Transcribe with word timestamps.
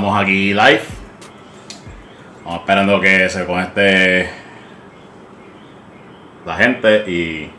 Estamos 0.00 0.22
aquí 0.22 0.54
live. 0.54 0.80
Estamos 2.38 2.60
esperando 2.60 3.00
que 3.02 3.28
se 3.28 3.44
conecte 3.44 4.30
la 6.46 6.56
gente 6.56 7.04
y 7.06 7.50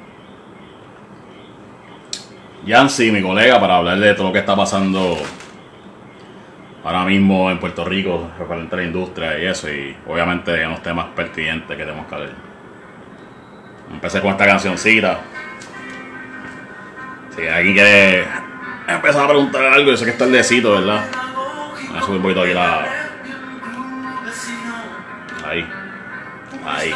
Yancy, 2.66 3.12
mi 3.12 3.22
colega, 3.22 3.60
para 3.60 3.78
hablar 3.78 4.00
de 4.00 4.16
todo 4.16 4.30
lo 4.30 4.34
que 4.34 4.40
está 4.40 4.56
pasando 4.56 5.20
ahora 6.84 7.04
mismo 7.04 7.52
en 7.52 7.60
Puerto 7.60 7.86
Rico 7.86 8.32
referente 8.40 8.74
a 8.74 8.80
la 8.80 8.86
industria 8.86 9.38
y 9.38 9.46
eso, 9.46 9.70
y 9.70 9.96
obviamente 10.08 10.64
en 10.64 10.72
los 10.72 10.82
temas 10.82 11.10
pertinentes 11.16 11.78
que 11.78 11.84
tenemos 11.86 12.08
que 12.08 12.16
hablar. 12.16 12.32
Empecé 13.94 14.20
con 14.20 14.32
esta 14.32 14.48
cancioncita. 14.48 15.20
Si 17.36 17.48
alguien 17.48 17.76
quiere 17.76 18.26
empezar 18.88 19.26
a 19.26 19.28
preguntar 19.28 19.64
algo, 19.64 19.92
yo 19.92 19.98
sé 19.98 20.06
que 20.06 20.12
está 20.12 20.26
el 20.26 20.32
decito, 20.32 20.72
¿verdad? 20.72 21.21
Un 22.12 22.22
poquito 22.22 22.42
aquí. 22.42 22.52
Ahí. 25.46 25.72
Ahí. 26.66 26.96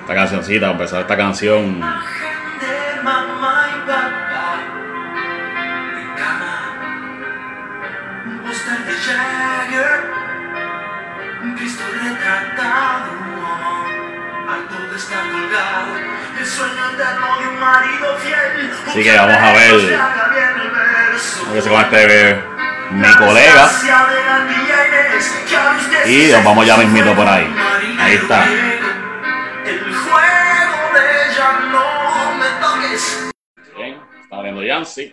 Esta 0.00 0.14
cancioncita, 0.14 0.70
empezar 0.70 1.00
esta 1.02 1.16
canción. 1.16 1.82
Así 18.92 19.02
que 19.02 19.16
vamos 19.16 19.36
a 19.36 19.52
ver. 19.52 20.21
A 21.48 21.52
ver 21.52 21.62
si 21.62 21.68
con 21.68 21.80
este 21.80 22.42
mi 22.90 23.14
colega. 23.16 23.70
Y 26.06 26.32
nos 26.32 26.44
vamos 26.44 26.66
ya 26.66 26.76
mismito 26.76 27.14
por 27.14 27.26
ahí. 27.28 27.46
Ahí 27.98 28.14
está. 28.14 28.44
Bien, 33.76 34.00
está 34.22 34.42
viendo 34.42 34.62
Yancy. 34.62 35.12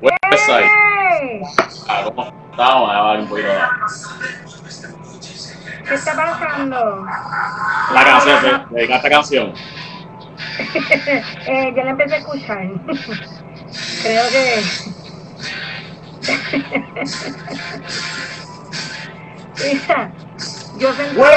Website. 0.00 0.70
Ah, 1.88 2.02
¿cómo 2.04 2.22
estamos? 2.52 2.90
A 2.90 3.02
un 3.20 3.28
poquito 3.28 3.48
¿Qué 5.88 5.94
está 5.94 6.14
pasando? 6.14 7.06
la 7.94 8.04
canción, 8.04 8.40
se- 8.40 8.74
dedica 8.74 8.96
esta 8.96 9.10
canción. 9.10 9.54
Eh, 10.58 11.72
ya 11.74 11.84
la 11.84 11.90
empecé 11.90 12.14
a 12.14 12.18
escuchar. 12.18 12.68
Creo 14.02 14.28
que. 14.30 14.62
Yo 20.78 20.92
sentí, 20.92 21.16
yo 21.16 21.28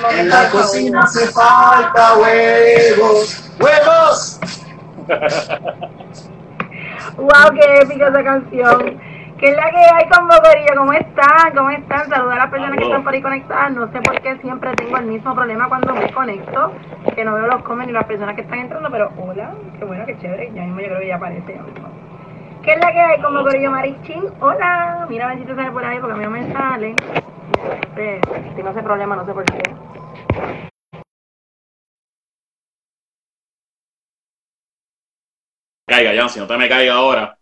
momento 0.00 0.22
En 0.22 0.28
la 0.28 0.50
cocina 0.50 1.02
hace 1.02 1.26
falta 1.28 2.14
huevos. 2.16 3.40
¡Huevos! 3.58 4.40
¡Wow! 7.16 7.54
¡Qué 7.54 7.82
épica 7.82 8.08
esa 8.08 8.24
canción! 8.24 9.00
¿Qué 9.38 9.46
es 9.50 9.56
la 9.56 9.70
que 9.70 9.76
hay 9.76 10.08
con 10.08 10.28
Bocorillo? 10.28 10.74
¿Cómo 10.76 10.92
están? 10.92 11.54
¿Cómo 11.56 11.70
están? 11.70 12.08
Saludar 12.08 12.38
a 12.38 12.42
las 12.44 12.50
personas 12.50 12.78
que 12.78 12.84
están 12.84 13.02
por 13.02 13.12
ahí 13.12 13.20
conectadas. 13.20 13.72
No 13.72 13.90
sé 13.90 14.00
por 14.00 14.20
qué 14.20 14.36
siempre 14.38 14.72
tengo 14.74 14.96
el 14.96 15.06
mismo 15.06 15.34
problema 15.34 15.68
cuando 15.68 15.94
me 15.94 16.12
conecto, 16.12 16.72
que 17.14 17.24
no 17.24 17.34
veo 17.34 17.46
los 17.48 17.62
comments 17.62 17.88
ni 17.88 17.92
las 17.92 18.04
personas 18.04 18.36
que 18.36 18.42
están 18.42 18.60
entrando, 18.60 18.88
pero 18.90 19.12
hola, 19.18 19.52
qué 19.78 19.84
bueno, 19.84 20.06
qué 20.06 20.16
chévere. 20.18 20.52
Ya 20.54 20.62
mismo 20.62 20.80
yo 20.80 20.86
creo 20.86 21.00
que 21.00 21.08
ya 21.08 21.16
aparece. 21.16 21.54
ya 21.54 21.62
mismo. 21.62 21.88
¿Qué 22.62 22.70
es 22.72 22.78
la 22.78 22.92
que 22.92 23.00
hay 23.00 23.20
con 23.20 23.34
Bocorillo 23.34 23.70
Marichín? 23.72 24.24
Hola, 24.40 25.06
mira 25.08 25.26
a 25.26 25.28
ver 25.30 25.38
si 25.38 25.44
te 25.44 25.54
sale 25.54 25.70
por 25.72 25.84
ahí 25.84 25.98
porque 25.98 26.14
a 26.14 26.16
mí 26.16 26.24
no 26.24 26.30
me 26.30 26.52
sale. 26.52 26.94
Siempre 27.94 28.20
tengo 28.54 28.70
ese 28.70 28.82
problema, 28.82 29.16
no 29.16 29.26
sé 29.26 29.32
por 29.32 29.44
qué. 29.44 29.62
Caiga, 35.86 36.14
Yancy, 36.14 36.40
no 36.40 36.46
te 36.46 36.56
me 36.56 36.68
caiga 36.68 36.94
ahora. 36.94 37.36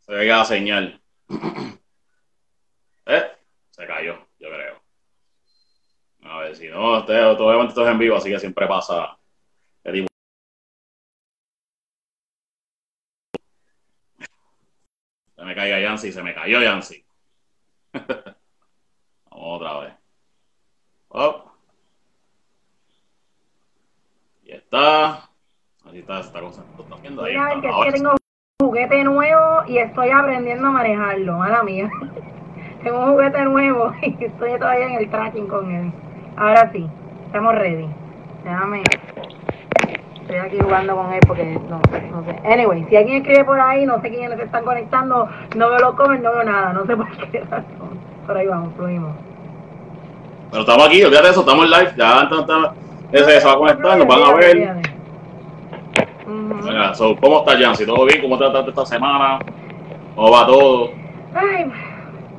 Se 0.00 0.12
caiga 0.12 0.38
la 0.38 0.44
señal. 0.44 1.03
¿Eh? 3.06 3.32
Se 3.70 3.86
cayó, 3.86 4.26
yo 4.38 4.48
creo. 4.48 4.82
A 6.22 6.38
ver 6.38 6.56
si 6.56 6.68
no, 6.68 6.98
este, 6.98 7.22
obviamente 7.22 7.70
esto 7.70 7.84
es 7.84 7.92
en 7.92 7.98
vivo, 7.98 8.16
así 8.16 8.30
que 8.30 8.40
siempre 8.40 8.66
pasa. 8.66 9.18
el 9.84 10.06
Se 15.36 15.44
me 15.44 15.54
caiga 15.54 15.80
Yancy, 15.80 16.12
se 16.12 16.22
me 16.22 16.34
cayó 16.34 16.62
Yancy. 16.62 17.04
Vamos 17.92 19.60
otra 19.60 19.78
vez. 19.80 19.94
Oh. 21.08 21.52
Y 24.44 24.52
está. 24.52 25.30
Así 25.84 25.98
está. 25.98 26.22
¿Lo 26.40 26.48
estás 26.48 27.02
viendo 27.02 27.24
ahí? 27.24 27.32
Mira, 27.32 27.46
a 27.46 27.54
ver, 27.54 27.60
que 27.60 27.68
es 27.68 28.04
Ahora 28.04 28.23
juguete 28.64 29.04
nuevo 29.04 29.62
y 29.66 29.78
estoy 29.78 30.10
aprendiendo 30.10 30.68
a 30.68 30.70
manejarlo, 30.70 31.36
mala 31.38 31.62
mía. 31.62 31.90
tengo 32.82 33.00
un 33.00 33.12
juguete 33.12 33.42
nuevo 33.44 33.92
y 34.02 34.24
estoy 34.24 34.58
todavía 34.58 34.86
en 34.86 34.94
el 34.94 35.10
tracking 35.10 35.46
con 35.46 35.70
él. 35.70 35.92
Ahora 36.36 36.70
sí, 36.72 36.88
estamos 37.26 37.54
ready. 37.56 37.88
Déjame. 38.44 38.82
Estoy 40.22 40.36
aquí 40.36 40.58
jugando 40.58 40.96
con 40.96 41.12
él 41.12 41.20
porque 41.26 41.44
no, 41.68 41.80
no 42.10 42.24
sé. 42.24 42.40
Anyway, 42.50 42.86
si 42.88 42.96
alguien 42.96 43.18
escribe 43.18 43.44
por 43.44 43.60
ahí, 43.60 43.84
no 43.84 44.00
sé 44.00 44.08
quiénes 44.08 44.38
se 44.38 44.44
están 44.44 44.64
conectando, 44.64 45.28
no 45.54 45.68
veo 45.68 45.78
los 45.78 45.94
comments, 45.94 46.24
no 46.24 46.32
veo 46.32 46.44
nada, 46.44 46.72
no 46.72 46.86
sé 46.86 46.96
por 46.96 47.30
qué 47.30 47.40
razón. 47.40 47.98
Por 48.26 48.36
ahí 48.36 48.46
vamos, 48.46 48.72
fluimos. 48.76 49.12
Pero 50.50 50.62
estamos 50.62 50.86
aquí, 50.86 51.04
olvídate 51.04 51.28
eso, 51.28 51.40
estamos 51.40 51.64
en 51.66 51.70
live. 51.70 51.92
Ya 51.98 52.22
entonces, 52.22 52.70
ese 53.12 53.40
se 53.40 53.46
va 53.46 53.52
a 53.52 53.56
conectar, 53.56 53.98
nos 53.98 54.06
van 54.06 54.22
a 54.22 54.34
ver. 54.34 54.93
Venga, 56.64 56.94
so, 56.94 57.16
¿Cómo 57.20 57.38
está 57.38 57.58
Jancy? 57.58 57.84
¿Todo 57.86 58.04
bien? 58.06 58.20
¿Cómo 58.22 58.38
te 58.38 58.44
trataste 58.44 58.70
esta 58.70 58.86
semana? 58.86 59.38
¿Cómo 60.14 60.30
va 60.30 60.46
todo? 60.46 60.90
Ay, 61.34 61.70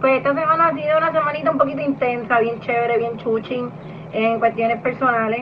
pues 0.01 0.17
esta 0.17 0.33
semana 0.33 0.67
ha 0.67 0.73
sido 0.73 0.97
una 0.97 1.11
semanita 1.11 1.51
un 1.51 1.57
poquito 1.57 1.81
intensa, 1.81 2.39
bien 2.39 2.59
chévere, 2.61 2.97
bien 2.97 3.17
chuching 3.17 3.69
en 4.13 4.39
cuestiones 4.39 4.79
personales, 4.81 5.41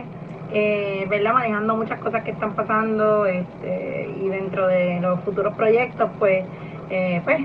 eh, 0.52 1.06
¿verdad? 1.10 1.34
Manejando 1.34 1.76
muchas 1.76 2.00
cosas 2.00 2.24
que 2.24 2.32
están 2.32 2.54
pasando 2.56 3.26
este, 3.26 4.10
y 4.22 4.28
dentro 4.30 4.68
de 4.68 5.00
los 5.02 5.20
futuros 5.22 5.54
proyectos, 5.56 6.10
pues, 6.20 6.44
eh, 6.90 7.22
pues, 7.24 7.40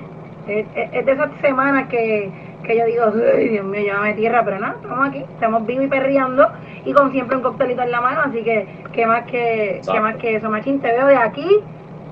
es, 0.49 0.67
es- 0.75 1.05
de 1.07 1.13
esas 1.13 1.31
semanas 1.43 1.89
que, 1.89 2.31
que 2.65 2.77
yo 2.79 2.85
digo, 2.87 3.11
Dios 3.11 3.65
mío, 3.65 3.81
llévame 3.83 4.15
tierra, 4.15 4.43
pero 4.45 4.59
nada, 4.59 4.77
estamos 4.81 5.09
aquí, 5.09 5.19
estamos 5.35 5.67
vivos 5.67 5.85
y 5.85 5.89
perreando 5.89 6.49
y 6.85 6.93
con 6.93 7.11
siempre 7.13 7.37
un 7.37 7.43
coctelito 7.43 7.83
en 7.83 7.91
la 7.91 8.01
mano, 8.01 8.21
así 8.27 8.43
que, 8.43 8.67
¿qué 8.93 9.07
más 9.07 9.25
que, 9.25 9.81
qué 9.91 10.01
más 10.01 10.17
que 10.17 10.37
eso, 10.37 10.49
Machín? 10.51 10.81
Te 10.81 10.89
veo 10.93 11.07
de 11.07 11.17
aquí 11.17 11.61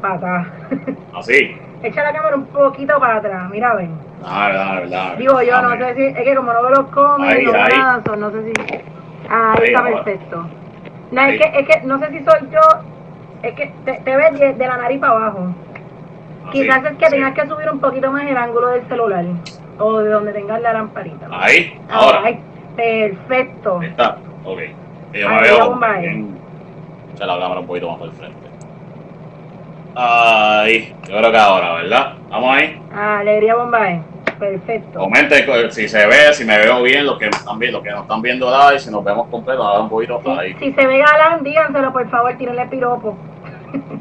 para 0.01 0.15
acá. 0.15 0.51
Así. 1.17 1.57
Echa 1.83 2.03
la 2.03 2.13
cámara 2.13 2.37
un 2.37 2.47
poquito 2.47 2.99
para 2.99 3.17
atrás, 3.17 3.51
mira, 3.51 3.75
ven. 3.75 3.91
Ah, 4.25 4.49
verdad, 4.49 4.75
verdad. 4.81 5.17
Digo 5.19 5.43
yo, 5.43 5.61
no 5.63 5.77
sé 5.77 5.95
si, 5.95 6.03
es 6.07 6.15
que 6.25 6.35
como 6.35 6.53
no 6.53 6.63
veo 6.63 6.71
los 6.71 6.91
no 6.91 7.19
veo 7.19 7.55
ahí. 7.63 7.73
nada, 7.79 8.03
no 8.17 8.31
sé 8.31 8.43
si. 8.45 8.53
Ahí, 9.29 9.59
Ahí, 9.59 9.65
está 9.69 9.83
perfecto. 9.85 10.47
No, 11.11 11.21
Ahí. 11.21 11.35
es 11.37 11.41
que, 11.41 11.59
es 11.61 11.67
que 11.69 11.87
no 11.87 11.99
sé 11.99 12.09
si 12.11 12.25
soy 12.25 12.49
yo, 12.51 12.61
es 13.43 13.55
que 13.55 13.73
te, 13.85 13.93
te 14.01 14.17
ves 14.17 14.39
de, 14.39 14.55
de 14.55 14.67
la 14.67 14.77
nariz 14.79 14.99
para 15.01 15.13
abajo. 15.13 15.49
Así, 16.49 16.61
Quizás 16.63 16.85
es 16.85 16.97
que 16.97 17.07
sí. 17.07 17.11
tengas 17.13 17.35
que 17.35 17.47
subir 17.47 17.71
un 17.71 17.81
poquito 17.81 18.11
más 18.11 18.23
el 18.25 18.37
ángulo 18.37 18.69
del 18.69 18.87
celular 18.89 19.25
o 19.79 19.99
de 19.99 20.11
donde 20.11 20.33
tengas 20.33 20.61
la 20.63 20.73
lamparita. 20.73 21.29
Ahí, 21.31 21.79
ahora. 21.91 22.21
Ay, 22.25 22.41
perfecto. 22.77 23.81
Ahí 23.81 23.89
está. 23.89 24.17
Ok. 24.47 24.59
Yo 25.13 25.29
Ahí, 25.29 25.35
me 25.35 25.43
veo 25.43 25.79
bien. 26.01 26.39
La 27.19 27.27
cámara 27.39 27.61
un 27.61 27.67
poquito 27.67 27.91
más 27.91 28.01
el 28.03 28.13
frente. 28.13 28.47
Ahí. 29.95 30.95
Yo 31.09 31.17
creo 31.19 31.31
que 31.33 31.39
ahora, 31.39 31.75
¿verdad? 31.75 32.15
¿Vamos 32.31 32.57
ahí? 32.57 32.81
Ah, 32.95 33.19
alegría 33.21 33.55
bombae. 33.57 34.01
Perfecto. 34.39 34.99
Comente 34.99 35.47
co- 35.47 35.71
si 35.71 35.89
se 35.89 36.07
ve, 36.07 36.33
si 36.35 36.45
me 36.45 36.59
veo 36.59 36.83
bien, 36.83 37.07
los 37.07 37.19
que 37.19 37.27
están 37.29 37.59
viendo, 37.59 37.79
los 37.79 37.85
que 37.85 37.91
nos 37.91 38.03
están 38.03 38.21
viendo 38.21 38.51
live, 38.51 38.79
si 38.79 38.91
nos 38.91 39.03
vemos 39.03 39.29
completos, 39.29 39.65
ahora 39.65 39.81
un 39.81 39.89
poquito 39.89 40.21
Si, 40.23 40.31
ahí. 40.31 40.55
si 40.59 40.73
se 40.75 40.87
ve 40.87 40.99
galán, 40.99 41.43
díganselo 41.43 41.91
por 41.93 42.07
favor, 42.11 42.35
tírenle 42.37 42.67
piropo. 42.67 43.17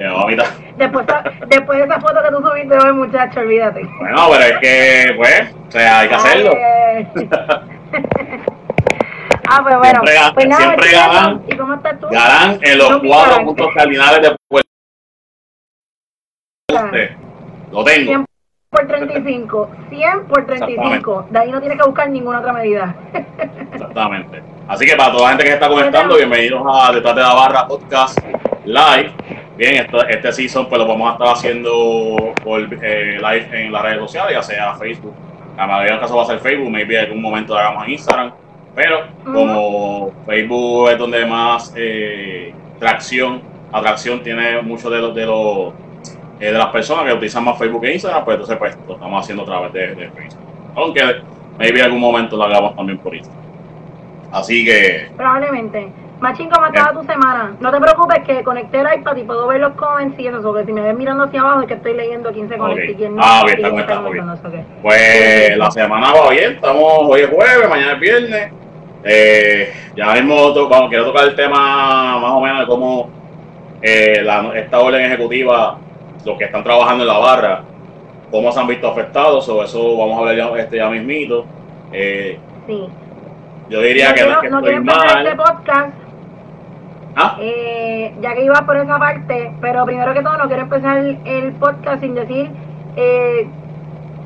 Después, 0.78 1.06
después 1.48 1.80
de 1.80 1.86
esa 1.86 2.00
foto 2.02 2.22
que 2.22 2.30
tú 2.30 2.42
subiste 2.46 2.78
hoy, 2.78 2.92
muchacho, 2.94 3.40
olvídate. 3.40 3.82
Bueno, 4.00 4.28
pero 4.30 4.44
es 4.44 4.58
que, 4.60 5.14
pues, 5.16 5.56
o 5.70 5.72
sea, 5.72 6.00
hay 6.00 6.10
que 6.10 6.16
hacerlo. 6.16 6.52
Ah, 9.50 9.60
pues 9.64 9.78
bueno. 9.78 10.02
Siempre 10.06 10.32
pues 10.34 10.48
nada, 10.48 10.62
siempre 10.64 10.92
ganan. 10.92 11.44
¿Y 11.48 11.58
cómo 11.58 11.74
estás 11.76 12.00
tú? 12.00 12.08
Galán 12.10 12.60
en 12.62 12.78
los 12.78 12.90
No, 12.90 13.02
cuatro 13.08 13.46
puntos 13.46 13.68
cardinales 13.76 14.22
de 14.22 14.36
Puerto 14.48 14.70
Lo 17.72 17.84
tengo. 17.84 18.06
100 18.06 18.26
por 18.70 18.88
35. 18.88 19.70
100 19.90 20.26
por 20.26 20.46
35. 20.46 21.28
De 21.30 21.40
ahí 21.40 21.52
no 21.52 21.60
tienes 21.60 21.78
que 21.78 21.86
buscar 21.86 22.10
ninguna 22.10 22.40
otra 22.40 22.54
medida. 22.54 22.96
Exactamente. 23.74 24.44
Así 24.68 24.86
que 24.86 24.96
para 24.96 25.12
toda 25.12 25.24
la 25.24 25.30
gente 25.30 25.44
que 25.44 25.50
se 25.50 25.56
está 25.56 25.70
conectando, 25.70 26.18
bienvenidos 26.18 26.64
a 26.70 26.92
Detrás 26.92 27.16
de 27.16 27.22
la 27.22 27.34
Barra 27.34 27.68
Podcast. 27.68 28.20
live. 28.66 29.12
Bien, 29.58 29.76
esto, 29.76 30.06
este 30.06 30.34
season 30.34 30.68
pues 30.68 30.80
lo 30.80 30.88
vamos 30.88 31.10
a 31.10 31.14
estar 31.14 31.28
haciendo 31.30 32.34
por 32.44 32.60
eh, 32.62 33.18
live 33.22 33.50
en 33.66 33.72
las 33.72 33.82
redes 33.84 34.00
sociales, 34.00 34.34
ya 34.36 34.42
sea 34.42 34.74
Facebook. 34.76 35.14
La 35.56 35.66
mayoría 35.66 35.94
de 35.94 36.00
los 36.00 36.02
casos 36.02 36.18
va 36.18 36.24
a 36.24 36.26
ser 36.26 36.40
Facebook, 36.40 36.70
maybe 36.70 36.98
en 37.00 37.06
algún 37.06 37.22
momento 37.22 37.54
lo 37.54 37.60
hagamos 37.60 37.86
en 37.86 37.92
Instagram. 37.92 38.32
Pero 38.76 39.08
como 39.24 40.12
Facebook 40.26 40.90
es 40.90 40.98
donde 40.98 41.26
más 41.26 41.74
eh, 41.78 42.54
tracción, 42.78 43.42
atracción 43.72 44.22
tiene 44.22 44.62
muchos 44.62 44.92
de 44.92 45.00
los 45.00 45.16
de 45.16 45.26
los 45.26 45.74
eh, 46.40 46.52
de 46.52 46.58
las 46.58 46.68
personas 46.68 47.06
que 47.06 47.14
utilizan 47.14 47.46
más 47.46 47.58
Facebook 47.58 47.86
e 47.86 47.94
Instagram, 47.94 48.26
pues 48.26 48.36
entonces 48.36 48.58
pues 48.58 48.78
lo 48.88 48.96
estamos 48.96 49.24
haciendo 49.24 49.44
a 49.44 49.46
través 49.46 49.74
de, 49.74 49.96
de 49.96 50.10
Facebook. 50.10 50.44
Aunque 50.76 51.02
maybe 51.58 51.80
en 51.80 51.86
algún 51.86 52.02
momento 52.02 52.36
lo 52.36 52.44
hagamos 52.44 52.76
también 52.76 52.98
por 52.98 53.16
Instagram. 53.16 53.46
Así 54.34 54.66
que 54.66 55.10
Probablemente. 55.16 55.92
Machín, 56.20 56.50
¿cómo 56.50 56.66
estaba 56.66 56.94
tu 56.94 57.06
semana? 57.06 57.56
No 57.60 57.72
te 57.72 57.80
preocupes 57.80 58.20
que 58.26 58.44
conecté 58.44 58.80
el 58.80 58.88
iPad 59.00 59.18
y 59.18 59.24
puedo 59.24 59.48
ver 59.48 59.60
los 59.60 59.74
comments 59.74 60.18
y 60.18 60.28
eso, 60.28 60.42
porque 60.42 60.66
si 60.66 60.72
me 60.72 60.82
ves 60.82 60.98
mirando 60.98 61.26
hacia 61.26 61.42
abajo 61.42 61.62
es 61.62 61.68
que 61.68 61.74
estoy 61.74 61.94
leyendo 61.94 62.32
quién 62.32 62.48
se 62.48 62.58
conecta 62.58 62.92
y 62.92 62.96
quién 62.96 63.16
no. 63.16 63.22
Ah, 63.24 63.44
y 63.46 63.52
está 63.52 63.70
conectando, 63.70 64.14
eso, 64.14 64.48
ok. 64.48 64.54
Pues 64.82 65.58
la 65.58 65.72
semana 65.72 66.14
va 66.14 66.30
bien, 66.30 66.54
estamos 66.54 66.84
hoy 67.02 67.22
es 67.22 67.30
jueves, 67.30 67.70
mañana 67.70 67.94
es 67.94 68.00
viernes. 68.00 68.52
Eh, 69.08 69.72
ya 69.96 70.14
mismo 70.14 70.52
vamos, 70.68 70.90
quiero 70.90 71.06
tocar 71.06 71.26
el 71.28 71.36
tema 71.36 72.18
más 72.20 72.32
o 72.32 72.42
menos 72.42 72.60
de 72.62 72.66
cómo 72.66 73.10
eh, 73.82 74.22
la- 74.24 74.52
esta 74.58 74.80
orden 74.80 75.06
ejecutiva, 75.06 75.78
los 76.26 76.38
que 76.40 76.46
están 76.46 76.64
trabajando 76.64 77.04
en 77.04 77.08
la 77.10 77.18
barra, 77.20 77.62
cómo 78.32 78.52
se 78.52 78.60
han 78.60 78.66
visto 78.68 78.88
afectados, 78.88 79.46
sobre 79.46 79.68
eso 79.68 79.96
vamos 79.98 80.16
a 80.18 80.20
hablar 80.22 80.36
ya, 80.36 80.48
este, 80.60 80.78
ya 80.78 80.90
mismito. 80.90 81.46
Eh, 81.94 82.40
Sí. 82.66 82.84
yo 83.70 83.80
diría 83.82 84.10
no 84.10 84.14
que 84.16 84.22
quiero, 84.22 84.34
no 84.36 84.42
que 84.42 84.48
estoy 84.48 84.74
empezar 84.74 85.06
mal. 85.06 85.26
este 85.28 85.38
podcast, 85.38 85.94
¿Ah? 87.16 87.38
eh, 87.40 88.14
ya 88.22 88.34
que 88.34 88.44
iba 88.44 88.56
por 88.66 88.78
esa 88.78 88.98
parte, 88.98 89.52
pero 89.62 89.86
primero 89.86 90.14
que 90.16 90.22
todo 90.24 90.38
no 90.38 90.48
quiero 90.48 90.64
empezar 90.64 90.98
el, 90.98 91.52
podcast 91.60 92.02
sin 92.02 92.16
decir, 92.16 92.50
eh, 92.96 93.48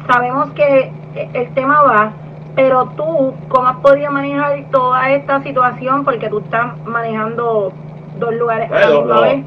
sabemos 0.07 0.51
que 0.51 0.89
el 1.33 1.53
tema 1.53 1.81
va, 1.81 2.13
pero 2.55 2.85
tú, 2.97 3.33
¿cómo 3.47 3.67
has 3.67 3.77
podido 3.77 4.11
manejar 4.11 4.65
toda 4.71 5.09
esta 5.11 5.41
situación? 5.43 6.03
Porque 6.03 6.29
tú 6.29 6.39
estás 6.39 6.77
manejando 6.85 7.71
dos 8.17 8.33
lugares 8.33 8.71
a 8.71 8.79
la 8.79 8.89
misma 8.89 9.21
vez. 9.21 9.45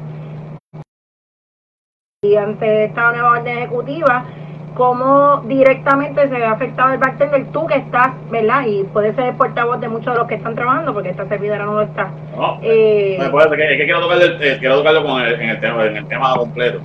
Y 2.23 2.35
ante 2.35 2.85
esta 2.85 3.11
nueva 3.11 3.31
orden 3.31 3.57
ejecutiva, 3.57 4.23
¿cómo 4.75 5.41
directamente 5.45 6.21
se 6.29 6.33
ve 6.33 6.45
afectado 6.45 6.93
el 6.93 6.97
bartender? 6.99 7.45
Tú 7.51 7.67
que 7.67 7.75
estás, 7.75 8.11
¿verdad? 8.31 8.65
Y 8.65 8.83
puedes 8.85 9.15
ser 9.15 9.25
el 9.25 9.35
portavoz 9.35 9.79
de 9.81 9.89
muchos 9.89 10.13
de 10.13 10.19
los 10.19 10.27
que 10.27 10.35
están 10.35 10.55
trabajando, 10.55 10.93
porque 10.93 11.09
esta 11.09 11.27
servidora 11.27 11.65
no 11.65 11.73
lo 11.73 11.81
está. 11.81 12.09
No, 12.35 12.59
Eh, 12.61 13.17
me 13.19 13.29
que, 13.57 13.73
es 13.73 13.77
que 13.77 13.83
quiero, 13.85 13.99
tocarlo, 13.99 14.25
eh, 14.25 14.57
quiero 14.59 14.77
tocarlo 14.77 15.03
con 15.05 15.21
el- 15.21 15.33
en, 15.41 15.49
el 15.49 15.59
tema, 15.59 15.85
en 15.85 15.97
el 15.97 16.07
tema 16.07 16.33
completo. 16.35 16.79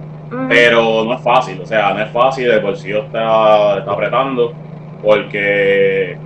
Pero 0.48 1.04
no 1.04 1.14
es 1.14 1.22
fácil, 1.22 1.58
o 1.62 1.64
sea, 1.64 1.94
no 1.94 2.00
es 2.02 2.10
fácil, 2.10 2.50
el 2.50 2.60
bolsillo 2.60 3.04
está, 3.04 3.78
está 3.78 3.92
apretando 3.92 4.52
porque 5.02 6.16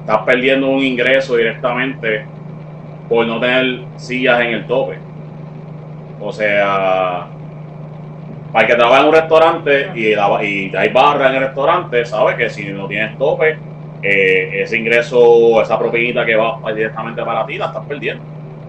estás 0.00 0.18
perdiendo 0.24 0.68
un 0.68 0.82
ingreso 0.82 1.36
directamente 1.36 2.24
por 3.08 3.26
no 3.26 3.40
tener 3.40 3.80
sillas 3.96 4.40
en 4.40 4.48
el 4.48 4.66
tope. 4.66 4.98
O 6.20 6.32
sea, 6.32 7.26
para 8.52 8.66
el 8.66 8.70
que 8.70 8.76
trabaja 8.76 9.00
en 9.02 9.08
un 9.08 9.14
restaurante 9.14 9.90
y, 9.94 10.14
la- 10.14 10.44
y 10.44 10.72
hay 10.76 10.88
barra 10.90 11.28
en 11.30 11.36
el 11.36 11.40
restaurante, 11.44 12.04
sabe 12.04 12.36
que 12.36 12.50
si 12.50 12.72
no 12.72 12.86
tienes 12.86 13.16
tope, 13.18 13.56
eh, 14.02 14.62
ese 14.62 14.78
ingreso, 14.78 15.60
esa 15.62 15.78
propinita 15.78 16.24
que 16.24 16.34
va 16.36 16.58
directamente 16.74 17.22
para 17.22 17.44
ti, 17.46 17.58
la 17.58 17.66
estás 17.66 17.84
perdiendo. 17.86 18.22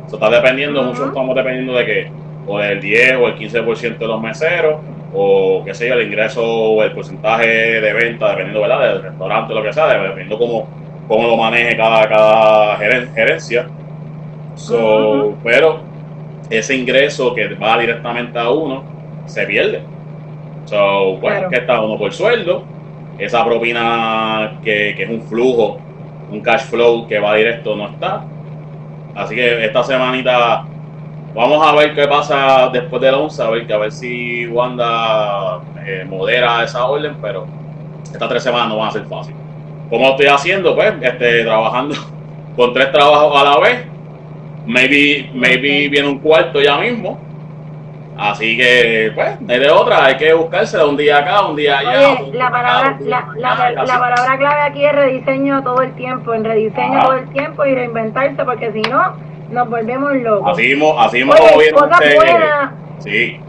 Eso 0.06 0.16
está 0.16 0.30
dependiendo, 0.30 0.82
Ujú. 0.82 0.90
muchos 0.90 1.08
estamos 1.08 1.36
dependiendo 1.36 1.74
de 1.74 1.86
que 1.86 2.12
o 2.48 2.58
del 2.60 2.82
10 2.82 3.16
o 3.18 3.28
el 3.28 3.36
15% 3.36 3.98
de 4.06 4.08
los 4.08 4.22
meseros, 4.22 4.76
o 5.14 5.64
qué 5.66 5.74
sé 5.74 5.88
yo, 5.88 5.96
el 5.96 6.08
ingreso 6.08 6.44
o 6.44 6.84
el 6.84 6.92
porcentaje 6.94 7.48
de 7.82 7.94
venta, 7.94 8.30
dependiendo 8.30 8.62
¿verdad? 8.62 8.94
del 8.94 9.04
restaurante 9.04 9.54
o 9.54 9.56
lo 9.58 9.64
que 9.64 9.74
sea, 9.74 9.88
dependiendo 9.88 10.38
cómo, 10.38 10.68
cómo 11.08 11.28
lo 11.28 11.38
maneje 11.38 11.76
cada, 11.76 12.08
cada 12.08 12.78
geren- 12.80 13.14
gerencia. 13.14 13.68
So. 14.56 15.36
Pero 15.44 15.80
ese 16.50 16.76
ingreso 16.76 17.34
que 17.34 17.54
va 17.56 17.78
directamente 17.80 18.38
a 18.40 18.50
uno 18.50 18.84
se 19.26 19.46
pierde. 19.46 19.82
So, 20.66 21.16
bueno, 21.18 21.20
Claro. 21.38 21.50
que 21.50 21.56
está 21.58 21.82
uno 21.82 21.98
por 21.98 22.14
sueldo, 22.14 22.64
esa 23.18 23.44
propina 23.46 24.60
que, 24.64 24.94
que 24.96 25.04
es 25.04 25.10
un 25.10 25.22
flujo, 25.24 25.80
un 26.32 26.42
cash 26.42 26.62
flow 26.64 27.08
que 27.08 27.20
va 27.20 27.36
directo 27.36 27.76
no 27.76 27.90
está. 27.90 28.24
Así 29.16 29.36
que 29.36 29.66
esta 29.66 29.84
semanita 29.84 30.64
vamos 31.34 31.66
a 31.66 31.76
ver 31.76 31.96
qué 31.96 32.08
pasa 32.08 32.70
después 32.72 33.02
del 33.02 33.16
11, 33.16 33.44
a 33.44 33.50
ver, 33.50 33.74
a 33.74 33.78
ver 33.78 33.92
si 33.92 34.48
Wanda 34.48 35.60
eh, 35.86 36.06
modera 36.08 36.64
esa 36.64 36.86
orden, 36.86 37.16
pero 37.22 37.46
estas 38.04 38.30
tres 38.30 38.44
semanas 38.44 38.70
no 38.70 38.78
van 38.78 38.90
a 38.90 38.92
ser 38.92 39.06
fáciles. 39.06 39.40
¿Cómo 39.90 40.06
lo 40.06 40.12
estoy 40.12 40.28
haciendo? 40.28 40.76
Pues 40.76 40.94
este, 41.02 41.44
trabajando 41.44 41.96
con 42.56 42.74
tres 42.74 42.92
trabajos 42.92 43.42
a 43.42 43.44
la 43.44 43.60
vez. 43.60 43.86
Maybe, 44.66 45.30
maybe 45.34 45.90
viene 45.90 46.08
un 46.08 46.20
cuarto 46.20 46.62
ya 46.62 46.78
mismo. 46.78 47.20
Así 48.18 48.56
que, 48.56 49.12
pues, 49.16 49.42
no 49.42 49.52
hay 49.52 49.60
de 49.60 49.72
otra, 49.72 50.06
hay 50.06 50.18
que 50.18 50.32
buscársela 50.34 50.86
un 50.86 50.96
día 50.96 51.18
acá, 51.18 51.48
un 51.48 51.56
día 51.56 51.80
allá. 51.80 52.12
Oye, 52.22 52.34
la 52.34 52.52
palabra, 52.52 52.98
la, 53.00 53.28
la, 53.36 53.72
la 53.72 54.00
palabra 54.00 54.38
clave 54.38 54.62
aquí 54.62 54.86
es 54.86 54.92
rediseño 54.92 55.64
todo 55.64 55.82
el 55.82 55.94
tiempo, 55.94 56.34
en 56.34 56.44
rediseño 56.44 57.00
todo 57.00 57.14
el 57.14 57.30
tiempo 57.30 57.66
y 57.66 57.74
reinventarse, 57.74 58.46
porque 58.46 58.72
si 58.74 58.82
no, 58.82 59.16
nos 59.52 59.70
volvemos 59.70 60.16
locos. 60.16 60.52
Así 60.54 60.70
mismo, 60.70 61.00
así 61.00 61.18
mismo 61.18 61.34
Oye, 61.56 61.72
como. 61.72 61.90
Sí. 63.00 63.40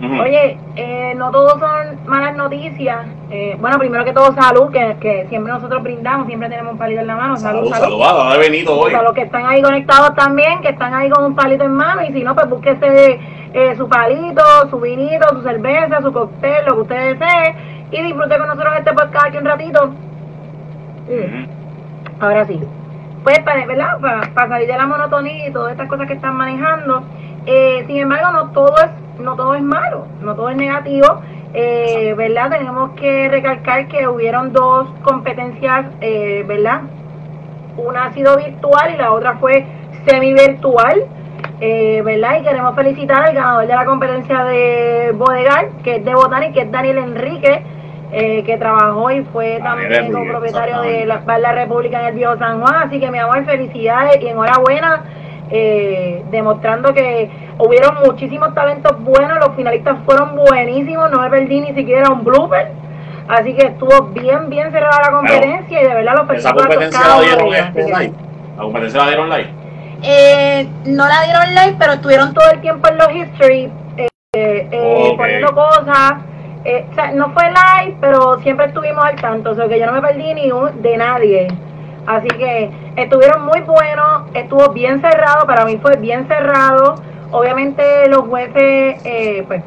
Oye, 0.00 0.56
eh, 0.76 1.14
no 1.16 1.30
todos 1.32 1.58
son 1.58 1.98
malas 2.06 2.36
noticias. 2.36 3.04
Eh, 3.30 3.56
bueno, 3.60 3.78
primero 3.78 4.04
que 4.04 4.12
todo, 4.12 4.32
salud, 4.32 4.70
que, 4.70 4.96
que 5.00 5.26
siempre 5.28 5.52
nosotros 5.52 5.82
brindamos, 5.82 6.28
siempre 6.28 6.48
tenemos 6.48 6.72
un 6.72 6.78
palito 6.78 7.00
en 7.00 7.08
la 7.08 7.16
mano. 7.16 7.36
Salud, 7.36 7.68
Salud, 7.68 7.74
salud. 7.74 8.02
salud, 8.04 8.32
ah, 8.32 8.36
venido 8.38 8.78
hoy. 8.78 8.94
A 8.94 9.02
los 9.02 9.12
que 9.12 9.22
están 9.22 9.44
ahí 9.46 9.60
conectados 9.60 10.14
también, 10.14 10.60
que 10.60 10.68
están 10.68 10.94
ahí 10.94 11.10
con 11.10 11.24
un 11.24 11.34
palito 11.34 11.64
en 11.64 11.72
mano, 11.72 12.02
y 12.02 12.12
si 12.12 12.22
no, 12.22 12.34
pues 12.34 12.48
búsquese 12.48 13.18
eh, 13.54 13.74
su 13.76 13.88
palito, 13.88 14.42
su 14.70 14.78
vinito, 14.78 15.28
su 15.30 15.42
cerveza, 15.42 16.00
su 16.00 16.12
cóctel, 16.12 16.64
lo 16.66 16.74
que 16.76 16.80
usted 16.82 17.18
desee, 17.18 17.54
y 17.90 18.02
disfrute 18.02 18.38
con 18.38 18.46
nosotros 18.46 18.74
este 18.78 18.92
podcast 18.92 19.26
aquí 19.26 19.38
un 19.38 19.44
ratito. 19.46 19.84
Ujú. 21.08 21.48
Ahora 22.20 22.44
sí. 22.46 22.60
Pues, 23.28 23.40
para, 23.40 23.66
¿verdad? 23.66 24.00
Para, 24.00 24.48
salir 24.48 24.66
de 24.66 24.78
la 24.78 24.86
monotonía 24.86 25.48
y 25.48 25.52
todas 25.52 25.72
estas 25.72 25.86
cosas 25.86 26.06
que 26.06 26.14
están 26.14 26.34
manejando. 26.34 27.02
Eh, 27.44 27.84
sin 27.86 27.98
embargo, 27.98 28.30
no 28.32 28.52
todo 28.52 28.74
es 28.78 28.90
no 29.20 29.36
todo 29.36 29.54
es 29.54 29.62
malo, 29.62 30.06
no 30.22 30.34
todo 30.34 30.48
es 30.48 30.56
negativo. 30.56 31.20
Eh, 31.52 32.14
¿Verdad? 32.16 32.48
Tenemos 32.48 32.92
que 32.92 33.28
recalcar 33.28 33.86
que 33.88 34.08
hubieron 34.08 34.54
dos 34.54 34.88
competencias, 35.02 35.84
eh, 36.00 36.42
¿verdad? 36.48 36.80
Una 37.76 38.06
ha 38.06 38.14
sido 38.14 38.34
virtual 38.38 38.94
y 38.94 38.96
la 38.96 39.12
otra 39.12 39.36
fue 39.36 39.66
semi-virtual. 40.06 41.04
Eh, 41.60 42.00
¿Verdad? 42.02 42.40
Y 42.40 42.44
queremos 42.44 42.74
felicitar 42.76 43.24
al 43.24 43.34
ganador 43.34 43.66
de 43.66 43.74
la 43.74 43.84
competencia 43.84 44.44
de 44.44 45.12
Bodegar, 45.14 45.68
que 45.84 45.96
es 45.96 46.04
de 46.04 46.14
Botanic, 46.14 46.54
que 46.54 46.62
es 46.62 46.72
Daniel 46.72 46.96
Enrique, 46.96 47.62
eh, 48.10 48.42
que 48.44 48.56
trabajó 48.56 49.10
y 49.10 49.22
fue 49.24 49.60
también 49.62 50.12
copropietario 50.12 50.80
de 50.80 51.04
la, 51.04 51.52
República 51.52 52.00
en 52.00 52.06
el 52.06 52.14
Viejo 52.14 52.38
San 52.38 52.60
Juan. 52.60 52.74
Así 52.76 52.98
que 53.00 53.10
mi 53.10 53.18
amor, 53.18 53.44
felicidades 53.44 54.22
y 54.22 54.28
enhorabuena, 54.28 55.04
eh, 55.50 56.24
demostrando 56.30 56.94
que 56.94 57.30
hubieron 57.58 57.96
muchísimos 58.04 58.54
talentos 58.54 58.98
buenos, 59.02 59.38
los 59.38 59.54
finalistas 59.56 59.96
fueron 60.06 60.36
buenísimos, 60.36 61.10
no 61.10 61.20
me 61.20 61.30
perdí 61.30 61.60
ni 61.60 61.74
siquiera 61.74 62.10
un 62.10 62.24
blooper. 62.24 62.72
Así 63.28 63.54
que 63.54 63.66
estuvo 63.66 64.04
bien, 64.06 64.48
bien 64.48 64.72
cerrada 64.72 65.02
la 65.04 65.10
competencia 65.10 65.82
y 65.82 65.84
de 65.86 65.94
verdad 65.94 66.14
los 66.16 66.38
Esa 66.38 66.52
competencia 66.52 67.00
la 67.00 67.20
dieron. 67.20 67.50
La 67.50 68.62
competencia 68.62 69.00
la 69.00 69.06
dieron 69.06 69.28
live. 69.28 69.48
eh, 70.02 70.68
no 70.86 71.06
la 71.06 71.22
dieron 71.24 71.54
live, 71.54 71.76
pero 71.78 71.92
estuvieron 71.92 72.32
todo 72.32 72.50
el 72.50 72.60
tiempo 72.62 72.88
en 72.88 72.96
los 72.96 73.12
history 73.12 73.70
eh, 73.98 74.08
eh, 74.32 75.08
Ok. 75.10 75.16
poniendo 75.18 75.54
cosas. 75.54 76.27
Eh, 76.64 76.86
no 77.14 77.32
fue 77.32 77.44
live, 77.44 77.96
pero 78.00 78.38
siempre 78.40 78.66
estuvimos 78.66 79.04
al 79.04 79.16
tanto, 79.16 79.54
que 79.68 79.78
yo 79.78 79.86
no 79.86 79.92
me 79.92 80.02
perdí 80.02 80.34
ni 80.34 80.50
un 80.50 80.82
de 80.82 80.96
nadie. 80.96 81.48
Así 82.06 82.28
que 82.28 82.70
estuvieron 82.96 83.44
muy 83.44 83.60
buenos, 83.60 84.22
estuvo 84.34 84.70
bien 84.70 85.00
cerrado, 85.00 85.46
para 85.46 85.64
mí 85.64 85.78
fue 85.80 85.96
bien 85.96 86.26
cerrado. 86.26 86.96
Obviamente 87.30 88.08
los 88.08 88.22
jueces, 88.22 89.04
eh, 89.04 89.44
pues 89.46 89.62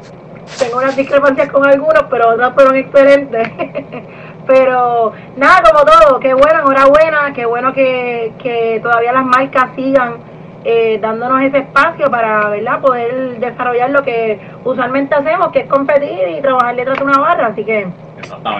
tengo 0.58 0.78
unas 0.78 0.96
discrepancias 0.96 1.50
con 1.50 1.66
algunos, 1.66 2.04
pero 2.10 2.30
otros 2.30 2.52
fueron 2.54 2.76
excelentes. 2.76 3.48
pero 4.46 5.12
nada, 5.36 5.62
como 5.62 5.84
todo, 5.84 6.20
qué 6.20 6.34
bueno, 6.34 6.60
enhorabuena, 6.60 7.32
qué 7.32 7.46
bueno 7.46 7.72
que, 7.72 8.32
que 8.42 8.80
todavía 8.82 9.12
las 9.12 9.24
marcas 9.24 9.70
sigan 9.76 10.31
eh, 10.64 10.98
dándonos 11.00 11.42
ese 11.42 11.58
espacio 11.58 12.10
para 12.10 12.48
¿verdad? 12.48 12.80
poder 12.80 13.38
desarrollar 13.38 13.90
lo 13.90 14.02
que 14.02 14.40
usualmente 14.64 15.14
hacemos, 15.14 15.50
que 15.50 15.60
es 15.60 15.68
competir 15.68 16.28
y 16.28 16.40
trabajar 16.40 16.76
detrás 16.76 16.98
de 16.98 17.04
una 17.04 17.18
barra. 17.18 17.46
Así 17.48 17.64
que 17.64 17.86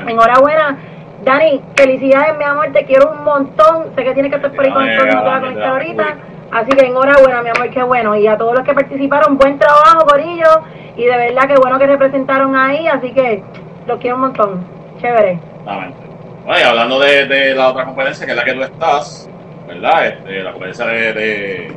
enhorabuena. 0.06 0.78
Dani, 1.25 1.61
felicidades, 1.76 2.37
mi 2.37 2.44
amor, 2.44 2.68
te 2.73 2.85
quiero 2.85 3.12
un 3.12 3.23
montón. 3.25 3.94
Sé 3.94 4.02
que 4.02 4.12
tienes 4.14 4.30
que 4.30 4.37
estar 4.37 4.50
por 4.50 4.64
ahí 4.64 4.71
Ya, 4.71 4.75
conectado, 4.75 5.06
no 5.06 5.23
te 5.23 5.28
vas 5.28 5.37
a 5.37 5.40
conectar 5.40 5.68
ahorita. 5.68 6.16
Así 6.50 6.71
que 6.73 6.87
enhorabuena, 6.87 7.42
mi 7.42 7.50
amor, 7.50 7.71
qué 7.71 7.82
bueno. 7.82 8.16
Y 8.16 8.26
a 8.26 8.37
todos 8.37 8.54
los 8.54 8.64
que 8.64 8.75
participaron, 8.75 9.38
buen 9.38 9.59
trabajo, 9.59 10.04
Corillo. 10.06 10.62
Y 10.97 11.04
de 11.04 11.16
verdad 11.16 11.47
que 11.49 11.54
bueno 11.54 11.78
que 11.78 11.87
representaron 11.87 12.54
ahí, 12.56 12.87
así 12.88 13.12
que 13.12 13.42
los 13.87 13.99
quiero 14.00 14.16
un 14.16 14.23
montón. 14.23 14.66
Chévere. 15.00 15.38
Bueno, 15.64 16.61
y 16.61 16.62
hablando 16.62 16.99
de, 16.99 17.26
de 17.26 17.54
la 17.54 17.68
otra 17.68 17.85
competencia, 17.85 18.26
que 18.26 18.32
es 18.32 18.37
la 18.37 18.44
que 18.44 18.54
tú 18.54 18.62
estás, 18.62 19.30
¿verdad? 19.68 20.09
Este, 20.09 20.42
la 20.42 20.50
competencia 20.50 20.87
de, 20.87 21.12
de, 21.12 21.76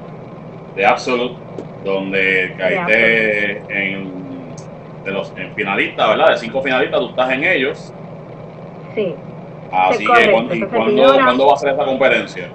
de 0.76 0.86
Absolute, 0.86 1.36
donde 1.84 2.54
caíste 2.58 3.62
en, 3.70 4.12
de 5.04 5.12
los, 5.12 5.34
en 5.38 5.54
finalistas, 5.54 6.10
¿verdad? 6.10 6.30
De 6.32 6.38
cinco 6.38 6.62
finalistas, 6.62 7.00
tú 7.00 7.10
estás 7.10 7.32
en 7.32 7.44
ellos. 7.44 7.94
Sí. 8.94 9.16
Así 9.72 10.06
que, 10.06 10.32
correcto, 10.32 10.68
¿cuándo, 10.76 11.14
cuándo, 11.14 11.48
va 11.48 11.54
a 11.54 11.58
ser 11.58 11.74
esa 11.74 11.86
competencia? 11.86 12.48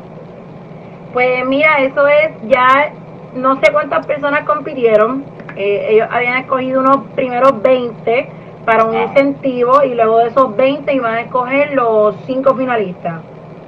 Pues 1.12 1.44
mira, 1.46 1.78
eso 1.82 2.06
es 2.06 2.30
ya, 2.48 2.92
no 3.34 3.56
sé 3.60 3.72
cuántas 3.72 4.06
personas 4.06 4.44
compitieron. 4.44 5.24
Eh, 5.56 5.88
ellos 5.90 6.08
habían 6.10 6.38
escogido 6.38 6.80
unos 6.80 6.98
primeros 7.16 7.60
20 7.62 8.28
para 8.64 8.84
un 8.84 8.94
Ah. 8.94 9.02
incentivo 9.02 9.82
y 9.82 9.94
luego 9.94 10.18
de 10.18 10.28
esos 10.28 10.56
20 10.56 10.92
iban 10.94 11.14
a 11.14 11.20
escoger 11.22 11.72
los 11.74 12.14
cinco 12.26 12.54
finalistas. 12.54 13.20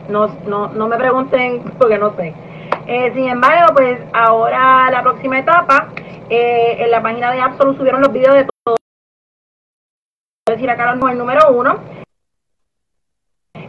No, 0.08 0.28
no, 0.46 0.68
no 0.68 0.88
me 0.88 0.96
pregunten 0.96 1.62
porque 1.78 1.98
no 1.98 2.14
sé. 2.16 2.32
Eh, 2.86 3.12
sin 3.14 3.28
embargo, 3.28 3.74
pues 3.74 4.00
ahora 4.12 4.90
la 4.90 5.02
próxima 5.02 5.38
etapa, 5.38 5.88
eh, 6.28 6.76
en 6.80 6.90
la 6.90 7.02
página 7.02 7.30
de 7.30 7.40
Absolute 7.40 7.78
subieron 7.78 8.00
los 8.00 8.12
videos 8.12 8.34
de 8.34 8.46
todos. 8.64 8.78
Voy 10.46 10.52
a 10.52 10.56
decir 10.56 10.70
acá 10.70 10.98
con 10.98 11.10
el 11.10 11.18
número 11.18 11.50
uno. 11.52 11.78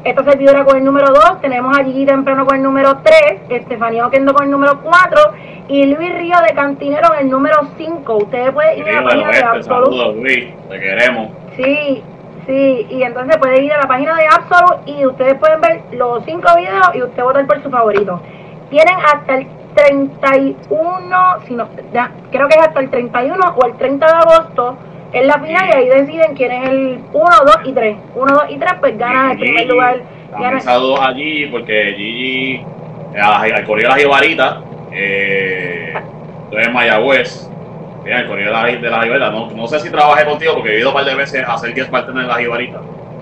Esta 0.04 0.24
servidora 0.26 0.66
con 0.66 0.78
el 0.78 0.84
número 0.84 1.08
2, 1.14 1.40
tenemos 1.40 1.78
a 1.78 1.84
Gigi 1.86 2.06
Temprano 2.06 2.46
con 2.46 2.58
el 2.58 2.64
número 2.64 3.00
3, 3.04 3.44
Estefanía 3.48 4.06
Oquendo 4.06 4.34
con 4.34 4.46
el 4.46 4.52
número 4.52 4.82
4 4.82 5.22
y 5.70 5.86
Luis 5.86 6.14
Río 6.16 6.36
de 6.46 6.54
Cantinero 6.54 7.14
en 7.14 7.22
el 7.22 7.30
número 7.30 7.70
5. 7.78 8.18
Ustedes 8.18 8.52
pueden 8.52 8.80
ir 8.80 8.90
a 8.90 9.02
la 9.02 9.04
página 9.04 9.28
de 9.28 9.32
este, 9.32 9.46
Absolute. 9.46 9.66
saludos 9.66 10.16
Luis, 10.18 10.46
te 10.68 10.80
queremos. 10.80 11.32
Sí, 11.56 12.04
sí, 12.46 12.88
y 12.90 13.04
entonces 13.04 13.38
pueden 13.38 13.64
ir 13.64 13.72
a 13.72 13.78
la 13.78 13.88
página 13.88 14.14
de 14.18 14.28
Absolute 14.28 14.92
y 14.92 15.06
ustedes 15.06 15.36
pueden 15.36 15.62
ver 15.62 15.82
los 15.94 16.26
5 16.26 16.50
videos 16.58 16.96
y 16.96 17.04
usted 17.04 17.24
votar 17.24 17.48
por 17.48 17.64
su 17.64 17.70
favorito. 17.70 18.22
Tienen 18.74 18.96
hasta 19.06 19.36
el 19.36 19.48
31, 19.76 21.40
si 21.48 21.54
no, 21.54 21.68
ya, 21.94 22.10
creo 22.32 22.48
que 22.48 22.56
es 22.56 22.62
hasta 22.68 22.80
el 22.80 22.90
31 22.90 23.54
o 23.56 23.66
el 23.68 23.74
30 23.74 24.04
de 24.04 24.12
agosto 24.14 24.78
en 25.12 25.28
la 25.28 25.36
final 25.36 25.70
y 25.70 25.74
ahí 25.74 25.88
deciden 25.90 26.36
quién 26.36 26.52
es 26.52 26.70
el 26.70 27.00
1, 27.14 27.26
2 27.46 27.56
y 27.66 27.72
3. 27.74 27.98
1, 28.16 28.34
2 28.34 28.44
y 28.50 28.58
3 28.58 28.74
pues 28.80 28.98
ganan 28.98 29.30
el 29.32 29.38
primer 29.38 29.68
lugar. 29.68 29.98
También 30.32 30.50
Gana, 30.54 30.60
saludos 30.62 31.00
a 31.02 31.14
Gigi, 31.14 31.46
porque 31.52 31.94
Gigi, 31.96 32.66
eh, 33.14 33.20
al 33.22 33.64
Correo 33.64 33.90
de 33.90 33.90
la 33.90 33.96
Jibarita, 33.96 34.62
eh, 34.92 35.94
estoy 36.46 36.64
en 36.64 36.74
Mayagüez, 36.74 37.48
bien, 38.04 38.18
el 38.18 38.28
Correo 38.28 38.48
de 38.48 38.52
la, 38.52 38.64
de 38.66 38.90
la 38.90 39.02
Jibarita, 39.04 39.30
no, 39.30 39.52
no 39.52 39.68
sé 39.68 39.80
si 39.82 39.92
trabajé 39.92 40.26
contigo, 40.26 40.56
porque 40.56 40.78
he 40.78 40.80
ido 40.80 40.90
un 40.90 40.96
par 40.96 41.06
de 41.06 41.14
veces 41.14 41.48
a 41.48 41.54
hacer 41.54 41.76
guest 41.76 41.92
partner 41.92 42.24
en 42.24 42.28
la 42.28 42.38
Jibarita, 42.40 42.80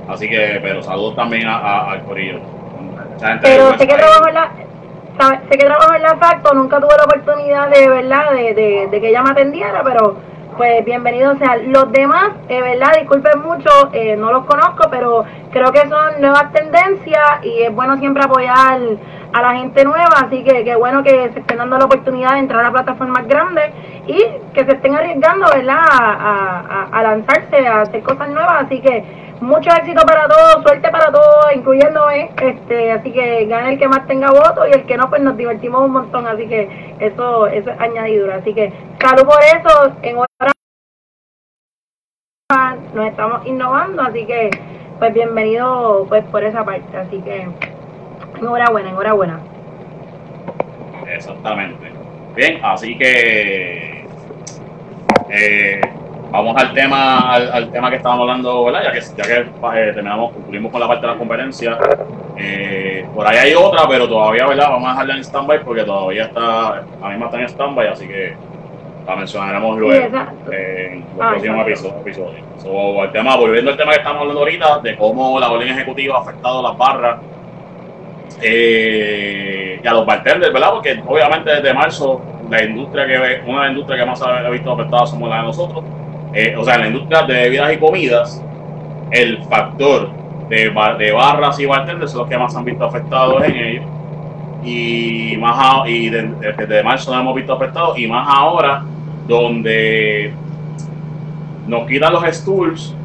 así 0.08 0.29
que, 0.29 0.60
pero 0.63 0.81
saludos 0.81 1.17
también 1.17 1.46
a- 1.50 1.58
a- 1.58 1.91
al 1.91 2.03
Corillo. 2.03 2.39
Pero 3.41 3.72
de 3.74 3.77
sé 3.77 3.88
que 3.88 3.93
trabajo 3.96 4.27
en 4.29 4.34
la 4.34 4.51
sabe- 5.20 5.39
sé 5.50 5.58
que 5.58 5.65
trabajo 5.65 5.94
en 5.94 6.01
la 6.03 6.15
Facto, 6.18 6.53
nunca 6.53 6.80
tuve 6.80 6.96
la 6.98 7.03
oportunidad 7.03 7.70
de 7.70 7.88
verdad 7.89 8.32
de, 8.32 8.53
de, 8.53 8.88
de 8.91 9.01
que 9.01 9.10
ella 9.10 9.24
me 9.24 9.32
atendiera, 9.32 9.82
pero 9.84 10.15
pues 10.58 10.84
bienvenido 10.86 11.36
sea. 11.38 11.58
Los 11.58 11.91
demás, 11.91 12.32
eh, 12.50 12.62
verdad, 12.62 12.94
disculpen 13.00 13.41
mucho, 13.41 13.70
eh, 13.94 14.15
no 14.18 14.32
los 14.32 14.46
conozco, 14.46 14.89
pero 14.91 15.24
creo 15.51 15.72
que 15.72 15.88
son 15.88 16.20
nuevas 16.22 16.51
tendencias 16.53 17.44
y 17.44 17.62
es 17.63 17.74
bueno 17.74 17.98
siempre 17.98 18.24
apoyar 18.24 18.80
a 19.34 19.41
la 19.41 19.53
gente 19.56 19.86
nueva, 19.86 20.13
así 20.25 20.44
que 20.44 20.65
qué 20.65 20.75
bueno 20.75 21.03
que 21.03 21.32
se 21.34 21.39
estén 21.39 21.58
dando 21.58 21.77
la 21.77 21.86
oportunidad 21.86 22.34
de 22.34 22.39
entrar 22.39 22.65
a 22.65 22.72
plataformas 22.72 23.25
grandes 23.27 23.72
y 24.06 24.18
que 24.53 24.65
se 24.65 24.74
estén 24.74 24.94
arriesgando, 24.94 25.46
¿verdad?, 25.53 25.80
a- 25.89 26.88
a 26.91 27.03
lanzarse, 27.03 27.65
a 27.65 27.82
hacer 27.82 28.03
cosas 28.03 28.27
nuevas, 28.30 28.63
así 28.65 28.82
que 28.82 29.03
mucho 29.42 29.70
éxito 29.72 30.02
para 30.06 30.28
todos, 30.28 30.64
suerte 30.64 30.90
para 30.90 31.12
todos, 31.12 31.56
incluyéndome, 31.56 32.30
este, 32.42 32.92
así 32.92 33.12
que 33.12 33.46
gane 33.46 33.74
el 33.74 33.80
que 33.80 33.88
más 33.88 34.06
tenga 34.08 34.30
votos 34.30 34.68
y 34.70 34.72
el 34.72 34.86
que 34.86 34.98
no, 34.98 35.10
pues 35.10 35.22
nos 35.22 35.36
divertimos 35.36 35.82
un 35.82 35.92
montón, 35.92 36.28
así 36.28 36.48
que 36.48 36.96
eso, 37.00 37.48
eso 37.48 37.72
es 37.72 37.80
añadidura, 37.80 38.36
así 38.36 38.54
que 38.54 38.72
salud 39.00 39.26
por 39.26 39.40
eso, 39.44 39.96
en 40.04 40.18
hora 40.18 40.28
nos 42.94 43.08
estamos 43.08 43.46
innovando, 43.48 44.04
así 44.04 44.26
que 44.26 44.50
pues 45.00 45.14
bienvenido 45.14 46.06
pues 46.08 46.24
por 46.26 46.44
esa 46.44 46.64
parte, 46.64 46.96
así 46.96 47.20
que 47.22 47.48
enhorabuena, 48.40 48.90
enhorabuena. 48.90 49.40
Exactamente. 51.08 51.92
Bien, 52.36 52.60
así 52.64 52.98
que 52.98 54.06
eh, 55.30 55.82
vamos 56.32 56.56
al 56.58 56.74
tema, 56.74 57.34
al, 57.34 57.52
al 57.52 57.72
tema 57.72 57.90
que 57.90 57.98
estábamos 57.98 58.22
hablando, 58.24 58.66
¿verdad? 58.66 58.84
Ya 58.86 58.92
que, 58.92 59.02
ya 59.02 59.24
que 59.24 59.40
eh, 59.42 59.94
terminamos, 59.94 60.32
concluimos 60.34 60.72
con 60.72 60.80
la 60.82 60.88
parte 60.88 61.06
de 61.06 61.12
la 61.14 61.18
conferencia. 61.20 61.78
Eh, 62.38 63.06
por 63.14 63.28
ahí 63.28 63.38
hay 63.38 63.54
otra, 63.54 63.88
pero 63.88 64.08
todavía, 64.08 64.48
¿verdad? 64.48 64.70
Vamos 64.70 64.88
a 64.88 64.92
dejarla 64.94 65.14
en 65.16 65.24
stand-by 65.24 65.64
porque 65.64 65.84
todavía 65.84 66.24
está, 66.26 66.84
la 67.02 67.10
misma 67.10 67.26
está 67.26 67.40
en 67.40 67.50
stand-by, 67.50 67.88
así 67.90 68.08
que 68.08 68.36
la 69.06 69.16
mencionaremos 69.16 69.78
luego 69.80 70.18
eh, 70.52 70.90
en 70.94 71.00
los 71.18 71.26
Ah, 71.26 71.30
próximos 71.32 71.68
episodios. 72.02 72.42
So, 72.60 73.04
el 73.04 73.12
tema, 73.12 73.36
volviendo 73.36 73.72
al 73.72 73.78
tema 73.78 73.92
que 73.92 73.98
estamos 73.98 74.22
hablando 74.22 74.40
ahorita, 74.42 74.80
de 74.80 74.96
cómo 74.96 75.40
la 75.40 75.52
orden 75.52 75.68
ejecutiva 75.70 76.18
ha 76.18 76.22
afectado 76.22 76.62
las 76.62 76.78
barras 76.78 77.20
eh, 78.42 79.80
y 79.84 79.88
a 79.88 79.94
los 79.94 80.06
bartenders, 80.06 80.54
¿verdad? 80.54 80.72
Porque 80.72 81.02
obviamente 81.06 81.52
desde 81.52 81.74
marzo 81.74 82.22
la 82.50 82.64
industria 82.64 83.06
que 83.06 83.42
una 83.46 83.60
de 83.62 83.66
las 83.66 83.72
industrias 83.72 84.00
que 84.00 84.06
más 84.06 84.22
ha 84.22 84.50
visto 84.50 84.72
afectada 84.72 85.06
somos 85.08 85.30
la 85.30 85.38
de 85.38 85.44
nosotros. 85.44 85.84
Eh, 86.34 86.56
o 86.58 86.64
sea, 86.64 86.76
en 86.76 86.82
la 86.82 86.88
industria 86.88 87.24
de 87.24 87.34
bebidas 87.34 87.74
y 87.74 87.78
comidas, 87.78 88.44
el 89.12 89.44
factor 89.44 90.10
de, 90.50 90.70
bar- 90.70 90.98
de 90.98 91.12
barras 91.12 91.60
y 91.60 91.66
bartenders 91.66 92.12
son 92.12 92.22
los 92.22 92.30
que 92.30 92.38
más 92.38 92.56
han 92.56 92.64
visto 92.66 92.86
afectados 92.86 93.44
en 93.44 93.56
ellos. 93.56 93.86
Y 94.64 95.36
más 95.40 95.56
a- 95.58 95.90
y 95.90 96.10
de- 96.10 96.22
de- 96.24 96.54
desde 96.54 96.84
marzo 96.84 97.12
nos 97.12 97.22
hemos 97.22 97.36
visto 97.36 97.54
afectados 97.54 97.98
y 97.98 98.08
más 98.08 98.28
ahora 98.30 98.84
donde 99.28 100.34
nos 101.68 101.88
quitan 101.88 102.14
los 102.14 102.24
stools 102.36 102.96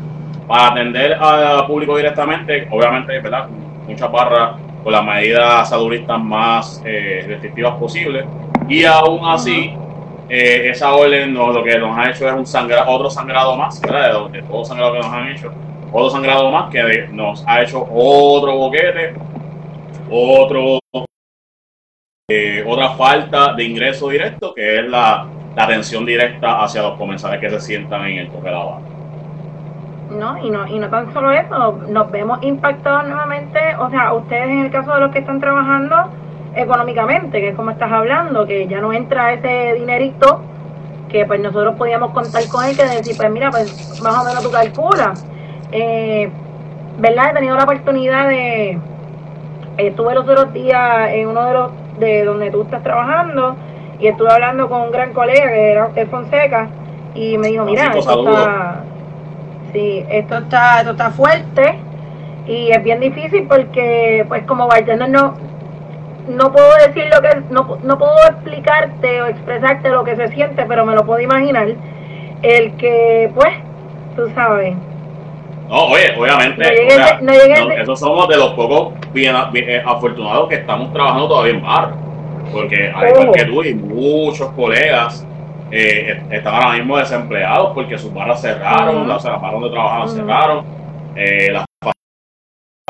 para 0.46 0.68
atender 0.68 1.14
al 1.14 1.66
público 1.66 1.96
directamente, 1.96 2.68
obviamente, 2.70 3.18
¿verdad? 3.20 3.48
Muchas 3.88 4.10
barras 4.10 4.50
con 4.82 4.92
las 4.92 5.04
medidas 5.04 5.68
saluristas 5.68 6.20
más 6.22 6.82
eh, 6.84 7.24
restrictivas 7.26 7.74
posibles. 7.74 8.24
Y 8.68 8.84
aún 8.84 9.20
así, 9.24 9.72
eh, 10.28 10.70
esa 10.70 10.94
orden 10.94 11.32
no- 11.32 11.52
lo 11.52 11.62
que 11.62 11.78
nos 11.78 11.96
ha 11.96 12.10
hecho 12.10 12.26
es 12.28 12.34
un 12.34 12.46
sangra, 12.46 12.88
otro 12.88 13.08
sangrado 13.10 13.56
más, 13.56 13.80
¿verdad? 13.80 14.28
De, 14.30 14.42
todo 14.42 14.64
sangrado 14.64 14.92
que 14.94 14.98
nos 14.98 15.12
han 15.12 15.28
hecho, 15.28 15.52
otro 15.92 16.10
sangrado 16.10 16.50
más 16.50 16.70
que 16.70 17.08
nos 17.12 17.44
ha 17.46 17.62
hecho 17.62 17.86
otro 17.90 18.56
boquete, 18.56 19.14
otro 20.10 20.78
eh, 22.28 22.64
otra 22.66 22.90
falta 22.90 23.52
de 23.52 23.62
ingreso 23.62 24.08
directo, 24.08 24.52
que 24.52 24.80
es 24.80 24.88
la, 24.88 25.26
la 25.54 25.62
atención 25.62 26.04
directa 26.04 26.62
hacia 26.62 26.82
los 26.82 26.98
comensales 26.98 27.40
que 27.40 27.48
se 27.50 27.60
sientan 27.60 28.04
en 28.06 28.18
el 28.18 28.30
toque 28.30 28.48
de 28.48 28.54
barra. 28.54 28.80
No, 30.10 30.38
y 30.44 30.50
no, 30.50 30.66
y 30.66 30.78
no 30.78 30.88
tan 30.88 31.12
solo 31.12 31.30
eso, 31.30 31.72
nos 31.88 32.10
vemos 32.10 32.42
impactados 32.42 33.06
nuevamente, 33.06 33.58
o 33.78 33.90
sea, 33.90 34.12
ustedes 34.12 34.48
en 34.48 34.64
el 34.64 34.70
caso 34.70 34.92
de 34.94 35.00
los 35.00 35.12
que 35.12 35.20
están 35.20 35.40
trabajando 35.40 36.10
económicamente, 36.56 37.40
que 37.40 37.50
es 37.50 37.54
como 37.54 37.70
estás 37.70 37.92
hablando, 37.92 38.46
que 38.46 38.66
ya 38.66 38.80
no 38.80 38.92
entra 38.92 39.32
ese 39.32 39.74
dinerito 39.74 40.40
que 41.08 41.24
pues 41.24 41.40
nosotros 41.40 41.76
podíamos 41.76 42.10
contar 42.10 42.42
con 42.48 42.64
él, 42.64 42.76
que 42.76 42.84
decir, 42.84 43.16
pues 43.16 43.30
mira, 43.30 43.50
pues 43.50 44.00
más 44.02 44.18
o 44.18 44.24
menos 44.24 44.42
tú 44.42 44.50
calculas. 44.50 45.24
Eh, 45.70 46.30
¿Verdad? 46.98 47.30
He 47.30 47.34
tenido 47.34 47.56
la 47.56 47.64
oportunidad 47.64 48.28
de, 48.28 48.78
estuve 49.76 50.14
los 50.14 50.26
otros 50.26 50.52
días 50.52 51.10
en 51.10 51.28
uno 51.28 51.44
de 51.44 51.52
los, 51.52 51.70
de 51.98 52.24
donde 52.24 52.50
tú 52.50 52.62
estás 52.62 52.82
trabajando, 52.82 53.56
y 54.00 54.08
estuve 54.08 54.32
hablando 54.32 54.68
con 54.68 54.82
un 54.82 54.90
gran 54.90 55.12
colega 55.12 55.46
que 55.46 55.72
era 55.72 55.90
es 55.94 56.08
Fonseca, 56.08 56.68
y 57.14 57.38
me 57.38 57.48
dijo, 57.48 57.64
mira, 57.64 57.90
Francisco, 57.92 58.12
esto 58.12 58.24
saludos. 58.24 58.40
está, 58.40 58.84
sí, 59.72 60.04
esto 60.08 60.38
está, 60.38 60.78
esto 60.80 60.90
está 60.92 61.10
fuerte, 61.10 61.78
y 62.46 62.70
es 62.70 62.82
bien 62.82 63.00
difícil 63.00 63.46
porque, 63.46 64.24
pues 64.28 64.44
como 64.44 64.66
bartender 64.66 65.10
no, 65.10 65.34
no 66.28 66.52
puedo 66.52 66.68
decir 66.86 67.04
lo 67.14 67.20
que, 67.22 67.40
no, 67.50 67.78
no 67.82 67.98
puedo 67.98 68.14
explicarte 68.28 69.22
o 69.22 69.26
expresarte 69.26 69.88
lo 69.90 70.04
que 70.04 70.16
se 70.16 70.28
siente, 70.28 70.64
pero 70.66 70.84
me 70.84 70.94
lo 70.94 71.04
puedo 71.06 71.20
imaginar, 71.20 71.68
el 72.42 72.76
que, 72.76 73.30
pues, 73.34 73.54
tú 74.16 74.28
sabes, 74.34 74.74
No, 75.68 75.86
oye, 75.86 76.14
obviamente, 76.16 76.62
No 76.62 76.70
llegué 76.70 76.86
o 76.86 76.90
sea, 76.90 77.16
de- 77.18 77.22
no 77.24 77.32
llegué 77.32 77.74
de- 77.76 77.82
esos 77.82 77.98
somos 77.98 78.28
de 78.28 78.36
los 78.36 78.50
pocos 78.50 78.92
bien, 79.12 79.34
bien, 79.50 79.68
eh, 79.68 79.82
afortunados 79.84 80.48
que 80.48 80.54
estamos 80.56 80.92
trabajando 80.92 81.26
todavía 81.26 81.54
en 81.54 81.62
bar. 81.62 81.90
Porque 82.52 82.88
al 82.94 83.08
igual 83.08 83.32
que 83.32 83.44
tú 83.46 83.62
y 83.64 83.74
muchos 83.74 84.48
colegas 84.52 85.26
eh, 85.72 86.22
están 86.30 86.54
ahora 86.54 86.74
mismo 86.74 86.96
desempleados 86.96 87.72
porque 87.74 87.98
sus 87.98 88.14
barras 88.14 88.40
cerraron, 88.40 89.10
o 89.10 89.18
sea, 89.18 89.32
las 89.32 89.40
barras 89.42 89.60
donde 89.60 89.74
trabajaban 89.74 90.06
Ujú. 90.06 90.16
cerraron. 90.16 90.64
Eh, 91.16 91.48
las 91.52 91.65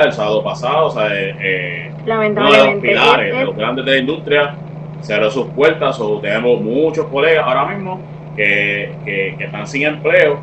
el 0.05 0.13
sábado 0.13 0.43
pasado, 0.43 0.85
o 0.85 0.89
sea, 0.91 1.07
eh, 1.11 1.35
eh, 1.41 1.91
uno 2.29 2.51
de 2.51 2.57
los 2.57 2.81
pilares, 2.81 3.33
Es- 3.33 3.39
de 3.39 3.45
los 3.45 3.55
grandes 3.55 3.83
de 3.83 3.91
la 3.93 3.97
industria, 3.97 4.55
cerró 5.01 5.31
sus 5.31 5.47
puertas, 5.47 5.99
o 5.99 6.19
tenemos 6.19 6.61
muchos 6.61 7.07
colegas 7.07 7.43
ahora 7.47 7.65
mismo 7.65 7.99
que, 8.35 8.93
que, 9.03 9.33
que 9.39 9.43
están 9.45 9.65
sin 9.65 9.87
empleo 9.87 10.37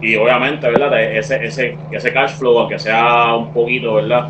y 0.00 0.14
obviamente, 0.14 0.68
¿verdad? 0.70 1.02
Ese, 1.02 1.44
ese, 1.44 1.76
ese 1.90 2.12
cash 2.12 2.34
flow, 2.36 2.56
aunque 2.60 2.78
sea 2.78 3.34
un 3.34 3.52
poquito, 3.52 3.94
¿verdad? 3.94 4.28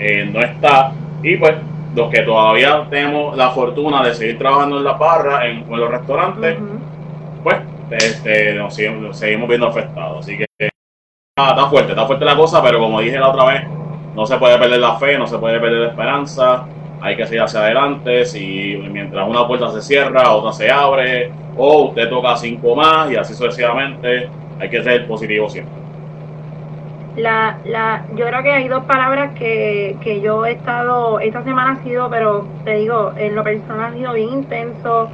Eh, 0.00 0.28
no 0.32 0.40
está. 0.40 0.90
Y 1.22 1.36
pues 1.36 1.54
los 1.94 2.10
que 2.10 2.22
todavía 2.22 2.84
tenemos 2.90 3.36
la 3.36 3.50
fortuna 3.50 4.02
de 4.02 4.12
seguir 4.12 4.38
trabajando 4.38 4.78
en 4.78 4.84
la 4.84 4.94
barra, 4.94 5.46
en, 5.46 5.58
en 5.72 5.80
los 5.80 5.88
restaurantes, 5.88 6.56
pues 7.44 7.58
este, 7.92 8.54
nos, 8.54 8.74
seguimos, 8.74 9.02
nos 9.02 9.16
seguimos 9.20 9.48
viendo 9.48 9.68
afectados. 9.68 10.18
Así 10.26 10.36
que 10.36 10.46
está, 10.58 11.50
está 11.50 11.66
fuerte, 11.68 11.92
está 11.92 12.06
fuerte 12.06 12.24
la 12.24 12.34
cosa, 12.36 12.60
pero 12.60 12.80
como 12.80 13.00
dije 13.00 13.20
la 13.20 13.28
otra 13.28 13.44
vez, 13.44 13.62
no 14.16 14.24
se 14.24 14.38
puede 14.38 14.58
perder 14.58 14.80
la 14.80 14.96
fe, 14.96 15.18
no 15.18 15.26
se 15.26 15.36
puede 15.36 15.60
perder 15.60 15.80
la 15.80 15.88
esperanza, 15.88 16.64
hay 17.02 17.16
que 17.16 17.26
seguir 17.26 17.42
hacia 17.42 17.60
adelante. 17.60 18.24
Si 18.24 18.82
mientras 18.90 19.28
una 19.28 19.46
puerta 19.46 19.70
se 19.70 19.82
cierra, 19.82 20.32
otra 20.32 20.52
se 20.52 20.70
abre, 20.70 21.30
o 21.56 21.88
usted 21.88 22.08
toca 22.08 22.34
cinco 22.36 22.74
más 22.74 23.10
y 23.10 23.16
así 23.16 23.34
sucesivamente, 23.34 24.28
hay 24.58 24.70
que 24.70 24.82
ser 24.82 25.06
positivo 25.06 25.50
siempre. 25.50 25.74
La, 27.16 27.58
la, 27.64 28.04
yo 28.14 28.26
creo 28.26 28.42
que 28.42 28.52
hay 28.52 28.68
dos 28.68 28.84
palabras 28.84 29.34
que, 29.38 29.96
que 30.02 30.20
yo 30.20 30.44
he 30.46 30.52
estado, 30.52 31.20
esta 31.20 31.42
semana 31.44 31.72
ha 31.72 31.82
sido, 31.82 32.08
pero 32.10 32.46
te 32.64 32.76
digo, 32.76 33.12
en 33.16 33.34
lo 33.34 33.44
personal 33.44 33.92
ha 33.92 33.96
sido 33.96 34.12
bien 34.14 34.30
intenso 34.30 35.08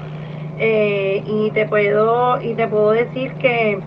eh, 0.58 1.22
y 1.26 1.50
te 1.52 1.66
puedo 1.66 2.40
y 2.40 2.54
te 2.54 2.66
puedo 2.68 2.90
decir 2.90 3.32
que, 3.34 3.80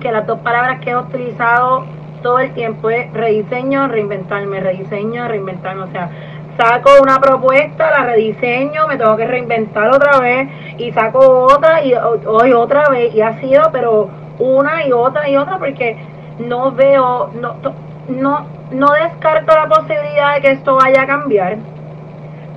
que 0.00 0.12
las 0.12 0.26
dos 0.26 0.38
palabras 0.40 0.80
que 0.80 0.90
he 0.90 0.96
utilizado 0.96 1.86
todo 2.22 2.38
el 2.40 2.52
tiempo 2.54 2.90
es 2.90 3.12
rediseño, 3.12 3.88
reinventarme, 3.88 4.60
rediseño, 4.60 5.28
reinventarme, 5.28 5.82
o 5.82 5.90
sea, 5.90 6.10
saco 6.56 6.90
una 7.02 7.20
propuesta, 7.20 7.90
la 7.90 8.04
rediseño, 8.04 8.86
me 8.88 8.96
tengo 8.96 9.16
que 9.16 9.26
reinventar 9.26 9.88
otra 9.90 10.18
vez 10.18 10.48
y 10.78 10.90
saco 10.92 11.20
otra 11.54 11.84
y 11.84 11.92
hoy 11.94 12.52
otra 12.52 12.88
vez 12.88 13.14
y 13.14 13.20
ha 13.22 13.38
sido 13.40 13.62
pero 13.72 14.08
una 14.38 14.84
y 14.86 14.92
otra 14.92 15.28
y 15.28 15.36
otra 15.36 15.58
porque 15.58 15.96
no 16.38 16.72
veo, 16.72 17.30
no, 17.40 17.54
no, 18.08 18.46
no 18.72 18.86
descarto 18.92 19.54
la 19.54 19.68
posibilidad 19.68 20.34
de 20.34 20.40
que 20.40 20.50
esto 20.52 20.76
vaya 20.76 21.02
a 21.02 21.06
cambiar, 21.06 21.56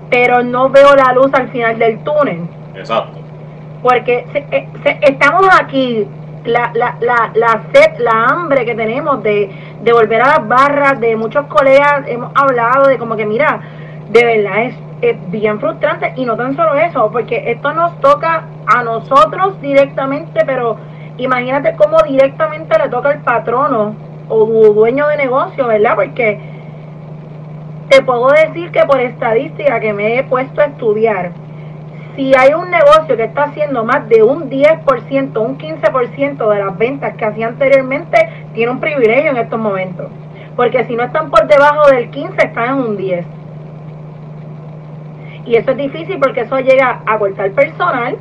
pero 0.09 0.43
no 0.43 0.69
veo 0.69 0.95
la 0.95 1.13
luz 1.13 1.31
al 1.33 1.49
final 1.49 1.77
del 1.79 1.99
túnel 1.99 2.41
Exacto. 2.75 3.19
porque 3.81 4.25
se- 4.31 4.45
eh, 4.51 4.67
se- 4.83 4.99
estamos 5.03 5.47
aquí, 5.59 6.07
la, 6.45 6.71
la, 6.73 6.95
la, 7.01 7.31
la 7.35 7.61
sed, 7.73 7.97
la 7.99 8.25
hambre 8.25 8.65
que 8.65 8.75
tenemos 8.75 9.21
de, 9.23 9.49
de 9.81 9.93
volver 9.93 10.21
a 10.21 10.37
las 10.37 10.47
barras, 10.47 10.99
de 10.99 11.15
muchos 11.15 11.45
colegas 11.47 12.03
hemos 12.07 12.31
hablado 12.35 12.87
de 12.87 12.97
como 12.97 13.15
que 13.15 13.25
mira, 13.25 13.59
de 14.09 14.25
verdad 14.25 14.63
es, 14.63 14.75
es 15.01 15.31
bien 15.31 15.59
frustrante 15.59 16.13
y 16.15 16.25
no 16.25 16.35
tan 16.35 16.55
solo 16.55 16.75
eso, 16.75 17.09
porque 17.11 17.51
esto 17.51 17.73
nos 17.73 17.99
toca 18.01 18.45
a 18.67 18.83
nosotros 18.83 19.59
directamente, 19.61 20.41
pero 20.45 20.77
imagínate 21.17 21.75
cómo 21.75 21.97
directamente 22.07 22.77
le 22.77 22.89
toca 22.89 23.09
al 23.09 23.19
patrono 23.21 23.95
o 24.29 24.45
du- 24.45 24.73
dueño 24.73 25.07
de 25.07 25.17
negocio, 25.17 25.67
¿verdad? 25.67 25.95
Porque 25.95 26.39
te 27.89 28.01
puedo 28.03 28.29
decir 28.29 28.71
que 28.71 28.83
por 28.85 28.99
estadística 28.99 29.79
que 29.79 29.93
me 29.93 30.17
he 30.19 30.23
puesto 30.23 30.61
a 30.61 30.65
estudiar, 30.65 31.31
si 32.21 32.35
hay 32.35 32.53
un 32.53 32.69
negocio 32.69 33.17
que 33.17 33.23
está 33.23 33.45
haciendo 33.45 33.83
más 33.83 34.07
de 34.07 34.21
un 34.21 34.47
10%, 34.47 35.37
un 35.39 35.57
15% 35.57 36.49
de 36.49 36.59
las 36.59 36.77
ventas 36.77 37.15
que 37.15 37.25
hacía 37.25 37.47
anteriormente, 37.47 38.29
tiene 38.53 38.71
un 38.71 38.79
privilegio 38.79 39.31
en 39.31 39.37
estos 39.37 39.59
momentos. 39.59 40.05
Porque 40.55 40.85
si 40.85 40.95
no 40.95 41.01
están 41.01 41.31
por 41.31 41.47
debajo 41.47 41.89
del 41.89 42.11
15, 42.11 42.35
están 42.45 42.77
en 42.77 42.85
un 42.85 42.97
10. 42.97 43.25
Y 45.47 45.55
eso 45.55 45.71
es 45.71 45.77
difícil 45.77 46.19
porque 46.19 46.41
eso 46.41 46.59
llega 46.59 47.01
a 47.07 47.17
cortar 47.17 47.49
personal, 47.53 48.15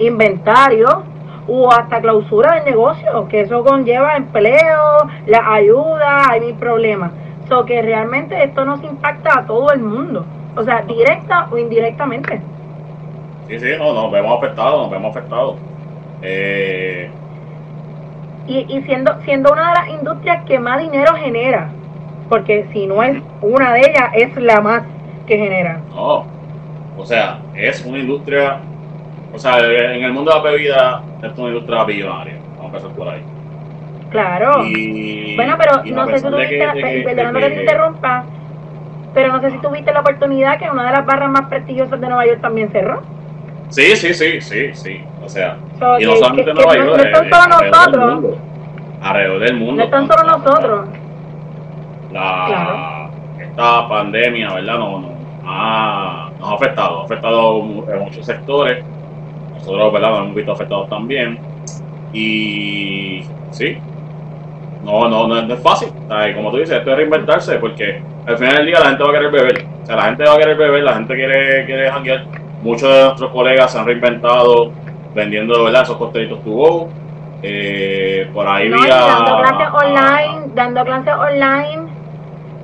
inventario 0.00 1.04
o 1.46 1.70
hasta 1.70 2.00
clausura 2.00 2.56
del 2.56 2.64
negocio, 2.64 3.28
que 3.28 3.42
eso 3.42 3.62
conlleva 3.62 4.16
empleo, 4.16 5.08
la 5.26 5.54
ayuda, 5.54 6.30
hay 6.30 6.40
mil 6.40 6.54
problemas. 6.56 7.12
So 7.48 7.64
que 7.64 7.80
realmente 7.80 8.42
esto 8.42 8.64
nos 8.64 8.82
impacta 8.82 9.38
a 9.38 9.46
todo 9.46 9.70
el 9.70 9.82
mundo, 9.82 10.26
o 10.56 10.64
sea, 10.64 10.82
directa 10.82 11.46
o 11.52 11.58
indirectamente. 11.58 12.42
Sí, 13.48 13.58
sí, 13.58 13.66
no, 13.78 13.92
nos 13.92 14.10
vemos 14.12 14.38
afectados, 14.38 14.80
nos 14.82 14.90
vemos 14.90 15.10
afectados. 15.16 15.56
Eh, 16.22 17.10
Y, 18.46 18.58
y 18.76 18.82
siendo, 18.82 19.20
siendo 19.22 19.52
una 19.52 19.68
de 19.68 19.74
las 19.74 19.88
industrias 20.00 20.44
que 20.46 20.58
más 20.58 20.80
dinero 20.80 21.14
genera, 21.14 21.70
porque 22.28 22.66
si 22.72 22.86
no 22.86 23.02
es 23.02 23.22
una 23.40 23.72
de 23.74 23.80
ellas, 23.80 24.10
es 24.14 24.36
la 24.36 24.60
más 24.60 24.82
que 25.26 25.36
genera. 25.38 25.80
no, 25.90 26.24
o 26.96 27.04
sea, 27.06 27.38
es 27.54 27.84
una 27.86 27.98
industria, 27.98 28.60
o 29.32 29.38
sea, 29.38 29.58
en 29.58 30.02
el 30.04 30.12
mundo 30.12 30.30
de 30.32 30.36
la 30.38 30.42
bebida 30.42 31.02
es 31.22 31.38
una 31.38 31.48
industria 31.48 31.84
billonaria, 31.84 32.34
vamos 32.56 32.62
a 32.74 32.76
empezar 32.76 32.90
por 32.96 33.08
ahí. 33.08 33.22
Claro. 34.10 34.64
Y, 34.64 35.36
Bueno, 35.36 35.56
pero 35.58 35.82
no 35.94 36.06
sé 36.06 36.18
si 36.18 36.24
tuviste, 36.24 36.58
que- 36.58 37.02
te 37.14 37.60
interrumpa, 37.62 38.24
pero 39.14 39.32
no 39.32 39.40
sé 39.40 39.50
si 39.50 39.58
tuviste 39.58 39.92
la 39.92 40.00
oportunidad 40.00 40.58
que 40.58 40.70
una 40.70 40.86
de 40.86 40.92
las 40.92 41.06
barras 41.06 41.30
más 41.30 41.46
prestigiosas 41.48 42.00
de 42.00 42.06
Nueva 42.06 42.26
York 42.26 42.40
también 42.40 42.70
cerró. 42.70 43.00
Sí, 43.72 43.96
sí, 43.96 44.12
sí, 44.14 44.40
sí, 44.40 44.70
sí, 44.74 45.00
o 45.24 45.28
sea, 45.28 45.56
So, 45.78 45.98
y 45.98 46.04
no 46.04 46.16
solamente 46.16 46.50
en 46.50 46.56
Nueva 46.56 46.76
York, 46.76 46.88
no 46.88 46.96
están 47.02 47.24
eh, 47.26 47.30
solo 47.30 47.54
alrededor 47.54 47.60
del 47.62 47.70
nosotros. 47.70 48.14
mundo. 48.22 48.38
Alrededor 49.00 49.40
del 49.40 49.56
mundo. 49.56 49.74
No 49.76 49.82
están 49.84 50.06
solo 50.08 50.22
nosotros. 50.38 50.88
La, 52.12 52.44
Claro. 52.46 53.10
Esta 53.40 53.88
pandemia, 53.88 54.52
¿verdad? 54.54 54.78
No, 54.78 55.00
no, 55.00 55.08
ha, 55.46 56.30
nos 56.38 56.50
ha 56.50 56.54
afectado, 56.54 57.00
ha 57.00 57.04
afectado 57.04 57.58
en 57.92 57.98
muchos 58.00 58.24
sectores. 58.26 58.84
Nosotros, 59.54 59.92
¿verdad? 59.92 60.10
Nos 60.10 60.20
hemos 60.20 60.34
visto 60.34 60.52
afectados 60.52 60.88
también. 60.90 61.38
Y 62.12 63.24
sí, 63.50 63.78
no, 64.84 65.08
no, 65.08 65.26
no, 65.28 65.38
es- 65.38 65.46
no 65.48 65.54
es 65.54 65.60
fácil. 65.62 65.88
Como 66.34 66.50
tú 66.50 66.58
dices, 66.58 66.76
esto 66.78 66.90
es 66.90 66.96
reinventarse 66.96 67.56
porque 67.56 68.02
al 68.26 68.36
final 68.38 68.56
del 68.56 68.66
día 68.66 68.80
la 68.80 68.86
gente 68.90 69.02
va 69.02 69.08
a 69.10 69.12
querer 69.12 69.30
beber. 69.30 69.66
O 69.82 69.86
sea, 69.86 69.96
la 69.96 70.02
gente 70.02 70.24
va 70.24 70.34
a 70.34 70.38
querer 70.38 70.56
beber, 70.56 70.82
la 70.84 70.94
gente 70.94 71.14
quiere, 71.14 71.64
quiere 71.66 71.90
janguear. 71.90 72.24
Muchos 72.62 72.88
de 72.92 73.02
nuestros 73.04 73.30
colegas 73.32 73.72
se 73.72 73.78
han 73.78 73.86
reinventado 73.86 74.72
vendiendo, 75.14 75.64
¿verdad? 75.64 75.82
Esos 75.82 75.96
costelitos 75.96 76.42
to 76.44 76.50
go. 76.50 76.88
Eh, 77.42 78.30
por 78.32 78.46
ahí 78.46 78.68
No, 78.68 78.80
vía- 78.80 78.94
dando 78.96 79.36
clases 79.38 79.68
online, 79.72 80.50
dando 80.54 80.84
clases 80.84 81.14
online. 81.14 81.92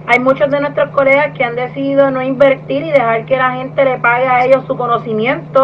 Hay 0.07 0.21
muchos 0.21 0.49
de 0.51 0.61
nuestros 0.61 0.91
colegas 0.91 1.33
que 1.37 1.45
han 1.45 1.57
decidido 1.57 2.11
no 2.11 2.23
invertir 2.23 2.83
y 2.85 2.91
dejar 2.91 3.27
que 3.27 3.37
la 3.37 3.53
gente 3.53 3.85
le 3.85 3.99
pague 3.99 4.27
a 4.27 4.45
ellos 4.47 4.65
su 4.67 4.77
conocimiento. 4.77 5.61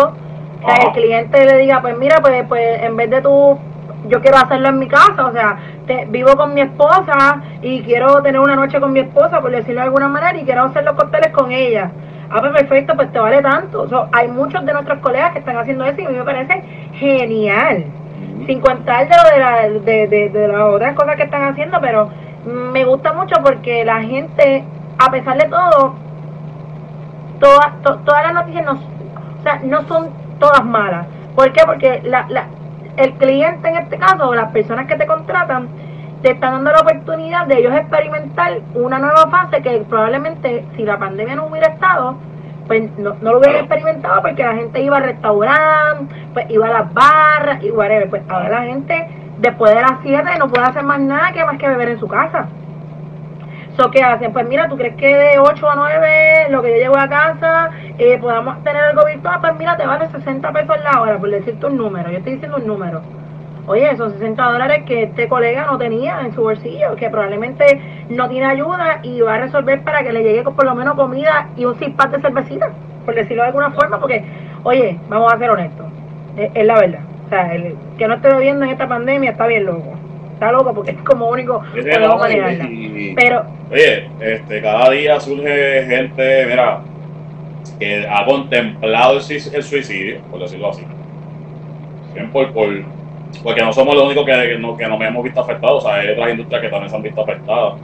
O 0.63 0.67
sea, 0.67 0.75
Ajá. 0.75 0.83
el 0.89 0.93
cliente 0.93 1.45
le 1.47 1.59
diga, 1.59 1.81
pues 1.81 1.97
mira, 1.97 2.21
pues, 2.21 2.45
pues 2.49 2.83
en 2.83 2.97
vez 2.97 3.09
de 3.11 3.23
tú, 3.23 3.59
yo 4.09 4.21
quiero 4.21 4.37
hacerlo 4.39 4.69
en 4.69 4.79
mi 4.81 4.89
casa, 4.89 5.27
o 5.27 5.33
sea, 5.33 5.59
te- 5.87 6.07
vivo 6.07 6.37
con 6.37 6.53
mi 6.53 6.61
esposa 6.61 7.41
y 7.63 7.83
quiero 7.83 8.21
tener 8.23 8.41
una 8.41 8.57
noche 8.57 8.81
con 8.81 8.93
mi 8.93 9.01
esposa, 9.01 9.41
por 9.41 9.51
decirlo 9.51 9.81
de 9.81 9.87
alguna 9.87 10.09
manera, 10.09 10.37
y 10.39 10.45
quiero 10.45 10.65
hacer 10.65 10.85
los 10.85 10.95
cócteles 10.95 11.29
con 11.33 11.51
ella. 11.53 11.91
Ah, 12.31 12.41
pues 12.41 12.53
perfecto, 12.53 12.95
pues 12.97 13.13
te 13.13 13.19
vale 13.19 13.43
tanto. 13.43 14.09
Hay 14.13 14.29
muchos 14.29 14.65
de 14.65 14.73
nuestros 14.73 14.99
colegas 15.01 15.33
que 15.33 15.39
están 15.41 15.57
haciendo 15.57 15.85
eso 15.85 16.01
y 16.01 16.05
a 16.07 16.09
mí 16.11 16.17
me 16.19 16.25
parece 16.25 16.63
genial 16.95 17.85
sin 18.47 18.61
contar 18.61 19.09
de 19.09 19.15
lo 19.17 19.31
de, 19.31 19.39
la, 19.39 19.81
de, 19.81 20.07
de, 20.09 20.29
de 20.31 20.49
las 20.49 20.61
otras 20.63 20.95
cosas 20.95 21.17
que 21.17 21.23
están 21.25 21.45
haciendo, 21.45 21.79
pero 21.81 22.11
me 22.45 22.85
gusta 22.85 23.13
mucho 23.13 23.37
porque 23.43 23.85
la 23.85 24.03
gente, 24.03 24.65
a 24.99 25.11
pesar 25.11 25.39
de 25.39 25.49
todo, 25.49 25.95
todas 27.41 27.83
to- 27.83 27.99
todas 28.05 28.25
las 28.25 28.35
noticias 28.35 28.65
no, 28.65 28.73
o 28.73 29.43
sea, 29.43 29.61
no 29.65 29.83
son 29.89 30.11
todas 30.39 30.65
malas. 30.65 31.07
¿Por 31.35 31.53
qué? 31.53 31.63
Porque 31.65 32.01
la, 32.05 32.27
la, 32.29 32.47
el 32.97 33.13
cliente 33.15 33.69
en 33.69 33.77
este 33.77 33.99
caso, 33.99 34.29
o 34.29 34.35
las 34.35 34.51
personas 34.53 34.87
que 34.87 34.97
te 34.97 35.07
contratan, 35.07 35.69
te 36.25 36.31
están 36.31 36.55
dando 36.55 36.73
la 36.73 36.81
oportunidad 36.81 37.47
de 37.47 37.59
ellos 37.59 37.75
experimentar 37.75 38.59
una 38.73 38.99
nueva 38.99 39.29
fase 39.31 39.61
que 39.61 39.85
probablemente 39.87 40.65
si 40.75 40.83
la 40.83 40.99
pandemia 40.99 41.37
no 41.37 41.49
hubiera 41.49 41.75
estado, 41.75 42.17
pues 42.67 42.91
no, 42.97 43.15
no 43.21 43.33
lo 43.33 43.39
hubieran 43.41 43.67
experimentado 43.67 44.23
porque 44.23 44.43
la 44.43 44.55
gente 44.55 44.81
iba 44.81 44.97
al 44.97 45.03
restaurante, 45.03 46.15
pues 46.33 46.49
iba 46.49 46.67
a 46.67 46.73
las 46.73 46.95
barras 46.95 47.63
y 47.63 47.71
whatever. 47.71 48.09
Pues 48.09 48.23
ahora 48.31 48.49
la 48.49 48.63
gente 48.63 49.07
después 49.37 49.75
de 49.75 49.83
las 49.83 49.99
7 50.03 50.39
no 50.39 50.49
puede 50.49 50.65
hacer 50.65 50.83
más 50.83 50.99
nada 50.99 51.31
que 51.33 51.45
más 51.45 51.59
que 51.59 51.69
beber 51.69 51.91
en 51.91 52.01
su 52.01 52.09
casa. 52.09 52.47
So, 53.77 53.91
¿qué 53.91 54.03
hacen? 54.03 54.33
Pues 54.33 54.49
mira, 54.49 54.67
¿tú 54.67 54.79
crees 54.79 54.97
que 54.97 55.15
de 55.15 55.39
8 55.39 55.71
a 55.71 55.75
9, 55.75 56.47
lo 56.49 56.63
que 56.63 56.71
yo 56.71 56.77
llego 56.77 56.97
a 56.97 57.07
casa, 57.07 57.69
eh, 57.99 58.17
podamos 58.19 58.65
tener 58.65 58.83
algo 58.83 59.05
virtual? 59.05 59.41
Pues 59.43 59.57
mira, 59.59 59.77
te 59.77 59.85
vale 59.85 60.09
60 60.09 60.53
pesos 60.53 60.77
la 60.83 61.03
hora, 61.03 61.19
por 61.19 61.29
decirte 61.29 61.67
un 61.67 61.77
número. 61.77 62.11
Yo 62.11 62.17
estoy 62.17 62.33
diciendo 62.33 62.57
un 62.57 62.67
número. 62.67 63.03
Oye, 63.67 63.97
son 63.97 64.13
60 64.13 64.43
dólares 64.45 64.83
que 64.87 65.05
este 65.05 65.27
colega 65.29 65.67
no 65.71 65.79
tenía 65.79 66.21
en 66.21 66.35
su 66.35 66.43
bolsillo, 66.43 66.97
que 66.97 67.09
probablemente 67.09 67.81
no 68.11 68.29
tiene 68.29 68.47
ayuda 68.47 69.01
y 69.03 69.21
va 69.23 69.37
a 69.37 69.39
resolver 69.39 69.81
para 69.83 70.03
que 70.03 70.13
le 70.13 70.23
llegue 70.23 70.43
por 70.43 70.65
lo 70.65 70.75
menos 70.75 70.95
comida 70.97 71.49
y 71.57 71.65
un 71.65 71.75
zip 71.77 71.99
de 71.99 72.21
cervecita, 72.21 72.71
por 73.07 73.15
decirlo 73.15 73.43
de 73.43 73.49
alguna 73.49 73.71
forma, 73.71 73.99
porque, 73.99 74.23
oye, 74.65 74.99
vamos 75.09 75.33
a 75.33 75.39
ser 75.39 75.51
honestos, 75.51 75.87
es, 76.37 76.51
es 76.55 76.67
la 76.67 76.75
verdad. 76.79 77.01
O 77.25 77.29
sea, 77.31 77.55
el 77.55 77.75
que 77.97 78.07
no 78.07 78.15
esté 78.15 78.29
bebiendo 78.29 78.67
en 78.67 78.71
esta 78.73 78.87
pandemia 78.87 79.31
está 79.31 79.47
bien 79.47 79.65
loco. 79.65 79.95
Está 80.35 80.53
loco 80.53 80.75
porque 80.75 80.91
es 80.91 80.99
como 81.03 81.31
único 81.31 81.63
podemos 81.95 82.21
manejarla. 82.21 82.65
y- 82.71 83.15
Pero, 83.17 83.45
Oye, 83.73 84.11
este, 84.21 84.61
cada 84.61 84.91
día 84.91 85.19
surge 85.21 85.85
gente, 85.87 86.47
mira, 86.47 86.81
que 87.81 88.07
ha 88.07 88.25
contemplado 88.27 89.15
el, 89.15 89.21
sui- 89.23 89.55
el 89.55 89.63
suicidio, 89.63 90.21
por 90.31 90.41
decirlo 90.41 90.69
así. 90.69 90.83
Bien 92.13 92.31
por, 92.31 92.53
por, 92.53 92.69
porque 93.43 93.63
no 93.63 93.73
somos 93.73 93.95
los 93.95 94.05
únicos 94.05 94.25
que, 94.25 94.33
que, 94.33 94.59
no, 94.59 94.77
que 94.77 94.87
nos 94.87 95.01
hemos 95.01 95.23
visto 95.23 95.41
afectados, 95.41 95.85
o 95.85 95.89
sea, 95.89 96.01
hay 96.01 96.11
otras 96.11 96.31
industrias 96.31 96.63
que 96.63 96.69
también 96.69 96.91
se 96.91 96.97
han 96.97 97.03
visto 97.03 97.23
afectadas. 97.23 97.75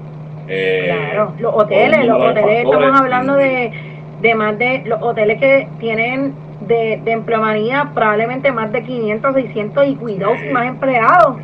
Eh, 0.48 0.84
Claro, 0.86 1.32
los 1.38 1.54
hoteles, 1.54 2.06
los 2.06 2.22
hoteles, 2.22 2.58
estamos 2.58 2.74
factores, 2.74 3.00
hablando 3.00 3.34
de, 3.34 3.72
de 4.20 4.34
más 4.34 4.58
de, 4.58 4.82
los 4.86 5.00
hoteles 5.02 5.38
que 5.38 5.68
tienen 5.78 6.34
de, 6.60 7.00
de 7.04 7.12
empleomanía 7.12 7.90
probablemente 7.94 8.52
más 8.52 8.72
de 8.72 8.82
500, 8.82 9.34
600 9.34 9.86
y 9.86 9.94
cuidados 9.96 10.38
y 10.42 10.52
más 10.52 10.66
empleados. 10.66 11.36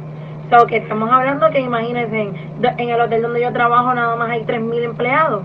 O 0.46 0.48
sea, 0.48 0.66
que 0.66 0.76
estamos 0.76 1.10
hablando 1.10 1.50
que 1.50 1.60
imagínense, 1.60 2.30
en, 2.78 2.88
el 2.88 3.00
hotel 3.00 3.22
donde 3.22 3.40
yo 3.40 3.52
trabajo 3.52 3.92
nada 3.94 4.14
más 4.14 4.30
hay 4.30 4.42
3.000 4.42 4.84
empleados. 4.84 5.42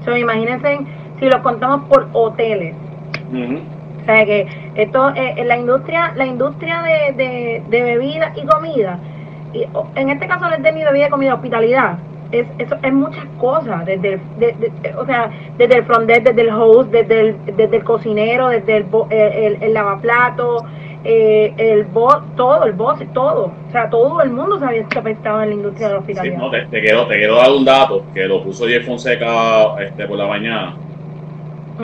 O 0.00 0.04
sea, 0.04 0.18
imagínense 0.18 0.80
si 1.20 1.26
los 1.26 1.40
contamos 1.42 1.88
por 1.88 2.08
hoteles. 2.12 2.74
O 4.02 4.04
sea 4.04 4.24
que 4.26 4.46
esto, 4.74 5.10
eh, 5.14 5.44
la 5.44 5.56
industria, 5.56 6.12
la 6.16 6.26
industria 6.26 6.82
de, 6.82 7.12
de, 7.14 7.62
de 7.70 7.82
bebidas 7.82 8.36
y 8.36 8.44
comida, 8.46 8.98
y 9.52 9.66
en 9.96 10.08
este 10.10 10.26
caso 10.26 10.48
no 10.48 10.54
es 10.54 10.62
de 10.62 10.72
mi 10.72 10.82
bebida 10.82 11.06
y 11.06 11.10
comida, 11.10 11.34
hospitalidad, 11.34 11.98
es, 12.32 12.46
eso 12.58 12.76
es 12.82 12.92
muchas 12.92 13.24
cosas, 13.38 13.84
desde 13.84 14.14
el, 14.14 14.20
de- 14.38 14.52
de- 14.54 14.94
o 14.96 15.04
sea, 15.06 15.30
desde 15.58 15.76
el 15.78 15.84
front 15.84 16.06
desk, 16.06 16.22
desde 16.24 16.40
el 16.42 16.50
host, 16.50 16.90
desde 16.90 17.20
el, 17.20 17.36
desde 17.56 17.76
el 17.76 17.84
cocinero, 17.84 18.48
desde 18.48 18.78
el, 18.78 18.86
el, 19.10 19.18
el, 19.54 19.62
el 19.62 19.74
lavaplato, 19.74 20.64
eh, 21.04 21.52
el 21.58 21.84
boss, 21.84 22.18
todo, 22.36 22.64
el 22.64 22.72
boss, 22.72 22.98
todo, 23.12 23.52
o 23.68 23.72
sea, 23.72 23.90
todo 23.90 24.22
el 24.22 24.30
mundo 24.30 24.58
se 24.58 24.64
había 24.64 24.86
afectado 24.96 25.42
en 25.42 25.48
la 25.50 25.54
industria 25.56 25.88
de 25.88 25.94
la 25.94 25.98
Sí, 26.00 26.02
hospitalidad. 26.04 26.38
no, 26.38 26.50
te, 26.50 26.60
te 26.66 26.80
quiero, 26.80 27.06
te 27.06 27.18
quiero 27.18 27.36
dar 27.36 27.50
un 27.52 27.64
dato 27.64 28.04
que 28.14 28.24
lo 28.26 28.42
puso 28.42 28.66
Jeff 28.66 28.86
Fonseca 28.86 29.74
este, 29.84 30.06
por 30.06 30.16
la 30.16 30.26
mañana. 30.26 30.76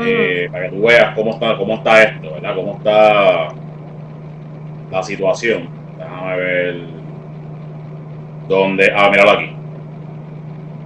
Eh, 0.04 0.48
para 0.50 0.64
que 0.64 0.76
tú 0.76 0.82
veas 0.82 1.14
cómo 1.14 1.32
está, 1.32 1.56
cómo 1.56 1.74
está 1.74 2.02
esto, 2.02 2.32
¿verdad? 2.34 2.54
Cómo 2.54 2.76
está 2.76 3.48
la 4.90 5.02
situación. 5.02 5.68
Déjame 5.98 6.36
ver 6.36 6.76
dónde. 8.48 8.92
Ah, 8.94 9.10
míralo 9.10 9.30
aquí. 9.32 9.50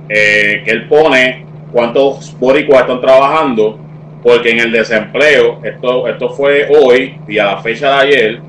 Eh, 0.08 0.62
que 0.64 0.70
él 0.70 0.88
pone 0.88 1.44
cuántos 1.72 2.38
boricuas 2.38 2.82
están 2.82 3.00
trabajando, 3.00 3.78
porque 4.22 4.50
en 4.50 4.60
el 4.60 4.72
desempleo, 4.72 5.60
esto, 5.62 6.06
esto 6.08 6.30
fue 6.30 6.68
hoy 6.68 7.18
y 7.26 7.38
a 7.38 7.46
la 7.46 7.58
fecha 7.58 7.88
de 7.88 8.00
ayer, 8.02 8.40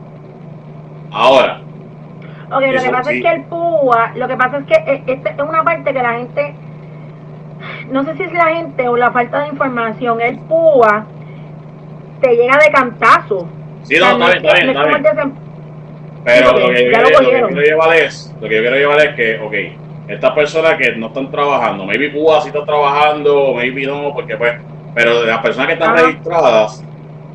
Ahora, 1.11 1.59
Ok, 2.51 2.61
lo 2.61 2.81
que 2.81 2.89
pasa 2.89 3.09
sí. 3.09 3.17
es 3.17 3.23
que 3.23 3.31
el 3.31 3.43
PUA, 3.45 4.11
lo 4.15 4.27
que 4.27 4.37
pasa 4.37 4.57
es 4.59 4.65
que 4.65 4.75
eh, 4.75 5.03
esta 5.07 5.29
es 5.31 5.39
una 5.39 5.63
parte 5.63 5.91
que 5.93 6.01
la 6.01 6.13
gente, 6.13 6.53
no 7.91 8.03
sé 8.05 8.15
si 8.17 8.23
es 8.23 8.31
la 8.33 8.47
gente 8.49 8.87
o 8.87 8.95
la 8.95 9.11
falta 9.11 9.41
de 9.41 9.47
información, 9.49 10.21
el 10.21 10.37
PUA 10.39 11.05
te 12.21 12.35
llega 12.35 12.57
de 12.57 12.71
cantazo. 12.71 13.47
sí, 13.83 13.95
no, 13.99 14.27
está 14.29 14.53
bien, 14.53 14.69
está 14.69 14.83
bien, 14.85 15.05
está 15.05 15.13
bien. 15.13 15.33
Pero 16.23 16.51
lo 16.51 16.55
que, 16.69 16.91
yo 16.91 16.97
quiero 17.19 17.49
llevar 17.61 17.95
es, 17.97 18.33
lo 18.41 18.47
que 18.47 18.55
yo 18.55 18.61
quiero 18.61 18.77
llevar 18.77 18.99
es 18.99 19.15
que, 19.15 19.39
ok, 19.39 19.53
estas 20.07 20.31
personas 20.33 20.75
que 20.75 20.95
no 20.95 21.07
están 21.07 21.31
trabajando, 21.31 21.85
maybe 21.85 22.09
PUA 22.09 22.41
sí 22.41 22.47
está 22.49 22.63
trabajando, 22.63 23.53
maybe 23.55 23.85
no, 23.85 24.13
porque 24.13 24.37
pues, 24.37 24.53
pero 24.93 25.21
de 25.21 25.27
las 25.27 25.39
personas 25.39 25.67
que 25.67 25.73
están 25.73 25.93
Ajá. 25.93 26.05
registradas 26.05 26.83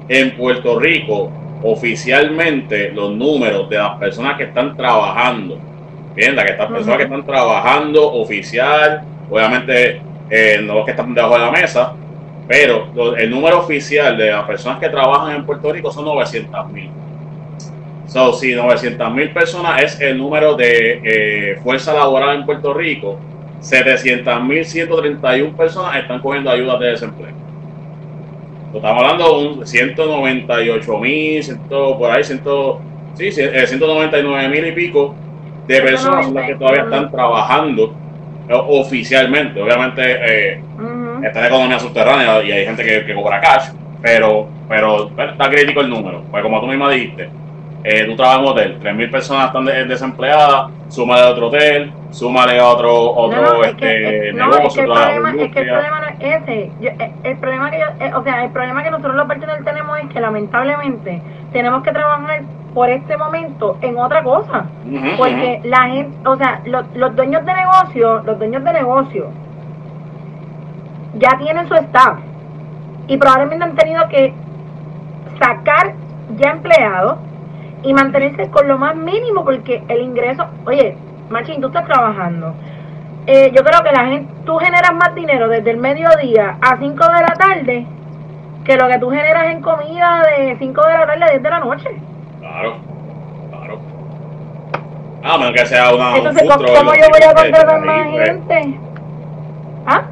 en 0.09 0.37
Puerto 0.37 0.79
Rico, 0.79 1.31
oficialmente 1.63 2.91
los 2.93 3.13
números 3.13 3.69
de 3.69 3.77
las 3.77 3.99
personas 3.99 4.37
que 4.37 4.45
están 4.45 4.77
trabajando, 4.77 5.59
bien, 6.15 6.37
las 6.37 6.45
que 6.45 6.53
estas 6.53 6.71
personas 6.71 6.97
que 6.97 7.05
están 7.05 7.25
trabajando 7.25 8.13
oficial, 8.13 9.03
obviamente 9.29 10.01
eh, 10.31 10.61
no 10.63 10.75
los 10.75 10.85
que 10.85 10.93
están 10.93 11.13
debajo 11.13 11.35
de 11.35 11.41
la 11.41 11.51
mesa, 11.51 11.93
pero 12.47 12.89
el 13.17 13.31
número 13.31 13.59
oficial 13.59 14.17
de 14.17 14.31
las 14.31 14.45
personas 14.45 14.79
que 14.81 14.89
trabajan 14.89 15.37
en 15.37 15.47
Puerto 15.47 15.73
Rico 15.73 15.93
son 15.93 16.05
900 16.05 16.69
mil. 16.73 16.91
So, 18.11 18.33
si 18.33 18.57
900 18.57 19.15
mil 19.15 19.31
personas 19.31 19.81
es 19.83 20.01
el 20.01 20.19
número 20.19 20.57
de 20.57 21.01
eh, 21.05 21.61
fuerza 21.63 21.95
laboral 21.95 22.39
en 22.41 22.45
Puerto 22.45 22.75
Rico, 22.75 23.21
700 23.61 24.43
mil 24.43 24.65
131 24.65 25.57
personas 25.57 25.97
están 25.97 26.19
cogiendo 26.19 26.51
ayudas 26.51 26.81
de 26.81 26.87
desempleo. 26.87 27.31
Estamos 28.75 29.05
hablando 29.05 29.25
de 29.25 29.47
un 29.47 29.67
198 29.67 30.99
mil, 30.99 31.45
por 31.69 32.11
ahí, 32.11 32.25
100, 32.25 32.41
sí, 33.15 33.27
eh, 33.27 33.67
199 33.69 34.49
mil 34.49 34.67
y 34.67 34.73
pico 34.73 35.15
de 35.69 35.81
personas 35.81 36.25
son 36.25 36.35
las 36.35 36.49
que 36.49 36.57
todavía 36.57 36.83
están 36.83 37.13
trabajando 37.13 37.95
eh, 38.49 38.55
oficialmente. 38.55 39.63
Obviamente, 39.63 40.03
eh, 40.03 40.61
Ujú. 40.77 41.25
está 41.25 41.39
en 41.39 41.47
economía 41.47 41.79
subterránea 41.79 42.43
y 42.43 42.51
hay 42.51 42.67
gente 42.67 42.83
que, 42.83 43.07
que 43.07 43.15
cobra 43.15 43.41
cash, 43.41 43.69
pero, 44.03 44.49
pero 44.69 45.13
está 45.17 45.49
crítico 45.49 45.81
el 45.81 45.91
número. 45.91 46.25
Pues 46.29 46.43
como 46.43 46.61
tú 46.61 46.67
misma 46.67 46.91
dijiste, 46.91 47.29
eh, 47.85 48.05
tú 48.07 48.15
trabajas 48.17 48.39
en 48.41 48.45
un 48.45 48.51
hotel, 48.53 48.79
3.000 48.81 49.11
personas 49.11 49.47
están 49.47 49.65
de- 49.65 49.85
desempleadas, 49.87 50.71
súmale 50.89 51.23
a 51.23 51.31
otro 51.31 51.47
hotel, 51.49 51.93
súmale 52.11 52.59
a 52.61 52.67
otro, 52.67 52.93
otro 53.13 53.41
No, 53.41 53.53
no, 53.55 53.63
es 53.63 53.69
este, 53.71 53.77
que, 53.81 54.29
eh, 54.29 54.33
no, 54.35 54.51
es 54.51 54.57
negocio, 54.59 54.75
que 54.75 54.81
el 54.81 54.93
problema, 54.93 55.31
es 55.31 55.37
que 55.53 55.61
el 55.61 55.69
problema 55.69 56.01
no 56.01 56.07
es 56.09 56.43
ese. 56.43 56.71
Yo- 56.81 56.91
eh, 56.91 57.13
el 57.25 57.37
problema 57.39 57.71
que 57.71 57.79
yo, 57.79 57.87
eh, 58.07 58.13
o 58.15 58.23
sea, 58.23 58.45
el 58.45 58.51
problema 58.51 58.83
que 58.83 58.91
nosotros 58.91 59.15
los 59.17 59.27
partidos 59.27 59.57
tenemos 59.65 59.99
es 59.99 60.09
que 60.09 60.21
lamentablemente 60.21 61.23
tenemos 61.53 61.83
que 61.83 61.93
trabajar 61.93 62.43
por 62.75 62.89
este 62.91 63.17
momento 63.17 63.79
en 63.81 63.97
otra 63.99 64.23
cosa. 64.23 64.67
Porque 65.17 65.61
la 65.65 65.89
gente, 65.89 66.17
o 66.29 66.37
sea, 66.37 66.61
los, 66.67 66.85
los 66.95 67.17
dueños 67.17 67.45
de 67.45 67.55
negocio, 67.55 68.23
los 68.25 68.39
dueños 68.39 68.63
de 68.63 68.73
negocio 68.73 69.27
ya 71.19 71.37
tienen 71.39 71.67
su 71.69 71.75
staff 71.75 72.19
y 73.09 73.17
probablemente 73.17 73.65
han 73.65 73.75
tenido 73.75 74.07
que 74.09 74.33
sacar 75.41 75.95
ya 76.37 76.51
empleados 76.51 77.17
y 77.83 77.93
mantenerse 77.93 78.51
con 78.51 78.69
lo 78.69 78.79
más 78.79 78.95
mínimo 78.97 79.45
porque 79.45 79.83
el 79.89 80.03
ingreso, 80.03 80.47
oye, 80.67 80.97
Machín, 81.29 81.61
tú 81.61 81.69
estás 81.69 81.87
trabajando. 81.87 82.55
Eh, 83.27 83.53
yo 83.55 83.63
creo 83.63 83.83
que 83.83 83.93
la 83.93 84.07
gente, 84.07 84.33
tú 84.45 84.57
generas 84.57 84.93
más 84.95 85.15
dinero 85.15 85.49
desde 85.49 85.71
el 85.71 85.77
mediodía 85.77 86.57
a 86.61 86.77
5 86.79 86.89
de 86.89 87.21
la 87.21 87.35
tarde 87.39 87.87
que 88.65 88.77
lo 88.77 88.89
que 88.89 88.99
tú 88.99 89.11
generas 89.11 89.53
en 89.53 89.63
comida 89.63 90.23
de 90.37 90.57
5 90.59 90.87
de 90.87 90.93
la 90.93 91.07
tarde 91.07 91.25
a 91.25 91.31
10 91.31 91.43
de 91.43 91.51
la 91.51 91.61
noche. 91.61 91.91
Claro, 92.41 92.77
claro. 93.51 93.79
Ah, 95.23 95.35
a 95.35 95.39
menos 95.39 95.53
que 95.53 95.67
sea 95.67 95.95
una. 95.95 96.11
un 96.11 96.17
Entonces, 96.17 96.43
food 96.43 96.67
¿cómo, 96.67 96.95
yo 96.95 97.09
voy 97.11 97.23
a 97.23 97.35
contratar 97.35 97.81
más 97.85 98.07
gente? 98.27 98.79
¿Ah? 99.87 100.03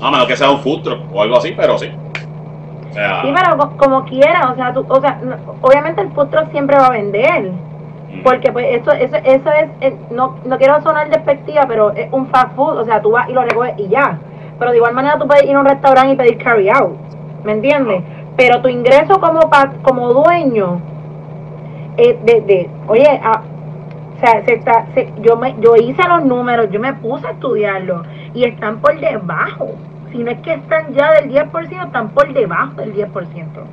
A 0.00 0.10
menos 0.10 0.26
que 0.26 0.36
sea 0.36 0.50
un 0.50 0.62
truck 0.82 1.00
o 1.12 1.22
algo 1.22 1.36
así, 1.36 1.52
pero 1.56 1.78
sí. 1.78 1.90
Sea, 2.98 3.22
Sí, 3.22 3.32
pero 3.34 3.56
co- 3.58 3.76
como 3.76 4.04
quiera, 4.04 4.50
o 4.50 4.54
sea, 4.56 4.72
tú, 4.72 4.84
o 4.88 5.00
sea, 5.00 5.20
obviamente 5.62 6.00
el 6.02 6.10
food 6.12 6.28
truck 6.28 6.50
siempre 6.50 6.76
va 6.76 6.86
a 6.86 6.90
vender, 6.90 7.50
ujú. 7.50 8.22
porque 8.24 8.50
pues 8.52 8.66
eso, 8.80 8.90
eso, 8.92 9.16
eso 9.24 9.50
es, 9.52 9.68
eh, 9.80 9.96
no, 10.10 10.36
no 10.44 10.58
quiero 10.58 10.80
sonar 10.82 11.08
despectiva, 11.08 11.64
pero 11.68 11.90
es 11.92 12.08
un 12.12 12.26
fast 12.28 12.54
food, 12.56 12.78
o 12.78 12.84
sea, 12.84 13.00
tú 13.00 13.12
vas 13.12 13.28
y 13.28 13.32
lo 13.32 13.42
recoges 13.42 13.74
y 13.78 13.88
ya. 13.88 14.18
Pero 14.58 14.72
de 14.72 14.78
igual 14.78 14.94
manera 14.94 15.18
tú 15.18 15.26
puedes 15.28 15.44
ir 15.44 15.54
a 15.54 15.60
un 15.60 15.66
restaurante 15.66 16.12
y 16.14 16.16
pedir 16.16 16.38
carry 16.38 16.68
out, 16.70 16.96
¿me 17.44 17.52
entiendes? 17.52 18.02
Pero 18.36 18.60
tu 18.60 18.68
ingreso 18.68 19.20
como 19.20 19.40
pa- 19.48 19.72
como 19.82 20.12
dueño, 20.12 20.80
eh, 21.96 22.18
de, 22.24 22.40
de, 22.40 22.70
oye, 22.88 23.20
a- 23.22 23.42
o 24.16 24.20
sea, 24.20 24.44
se 24.44 24.54
está, 24.54 24.86
se- 24.94 25.12
yo 25.20 25.36
me, 25.36 25.54
yo 25.60 25.76
hice 25.76 26.02
los 26.08 26.24
números, 26.24 26.68
yo 26.72 26.80
me 26.80 26.92
puse 26.94 27.26
a 27.26 27.30
estudiarlos 27.30 28.04
y 28.34 28.44
están 28.44 28.78
por 28.80 28.98
debajo. 28.98 29.68
Si 30.12 30.18
no 30.18 30.30
es 30.30 30.38
que 30.38 30.54
están 30.54 30.92
ya 30.94 31.12
del 31.12 31.30
10%, 31.30 31.86
están 31.86 32.08
por 32.10 32.32
debajo 32.32 32.72
del 32.80 32.94
10%. 32.94 33.64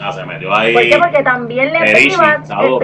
Ah, 0.00 0.12
se 0.12 0.24
metió 0.26 0.54
ahí. 0.54 0.72
¿Por 0.72 0.82
qué? 0.82 0.98
Porque 0.98 1.22
también 1.22 1.72
le 1.72 1.78
priva, 1.94 2.16
saludos, 2.46 2.78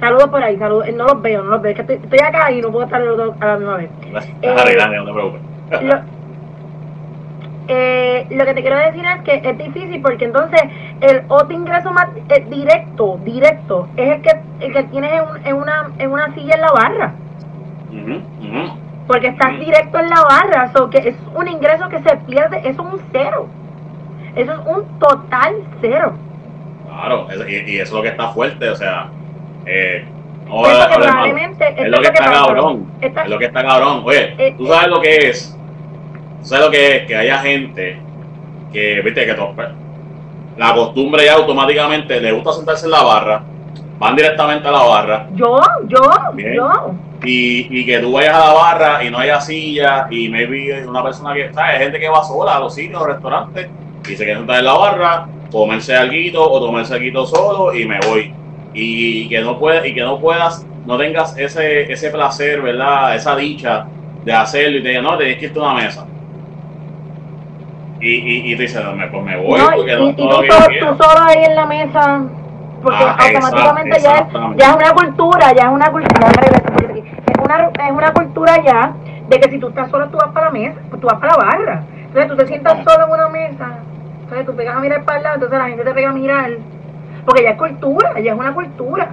saludos 0.00 0.28
por 0.28 0.42
ahí, 0.42 0.56
saludos, 0.58 0.88
eh, 0.88 0.92
no 0.92 1.04
los 1.04 1.22
veo, 1.22 1.42
no 1.44 1.50
los 1.50 1.62
veo, 1.62 1.70
es 1.70 1.76
que 1.76 1.82
estoy, 1.82 1.96
estoy 1.96 2.18
acá 2.20 2.50
y 2.50 2.60
no 2.60 2.70
puedo 2.70 2.84
estar 2.84 3.00
los 3.00 3.16
dos 3.16 3.34
a 3.40 3.46
la 3.46 3.56
misma 3.56 3.76
vez. 3.76 3.90
Deja 4.40 4.54
arreglar, 4.62 4.90
no 4.92 5.04
te 5.06 5.12
preocupes. 5.12 5.40
Lo, 5.82 6.14
eh, 7.68 8.26
lo 8.30 8.44
que 8.44 8.54
te 8.54 8.60
quiero 8.60 8.76
decir 8.76 9.02
es 9.06 9.22
que 9.22 9.48
es 9.48 9.58
difícil 9.58 10.02
porque 10.02 10.26
entonces 10.26 10.60
el 11.00 11.22
otro 11.28 11.56
ingreso 11.56 11.90
más 11.92 12.08
eh, 12.28 12.44
directo, 12.50 13.18
directo, 13.24 13.88
es 13.96 14.16
el 14.16 14.20
que, 14.22 14.30
el 14.60 14.72
que 14.72 14.82
tienes 14.84 15.12
en, 15.12 15.22
un- 15.22 15.46
en 15.46 15.56
una, 15.56 15.90
en 15.98 16.10
una 16.12 16.34
silla 16.34 16.54
en 16.56 16.60
la 16.60 16.72
barra. 16.72 17.14
Ujú, 17.90 18.16
ujú. 18.16 18.78
Porque 19.06 19.28
estás 19.28 19.58
directo 19.58 19.98
en 19.98 20.08
la 20.08 20.22
barra, 20.22 20.72
so 20.72 20.88
que 20.88 20.98
es 20.98 21.16
un 21.34 21.46
ingreso 21.48 21.88
que 21.88 21.98
se 22.02 22.16
pierde, 22.26 22.58
eso 22.64 22.70
es 22.70 22.78
un 22.94 23.00
cero. 23.12 23.48
Eso 24.34 24.52
es 24.52 24.58
un 24.66 24.98
total 24.98 25.54
cero. 25.80 26.14
Claro, 26.88 27.26
y, 27.48 27.52
y 27.72 27.76
eso 27.80 27.82
es 27.82 27.92
lo 27.92 28.02
que 28.02 28.08
está 28.08 28.28
fuerte, 28.28 28.68
o 28.70 28.76
sea, 28.76 29.08
eh, 29.66 30.04
no, 30.48 30.66
Es 30.66 30.72
lo 30.72 30.78
que 30.78 30.82
a 30.84 30.88
ver, 30.88 31.08
probablemente, 31.08 31.64
es 31.68 31.76
esto 31.78 31.88
lo 31.90 31.98
que 32.00 32.06
está 32.08 32.24
cabrón. 32.24 32.86
Es 33.00 33.28
lo 33.28 33.38
que 33.38 33.44
está 33.46 33.62
cabrón. 33.64 34.02
Oye, 34.04 34.34
Eh, 34.38 34.54
tú 34.56 34.66
sabes 34.66 34.88
lo 34.88 35.00
que 35.00 35.16
es. 35.28 35.58
Tú 36.42 36.46
sabes 36.48 36.64
lo 36.66 36.70
que 36.70 36.96
es 36.96 37.06
que 37.06 37.16
haya 37.16 37.38
gente 37.38 37.98
que, 38.72 39.00
viste, 39.02 39.26
que 39.26 39.34
to- 39.34 39.54
la 40.56 40.74
costumbre 40.74 41.24
ya 41.24 41.34
automáticamente 41.34 42.20
le 42.20 42.32
gusta 42.32 42.52
sentarse 42.52 42.84
en 42.86 42.92
la 42.92 43.02
barra, 43.02 43.42
van 43.98 44.16
directamente 44.16 44.66
a 44.68 44.72
la 44.72 44.82
barra 44.82 45.26
yo, 45.34 45.60
yo, 45.86 46.00
Bien. 46.34 46.54
yo. 46.54 46.94
y, 47.24 47.80
y 47.80 47.86
que 47.86 47.98
tú 48.00 48.12
vayas 48.12 48.34
a 48.34 48.46
la 48.46 48.52
barra 48.52 49.04
y 49.04 49.10
no 49.10 49.18
haya 49.18 49.40
silla 49.40 50.06
y 50.10 50.28
maybe 50.28 50.86
una 50.86 51.02
persona 51.02 51.32
que, 51.32 51.52
¿sabes? 51.52 51.74
Hay 51.74 51.78
gente 51.78 51.98
que 52.00 52.08
va 52.08 52.22
sola 52.24 52.56
a 52.56 52.60
los 52.60 52.74
sitios, 52.74 52.96
a 53.00 53.04
los 53.06 53.14
restaurantes 53.14 53.68
y 54.08 54.16
se 54.16 54.24
queda 54.24 54.36
sentada 54.38 54.58
en 54.58 54.64
la 54.64 54.74
barra, 54.74 55.26
comerse 55.50 55.94
algo 55.96 56.42
o 56.50 56.60
tomarse 56.60 56.94
algo 56.94 57.24
solo 57.26 57.74
y 57.74 57.86
me 57.86 57.98
voy. 58.06 58.34
Y 58.74 59.28
que 59.28 59.40
no 59.40 59.58
puedes, 59.58 59.86
y 59.86 59.94
que 59.94 60.00
no 60.02 60.18
puedas, 60.18 60.66
no 60.84 60.98
tengas 60.98 61.38
ese, 61.38 61.90
ese 61.90 62.10
placer, 62.10 62.60
¿verdad? 62.60 63.14
Esa 63.14 63.36
dicha 63.36 63.86
de 64.24 64.32
hacerlo 64.32 64.78
y 64.78 64.82
te 64.82 64.88
digan, 64.88 65.04
no, 65.04 65.16
tienes 65.16 65.38
que 65.38 65.44
irte 65.46 65.58
a 65.60 65.62
una 65.62 65.74
mesa. 65.74 66.06
Y, 68.00 68.10
y, 68.10 68.52
y 68.52 68.56
tú 68.56 68.62
dices, 68.62 68.84
no, 68.84 68.92
me- 68.94 69.06
pues 69.06 69.22
me 69.24 69.36
voy 69.36 69.58
No, 69.60 69.72
y, 69.72 69.76
porque 69.76 69.96
no 69.96 70.06
y- 70.08 70.10
y 70.10 70.14
todo 70.14 70.40
tú, 70.40 70.46
solo, 70.52 70.66
tú 70.96 71.02
solo 71.04 71.24
ahí 71.24 71.44
en 71.44 71.54
la 71.54 71.66
mesa, 71.66 72.22
porque 72.84 73.04
Ah, 73.04 73.16
automáticamente 73.18 74.00
ya, 74.00 74.14
es, 74.18 74.26
ya 74.56 74.70
es 74.70 74.76
una 74.76 74.92
cultura, 74.92 75.52
ya 75.52 75.62
es 75.62 75.68
una 75.68 75.90
cultura, 75.90 76.28
es 76.30 77.38
una, 77.42 77.86
es 77.86 77.92
una 77.92 78.12
cultura 78.12 78.62
ya 78.62 78.92
de 79.28 79.40
que 79.40 79.50
si 79.50 79.58
tú 79.58 79.68
estás 79.68 79.90
solo 79.90 80.08
tú 80.08 80.18
vas 80.18 80.32
para 80.32 80.46
la 80.46 80.52
mesa, 80.52 80.78
pues 80.90 81.00
tú 81.00 81.06
vas 81.06 81.18
para 81.18 81.32
la 81.32 81.44
barra. 81.44 81.82
Entonces 82.06 82.28
tú 82.28 82.36
te 82.36 82.46
sientas 82.46 82.84
solo 82.84 83.06
en 83.06 83.12
una 83.12 83.28
mesa, 83.28 83.78
entonces 84.22 84.46
tú 84.46 84.54
pegas 84.54 84.76
a 84.76 84.80
mirar 84.80 85.02
para 85.04 85.18
el 85.18 85.24
lado, 85.24 85.34
entonces 85.36 85.58
la 85.58 85.68
gente 85.68 85.84
te 85.84 85.94
pega 85.94 86.10
a 86.10 86.12
mirar, 86.12 86.50
porque 87.24 87.42
ya 87.42 87.50
es 87.50 87.56
cultura, 87.56 88.20
ya 88.20 88.32
es 88.32 88.38
una 88.38 88.54
cultura. 88.54 89.08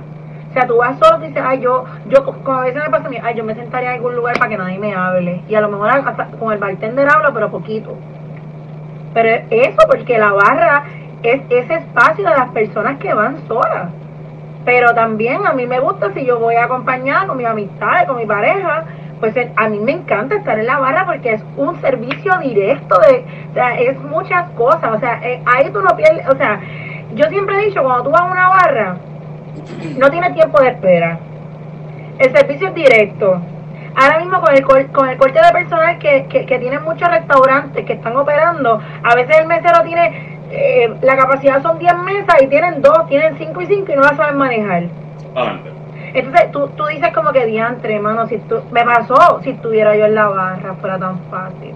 O 0.49 0.53
sea, 0.53 0.67
tú 0.67 0.77
vas 0.77 0.99
solo 0.99 1.23
y 1.23 1.27
dices, 1.27 1.41
ay, 1.45 1.61
yo, 1.61 1.85
yo, 2.09 2.25
como 2.25 2.57
a 2.57 2.63
veces 2.65 2.83
me 2.83 2.89
pasa 2.89 3.07
a 3.07 3.09
mí, 3.09 3.17
ay, 3.23 3.35
yo 3.35 3.43
me 3.45 3.55
sentaría 3.55 3.91
en 3.91 3.95
algún 3.95 4.17
lugar 4.17 4.37
para 4.37 4.49
que 4.49 4.57
nadie 4.57 4.79
me 4.79 4.93
hable. 4.93 5.41
Y 5.47 5.55
a 5.55 5.61
lo 5.61 5.69
mejor 5.69 5.89
hasta 5.89 6.25
con 6.25 6.51
el 6.51 6.59
bartender 6.59 7.07
hablo, 7.09 7.33
pero 7.33 7.49
poquito. 7.49 7.95
Pero 9.13 9.29
es 9.29 9.43
eso, 9.49 9.77
porque 9.89 10.17
la 10.17 10.33
barra 10.33 10.83
es 11.23 11.41
ese 11.49 11.75
espacio 11.75 12.27
de 12.27 12.35
las 12.35 12.49
personas 12.49 12.97
que 12.99 13.13
van 13.13 13.37
solas. 13.47 13.89
Pero 14.65 14.93
también 14.93 15.45
a 15.45 15.53
mí 15.53 15.65
me 15.65 15.79
gusta 15.79 16.13
si 16.13 16.25
yo 16.25 16.39
voy 16.39 16.55
acompañada 16.55 17.27
con 17.27 17.37
mis 17.37 17.47
amistades, 17.47 18.07
con 18.07 18.17
mi 18.17 18.25
pareja, 18.25 18.85
pues 19.19 19.35
a 19.55 19.69
mí 19.69 19.79
me 19.79 19.93
encanta 19.93 20.35
estar 20.35 20.57
en 20.59 20.65
la 20.65 20.79
barra 20.79 21.05
porque 21.05 21.33
es 21.33 21.43
un 21.55 21.79
servicio 21.79 22.37
directo 22.39 22.99
de, 22.99 23.23
o 23.51 23.53
sea, 23.53 23.79
es 23.79 23.97
muchas 24.01 24.49
cosas, 24.51 24.95
o 24.95 24.99
sea, 24.99 25.19
eh, 25.23 25.41
ahí 25.45 25.69
tú 25.71 25.81
no 25.81 25.95
pierdes, 25.95 26.27
o 26.27 26.35
sea, 26.35 26.59
yo 27.13 27.25
siempre 27.29 27.57
he 27.57 27.65
dicho, 27.67 27.83
cuando 27.83 28.03
tú 28.03 28.11
vas 28.11 28.21
a 28.21 28.25
una 28.25 28.49
barra, 28.49 28.95
no 29.97 30.09
tienes 30.09 30.33
tiempo 30.33 30.61
de 30.61 30.69
espera. 30.69 31.19
El 32.17 32.31
servicio 32.31 32.67
es 32.69 32.73
directo. 32.73 33.41
Ahora 33.95 34.19
mismo 34.19 34.39
con 34.39 34.53
el, 34.55 34.91
con 34.91 35.09
el 35.09 35.17
corte 35.17 35.39
de 35.39 35.51
personal 35.51 35.99
que, 35.99 36.25
que, 36.27 36.45
que 36.45 36.59
tienen 36.59 36.83
muchos 36.83 37.09
restaurantes 37.09 37.85
que 37.85 37.93
están 37.93 38.15
operando, 38.15 38.79
a 39.03 39.15
veces 39.15 39.37
el 39.39 39.47
mesero 39.47 39.83
tiene, 39.83 40.30
eh, 40.51 40.93
la 41.01 41.15
capacidad 41.17 41.61
son 41.61 41.79
10 41.79 41.97
mesas 41.99 42.41
y 42.41 42.47
tienen 42.47 42.81
2, 42.81 43.07
tienen 43.07 43.37
5 43.37 43.61
y 43.61 43.65
5 43.67 43.91
y 43.91 43.95
no 43.95 44.01
la 44.01 44.15
saben 44.15 44.37
manejar. 44.37 44.83
Exactamente. 44.83 45.71
Entonces 46.13 46.51
tú, 46.51 46.67
tú 46.75 46.85
dices 46.87 47.13
como 47.13 47.31
que 47.31 47.45
diantre, 47.45 47.95
hermano, 47.95 48.27
si 48.27 48.37
tú, 48.39 48.59
me 48.71 48.83
pasó 48.83 49.39
si 49.43 49.51
estuviera 49.51 49.95
yo 49.95 50.05
en 50.05 50.15
la 50.15 50.27
barra, 50.27 50.73
fuera 50.81 50.99
tan 50.99 51.19
fácil. 51.29 51.73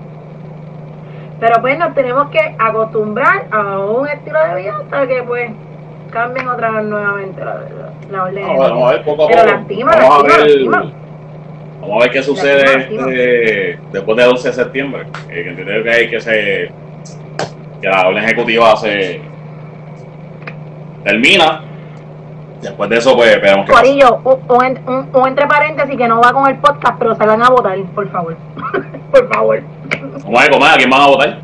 Pero 1.40 1.62
pues 1.62 1.78
nos 1.80 1.94
tenemos 1.94 2.30
que 2.30 2.56
acostumbrar 2.60 3.46
a 3.52 3.80
un 3.80 4.08
estilo 4.08 4.40
de 4.48 4.56
vida 4.62 4.74
hasta 4.82 5.08
que 5.08 5.24
pues 5.24 5.52
cambien 6.12 6.48
otra 6.48 6.72
vez 6.72 6.86
nuevamente 6.86 7.44
la, 7.44 7.54
la, 7.56 7.92
la 8.10 8.24
orden. 8.24 8.46
Vamos 8.48 8.60
a 8.60 8.64
ver, 8.64 8.72
vamos 8.72 8.90
a 8.90 8.92
ver 8.94 9.04
poco 9.04 9.24
a 9.24 9.28
Pero 9.28 9.42
poco. 9.42 9.52
lastima, 9.54 9.92
vamos, 9.96 10.10
a 10.10 10.28
lastima, 10.28 10.38
ver, 10.38 10.50
lastima. 10.50 10.94
vamos 11.82 11.96
a 11.96 12.00
ver 12.00 12.12
qué 12.12 12.24
sucede 12.24 12.64
Lastima, 12.78 13.08
este, 13.10 13.80
después 13.92 14.18
del 14.18 14.30
11 14.30 14.48
de 14.50 14.54
septiembre. 14.54 15.02
Eh, 15.30 15.44
que 15.44 15.50
entiendo 15.50 15.84
que 15.84 15.90
hay 15.92 16.10
que 16.10 16.20
se 16.22 16.72
que 17.86 17.92
la 17.92 18.08
orden 18.08 18.24
ejecutiva 18.24 18.76
se 18.78 19.22
termina. 21.04 21.62
Después 22.62 22.90
de 22.90 22.98
eso, 22.98 23.16
pues 23.16 23.30
esperamos 23.30 23.66
que. 23.68 23.72
Corillo, 23.74 24.22
un, 24.24 24.40
un, 24.50 25.10
un- 25.14 25.28
entre 25.28 25.46
paréntesis 25.46 25.96
que 25.96 26.08
no 26.08 26.20
va 26.20 26.32
con 26.34 26.50
el 26.50 26.56
podcast, 26.58 26.96
pero 26.98 27.14
salgan 27.16 27.44
a 27.44 27.50
votar, 27.50 27.78
por 27.94 28.10
favor. 28.12 28.36
por 29.12 29.30
favor. 29.34 29.62
Vamos 30.24 30.44
a 30.44 30.50
comadre, 30.50 30.74
¿a 30.74 30.78
quién 30.78 30.90
van 30.90 31.02
a 31.02 31.08
votar? 31.08 31.38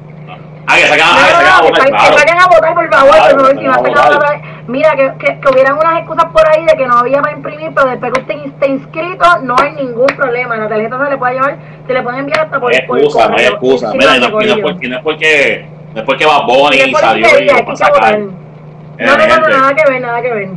Ah, 0.67 0.75
que 0.77 0.84
que 0.84 0.97
No, 0.97 1.04
a 1.04 1.08
no, 1.08 1.62
no, 1.62 1.62
que, 1.65 1.69
votar, 1.69 1.75
sal- 1.75 1.86
que 1.86 1.91
claro. 1.91 2.17
salgan 2.17 2.39
a 2.39 2.47
votar, 2.47 2.73
por 2.73 2.89
favor, 2.89 3.12
Claro, 3.12 3.30
si 3.30 3.36
no 3.36 3.73
salgan 3.73 3.97
a 3.97 4.01
a 4.01 4.10
votar. 4.15 4.41
Mira, 4.67 4.91
que, 4.95 5.12
que, 5.19 5.39
que 5.39 5.49
hubieran 5.51 5.73
unas 5.77 5.97
excusas 5.99 6.25
por 6.32 6.47
ahí 6.47 6.65
de 6.65 6.73
que 6.77 6.88
no 6.88 6.97
había 6.97 7.21
para 7.21 7.34
imprimir, 7.36 7.71
pero 7.75 7.89
después 7.89 8.13
que 8.13 8.19
usted 8.21 8.36
esté 8.45 8.67
inscrito, 8.69 9.25
no 9.43 9.56
hay 9.62 9.73
ningún 9.73 10.08
problema. 10.08 10.58
La 10.58 10.69
tarjeta 10.69 11.04
se 11.04 11.10
le 11.12 11.17
puede 11.17 11.34
llevar, 11.34 11.58
se 11.86 11.93
le 11.93 12.01
puede 12.01 12.17
enviar 12.19 12.39
hasta 12.45 12.56
No 12.56 12.62
por, 12.62 12.73
hay 12.73 12.82
por 12.88 12.97
excusa, 12.97 13.27
no 13.27 13.36
hay 13.38 13.45
correo. 13.45 13.51
excusa. 13.51 13.91
Mira, 13.93 14.17
y 14.17 14.19
no, 14.21 14.30
no 14.30 14.41
y 14.41 14.88
no 14.88 14.95
es 14.97 15.01
porque, 15.04 15.65
no 15.93 15.99
es 15.99 16.06
porque 16.06 16.25
va 16.25 16.41
Bonnie 16.45 16.77
Y 16.77 16.82
después 16.84 17.04
salió 17.04 17.27
y 17.27 17.41
"Mira, 17.41 17.54
lo 17.54 17.60
hay 17.60 17.65
va 17.65 17.71
a 17.71 17.73
que 17.73 17.75
sacar. 17.77 17.93
votar". 17.99 18.15
Eh, 18.19 19.06
No, 19.06 19.17
no, 19.17 19.27
no, 19.27 19.47
nada 19.58 19.75
que 19.75 19.91
ver, 19.91 20.01
nada 20.01 20.21
que 20.21 20.34
ver. 20.34 20.49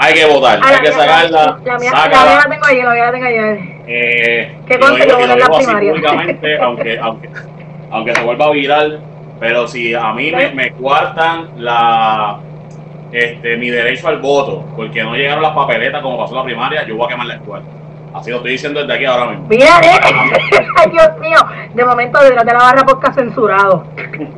Hay 0.00 0.14
que 0.14 0.26
votar, 0.26 0.60
hay 0.62 0.78
que 0.80 0.92
sacarla, 0.92 1.58
La 1.64 1.78
mía, 1.78 1.90
la 1.92 2.46
tengo 2.48 2.64
ayer, 2.66 2.84
la 2.84 2.92
mía 2.94 3.04
la 3.06 3.12
tengo 3.12 3.26
ayer. 3.26 3.58
Eh, 3.88 4.58
Que 4.68 4.78
conste, 4.78 5.04
digo, 5.06 5.18
yo 5.18 5.26
voté 5.26 5.32
en 5.32 5.38
la 5.40 5.56
primaria. 5.56 5.90
públicamente, 5.90 6.58
aunque, 6.62 6.98
aunque, 7.00 7.28
aunque 7.90 8.14
se 8.14 8.22
vuelva 8.22 8.50
viral, 8.52 9.00
pero 9.40 9.66
si 9.66 9.94
a 9.94 10.12
mí 10.12 10.30
me, 10.30 10.50
me 10.50 10.70
cuartan 10.72 11.48
la, 11.56 12.38
este, 13.10 13.56
mi 13.56 13.70
derecho 13.70 14.06
al 14.08 14.18
voto 14.18 14.64
porque 14.76 15.02
no 15.02 15.14
llegaron 15.16 15.42
las 15.42 15.52
papeletas 15.52 16.00
como 16.02 16.16
pasó 16.18 16.36
la 16.36 16.44
primaria, 16.44 16.86
yo 16.86 16.94
voy 16.96 17.06
a 17.06 17.08
quemar 17.08 17.26
la 17.26 17.34
escuela. 17.34 17.64
Así 18.18 18.30
lo 18.30 18.36
estoy 18.38 18.52
diciendo 18.52 18.80
desde 18.80 18.92
aquí 18.94 19.04
ahora 19.04 19.26
mismo. 19.30 19.46
Mira, 19.48 19.80
eh. 19.82 20.88
Dios 20.92 21.08
mío. 21.20 21.38
De 21.74 21.84
momento, 21.84 22.20
detrás 22.22 22.44
de 22.44 22.52
la 22.52 22.58
barra 22.58 22.84
podcast 22.84 23.18
censurado. 23.18 23.84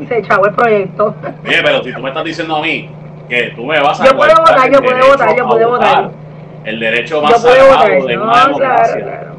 Se 0.09 0.19
echó 0.19 0.45
el 0.45 0.55
proyecto. 0.55 1.14
Mire, 1.43 1.62
pero 1.62 1.83
si 1.83 1.93
tú 1.93 2.01
me 2.01 2.09
estás 2.09 2.25
diciendo 2.25 2.57
a 2.57 2.62
mí 2.62 2.90
que 3.29 3.53
tú 3.57 3.64
me 3.66 3.81
vas 3.81 4.01
a 4.01 4.05
Yo 4.05 4.16
puedo 4.16 4.35
votar, 4.37 4.71
yo 4.73 4.83
puedo 4.83 5.07
votar, 5.09 5.37
yo 5.37 5.47
puedo 5.49 5.69
votar. 5.71 6.11
El 6.64 6.79
derecho 6.81 7.23
más 7.23 7.40
sagrado 7.40 7.87
de 8.07 8.16
una 8.19 8.33
claro, 8.33 8.47
democracia. 8.49 9.03
claro. 9.03 9.31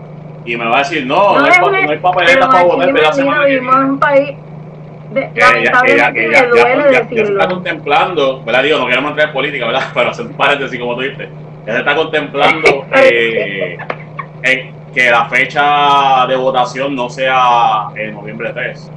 Y 0.43 0.58
me 0.58 0.65
va 0.65 0.75
a 0.77 0.80
decir, 0.80 1.06
no, 1.06 1.36
no, 1.38 1.39
No 1.39 1.45
hay, 1.45 1.84
no 1.86 1.91
hay 1.91 1.97
papeletas 1.99 2.47
para 2.47 2.63
votar, 2.63 2.89
pero 2.91 3.04
la 3.06 3.13
semana 3.13 3.45
que 3.45 3.60
viene. 3.60 3.69
un 3.69 3.99
país 3.99 4.38
de, 5.12 5.30
que 5.34 5.39
lamentablemente 5.39 6.13
que 6.13 6.27
me 6.27 6.34
ya, 6.34 6.41
ya, 6.41 6.47
duele 6.47 6.84
ya- 6.84 6.97
se 6.97 7.04
decirlo. 7.15 7.41
está 7.41 7.54
contemplando, 7.54 8.43
¿verdad? 8.43 8.63
Digo, 8.63 8.80
no 8.80 8.88
queremos 8.88 9.10
entrar 9.12 9.27
en 9.27 9.34
política, 9.34 9.67
¿verdad? 9.67 9.84
Pero 9.93 10.10
hacer 10.10 10.25
un 10.25 10.34
paréntesis, 10.34 10.80
como 10.80 10.95
tú 10.95 11.01
dices, 11.01 11.30
ya 11.67 11.73
se 11.73 11.80
está 11.80 11.95
contemplando 11.95 12.86
eh, 12.95 13.77
que 14.41 15.10
la 15.10 15.25
fecha 15.25 16.25
de 16.27 16.36
votación 16.36 16.95
no 16.95 17.10
sea 17.10 17.88
en 17.95 18.13
noviembre 18.13 18.51
3. 18.54 18.91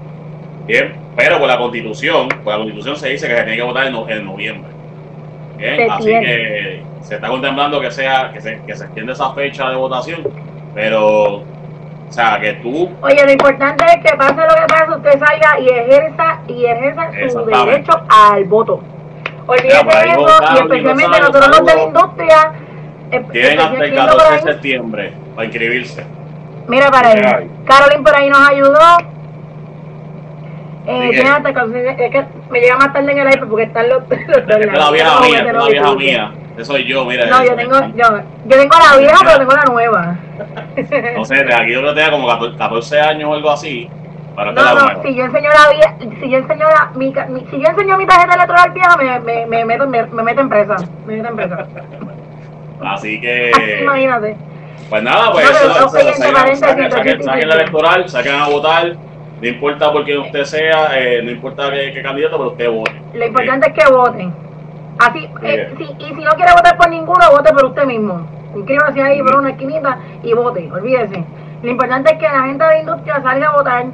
Bien, 0.67 0.95
pero 1.17 1.39
por 1.39 1.47
la 1.49 1.59
constitución, 1.59 2.29
la 2.45 2.57
constitución 2.57 2.97
se 2.97 3.11
dice 3.11 3.29
que 3.29 3.37
se 3.37 3.43
tiene 3.43 3.57
que 3.57 3.63
votar 3.63 3.87
en, 3.87 3.93
no- 3.93 4.09
en 4.09 4.25
noviembre. 4.25 4.71
Bien, 5.57 5.77
Se 5.77 5.85
así 5.91 6.05
tiene. 6.05 6.27
que 6.27 6.83
se 7.03 7.15
está 7.17 7.29
contemplando 7.29 7.81
que 7.81 7.91
sea 7.91 8.31
que 8.33 8.41
se, 8.41 8.61
que 8.67 8.75
se 8.75 8.85
extienda 8.85 9.13
esa 9.13 9.31
fecha 9.35 9.69
de 9.69 9.77
votación, 9.77 10.23
pero, 10.75 11.35
o 11.37 11.43
sea, 12.09 12.41
que 12.41 12.55
tú 12.55 12.89
Oye, 13.03 13.25
lo 13.25 13.31
importante 13.33 13.85
es 13.85 13.97
que 14.11 14.17
pase 14.17 14.35
lo 14.35 14.55
que 14.55 14.67
pase, 14.75 14.91
usted 14.97 15.19
salga 15.19 15.61
y 15.61 15.69
ejerza 15.69 16.39
y 16.49 16.65
ejerza 16.65 17.11
su 17.31 17.45
derecho 17.45 18.01
al 18.09 18.45
voto. 18.47 18.81
Olvídese 19.47 19.85
de 19.85 20.11
eso 20.13 20.27
y 20.55 20.59
especialmente 20.59 21.21
nosotros 21.21 21.49
los 21.49 21.67
de 21.67 21.75
la 21.77 21.83
industria. 21.83 22.53
Eh, 23.17 23.25
tienen 23.33 23.61
hasta 23.61 23.75
el 23.77 23.83
especialmente 23.83 23.97
14 23.97 24.25
por 24.27 24.33
de 24.47 24.53
septiembre 24.53 25.13
para 25.35 25.45
inscribirse. 25.47 26.05
Mira 26.69 26.91
para 26.91 27.09
ahí. 27.11 27.51
Carolyn 27.67 28.03
por 28.05 28.15
ahí 28.17 28.29
nos 28.31 28.49
ayudó. 28.49 28.79
Eh, 30.87 30.99
Así 30.99 31.11
que- 31.11 31.17
tiene 31.17 31.31
hasta 31.31 31.49
el 31.49 31.55
14 31.55 31.89
es 31.91 31.97
que 32.11 32.25
me 32.51 32.61
llega 32.61 32.77
más 32.77 32.93
tarde 32.93 33.13
en 33.13 33.19
el 33.19 33.35
iPad 33.35 33.49
porque 33.49 33.63
están 33.65 33.89
los, 33.89 34.03
los 34.09 34.47
dos 34.47 34.57
es 34.59 34.67
la 34.79 34.91
vieja 34.91 35.21
mía, 35.21 35.39
es 35.47 35.53
la 35.55 35.67
vieja 35.67 35.95
mía. 35.95 36.33
Ese 36.57 36.65
soy 36.67 36.85
yo, 36.85 37.05
mira. 37.05 37.27
No, 37.27 37.37
eso, 37.41 37.45
yo 37.47 37.57
tengo, 37.57 37.81
yo, 37.97 38.05
yo 38.47 38.57
tengo 38.59 38.75
la 38.91 38.97
vieja, 38.99 39.19
pero 39.25 39.39
tengo 39.39 39.53
la 39.55 39.65
nueva. 39.65 40.17
No 41.17 41.25
sé, 41.25 41.43
de 41.43 41.55
aquí 41.55 41.73
yo 41.73 41.81
creo 41.81 41.95
que 41.95 42.01
tenía 42.01 42.11
como 42.13 42.29
14, 42.29 42.57
14 42.59 43.01
años 43.01 43.31
o 43.31 43.35
algo 43.35 43.51
así. 43.51 43.89
Para 44.37 44.53
No, 44.53 44.63
no, 44.63 44.75
nueva. 44.75 45.03
si 45.03 45.15
yo 45.15 45.25
enseño 45.25 45.49
la 45.51 45.71
vieja, 45.73 45.95
si 46.21 46.31
yo 46.31 46.39
enseño 46.39 46.65
la, 46.65 46.91
mi, 46.95 47.07
mi- 47.29 47.47
si 47.51 47.61
yo 47.61 47.67
enseño 47.69 47.97
mi 47.97 48.07
tarjeta 48.07 48.35
electoral 48.35 48.71
vieja, 48.73 48.97
me, 48.97 49.21
me, 49.21 49.47
me, 49.47 49.65
meto, 49.65 49.89
me, 49.89 50.05
me 50.07 50.23
meto 50.23 50.41
en 50.43 50.49
presa. 50.49 50.77
Me 51.07 51.17
meto 51.17 51.29
en 51.29 51.37
presa. 51.37 51.67
Así 52.85 53.21
que, 53.21 53.51
Imagínate. 53.83 54.37
pues 54.89 55.03
nada, 55.03 55.33
pues 55.33 55.47
No, 55.51 55.89
saquen, 55.89 56.33
paréntesis, 56.35 56.61
saquen, 56.61 56.91
saquen, 56.91 57.19
285. 57.19 57.25
saquen 57.25 57.49
la 57.49 57.55
electoral, 57.55 58.09
saquen 58.09 58.35
a 58.35 58.49
votar. 58.49 58.93
No 59.41 59.49
importa 59.49 59.93
por 59.93 60.05
quién 60.05 60.19
usted 60.21 60.45
sea, 60.45 60.99
eh, 60.99 61.21
no 61.23 61.31
importa 61.31 61.71
qué, 61.71 61.93
qué 61.93 62.03
candidato, 62.03 62.37
pero 62.39 62.51
usted 62.51 62.71
vote. 62.71 62.93
Lo 63.13 63.27
importante 63.27 63.69
es 63.71 63.75
que 63.75 63.93
voten. 63.93 64.33
Así, 64.99 65.29
eh, 65.43 65.75
si, 65.77 65.85
y 65.85 66.15
si 66.15 66.25
no 66.25 66.31
quiere 66.33 66.53
votar 66.53 66.77
por 66.77 66.89
ninguno, 66.89 67.31
vote 67.33 67.53
por 67.53 67.65
usted 67.67 67.85
mismo. 67.85 68.27
Inscríbase 68.55 69.03
ahí 69.03 69.21
por 69.23 69.37
una 69.37 69.51
esquinita 69.51 69.99
y 70.23 70.33
vote, 70.33 70.71
olvídese. 70.73 71.25
Lo 71.63 71.71
importante 71.71 72.13
es 72.13 72.19
que 72.19 72.25
la 72.27 72.43
gente 72.45 72.63
de 72.65 72.71
la 72.71 72.79
industria 72.79 73.23
salga 73.23 73.49
a 73.49 73.57
votar. 73.57 73.87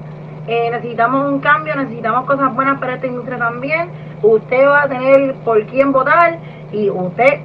Eh, 0.46 0.68
necesitamos 0.70 1.32
un 1.32 1.40
cambio, 1.40 1.74
necesitamos 1.76 2.26
cosas 2.26 2.54
buenas 2.54 2.78
para 2.78 2.94
esta 2.94 3.06
industria 3.06 3.38
también. 3.38 3.88
Usted 4.22 4.66
va 4.66 4.82
a 4.82 4.88
tener 4.88 5.34
por 5.44 5.64
quién 5.66 5.92
votar 5.92 6.38
y 6.72 6.90
usted 6.90 7.40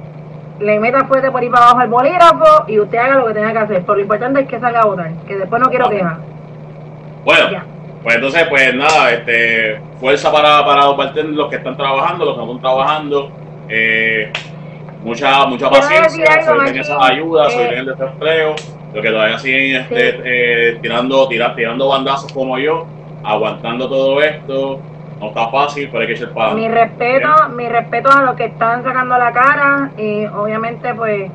le 0.60 0.80
meta 0.80 1.04
fuerte 1.04 1.30
por 1.30 1.40
ahí 1.42 1.48
para 1.50 1.64
abajo 1.66 1.80
al 1.80 1.88
bolígrafo 1.88 2.64
y 2.68 2.78
usted 2.80 2.98
haga 2.98 3.16
lo 3.16 3.26
que 3.26 3.34
tenga 3.34 3.52
que 3.52 3.58
hacer. 3.58 3.80
Pero 3.82 3.94
lo 3.96 4.00
importante 4.02 4.40
es 4.40 4.48
que 4.48 4.58
salga 4.60 4.80
a 4.80 4.86
votar, 4.86 5.10
que 5.26 5.36
después 5.36 5.60
no 5.62 5.68
quiero 5.68 5.86
Ok. 5.86 5.92
quejas. 5.92 6.18
Bueno, 7.24 7.50
Ya. 7.50 7.64
pues 8.02 8.14
entonces, 8.16 8.46
pues 8.48 8.74
nada, 8.74 9.12
este, 9.12 9.80
fuerza 10.00 10.30
para, 10.32 10.64
para 10.64 10.84
los 10.86 11.48
que 11.50 11.56
están 11.56 11.76
trabajando, 11.76 12.24
los 12.24 12.34
que 12.34 12.40
no 12.40 12.46
están 12.56 12.60
trabajando. 12.62 13.30
Eh, 13.68 14.32
mucha 15.02 15.44
mucha 15.46 15.68
paciencia, 15.70 16.42
soliciten 16.44 16.80
esas 16.80 17.02
ayudas, 17.10 17.52
soliciten 17.52 17.78
el 17.80 17.86
desempleo, 17.86 18.54
los 18.94 19.02
que 19.02 19.10
todavía 19.10 19.38
siguen 19.38 19.82
este, 19.82 20.12
Sí. 20.12 20.18
eh, 20.24 20.78
tirando, 20.80 21.28
tira- 21.28 21.54
tirando 21.54 21.88
bandazos 21.88 22.32
como 22.32 22.58
yo, 22.58 22.86
aguantando 23.24 23.88
todo 23.88 24.22
esto. 24.22 24.80
No 25.20 25.28
está 25.28 25.48
fácil, 25.48 25.88
pero 25.90 26.02
hay 26.02 26.06
que 26.08 26.12
echar 26.12 26.30
para 26.30 26.54
Mi 26.54 26.68
respeto, 26.68 27.28
mi 27.54 27.68
respeto 27.68 28.10
a 28.10 28.22
los 28.22 28.36
que 28.36 28.46
están 28.46 28.82
sacando 28.82 29.16
la 29.16 29.32
cara 29.32 29.90
y 29.96 30.26
obviamente 30.26 30.94
pues 30.94 31.30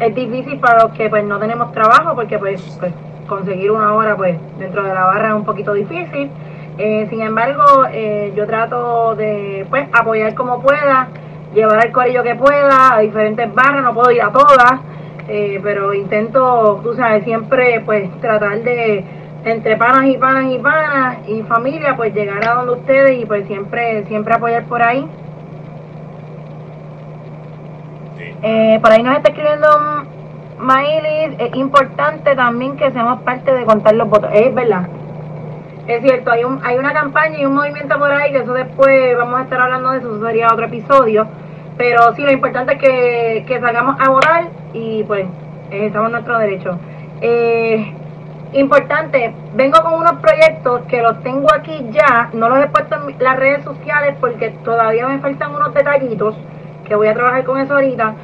es 0.00 0.14
difícil 0.14 0.58
para 0.60 0.84
los 0.84 0.92
que 0.92 1.08
pues 1.08 1.24
no 1.24 1.38
tenemos 1.38 1.72
trabajo 1.72 2.14
porque 2.14 2.38
pues, 2.38 2.76
pues 2.78 2.92
conseguir 3.26 3.70
una 3.70 3.92
hora 3.94 4.16
pues 4.16 4.38
dentro 4.58 4.82
de 4.84 4.94
la 4.94 5.04
barra 5.04 5.28
es 5.28 5.34
un 5.34 5.44
poquito 5.44 5.72
difícil. 5.74 6.30
Eh, 6.78 7.06
sin 7.08 7.22
embargo, 7.22 7.86
eh, 7.92 8.32
yo 8.36 8.46
trato 8.46 9.14
de 9.14 9.66
pues 9.70 9.86
apoyar 9.92 10.34
como 10.34 10.60
pueda, 10.60 11.08
llevar 11.54 11.86
el 11.86 11.92
corillo 11.92 12.22
que 12.22 12.34
pueda 12.34 12.96
a 12.96 13.00
diferentes 13.00 13.52
barras, 13.54 13.82
no 13.84 13.94
puedo 13.94 14.10
ir 14.10 14.22
a 14.22 14.32
todas, 14.32 14.80
eh, 15.28 15.60
pero 15.62 15.94
intento, 15.94 16.80
tú 16.82 16.94
sabes, 16.94 17.24
siempre 17.24 17.80
pues 17.84 18.10
tratar 18.20 18.60
de 18.62 19.04
entre 19.44 19.76
panas 19.76 20.06
y 20.06 20.16
panas 20.16 20.52
y 20.52 20.58
panas 20.58 21.18
y 21.28 21.42
familia, 21.42 21.96
pues 21.96 22.14
llegar 22.14 22.46
a 22.48 22.54
donde 22.54 22.72
ustedes 22.72 23.22
y 23.22 23.26
pues 23.26 23.46
siempre, 23.46 24.04
siempre 24.06 24.34
apoyar 24.34 24.64
por 24.64 24.82
ahí. 24.82 25.06
Sí. 28.18 28.24
Eh, 28.42 28.78
por 28.80 28.92
ahí 28.92 29.02
nos 29.02 29.16
está 29.16 29.30
escribiendo 29.30 29.68
Mailis, 30.58 31.38
es 31.38 31.56
importante 31.56 32.34
también 32.34 32.76
que 32.76 32.90
seamos 32.90 33.20
parte 33.22 33.52
de 33.52 33.64
contar 33.64 33.94
los 33.94 34.08
votos. 34.08 34.30
Es 34.32 34.54
verdad. 34.54 34.88
Es 35.86 36.02
cierto, 36.02 36.30
hay, 36.30 36.44
un, 36.44 36.60
hay 36.64 36.78
una 36.78 36.94
campaña 36.94 37.38
y 37.38 37.44
un 37.44 37.54
movimiento 37.54 37.98
por 37.98 38.10
ahí 38.10 38.32
que 38.32 38.38
eso 38.38 38.54
después 38.54 39.16
vamos 39.18 39.40
a 39.40 39.42
estar 39.42 39.60
hablando 39.60 39.90
de 39.90 39.98
eso, 39.98 40.16
eso 40.16 40.26
sería 40.26 40.48
otro 40.50 40.64
episodio. 40.66 41.26
Pero 41.76 42.14
sí, 42.14 42.22
lo 42.22 42.32
importante 42.32 42.74
es 42.74 42.78
que, 42.80 43.44
que 43.46 43.60
salgamos 43.60 43.96
a 44.00 44.08
votar 44.08 44.44
y 44.72 45.04
pues 45.04 45.26
ejercamos 45.70 46.12
nuestro 46.12 46.38
derecho. 46.38 46.78
Eh, 47.20 47.92
importante, 48.54 49.34
vengo 49.54 49.80
con 49.82 49.94
unos 49.94 50.14
proyectos 50.14 50.82
que 50.88 51.02
los 51.02 51.20
tengo 51.22 51.48
aquí 51.52 51.86
ya, 51.90 52.30
no 52.32 52.48
los 52.48 52.64
he 52.64 52.68
puesto 52.68 52.96
en 52.96 53.16
las 53.18 53.36
redes 53.36 53.64
sociales 53.64 54.16
porque 54.20 54.50
todavía 54.64 55.08
me 55.08 55.18
faltan 55.18 55.54
unos 55.54 55.74
detallitos 55.74 56.36
que 56.86 56.94
voy 56.94 57.08
a 57.08 57.14
trabajar 57.14 57.44
con 57.44 57.60
eso 57.60 57.74
ahorita, 57.74 58.14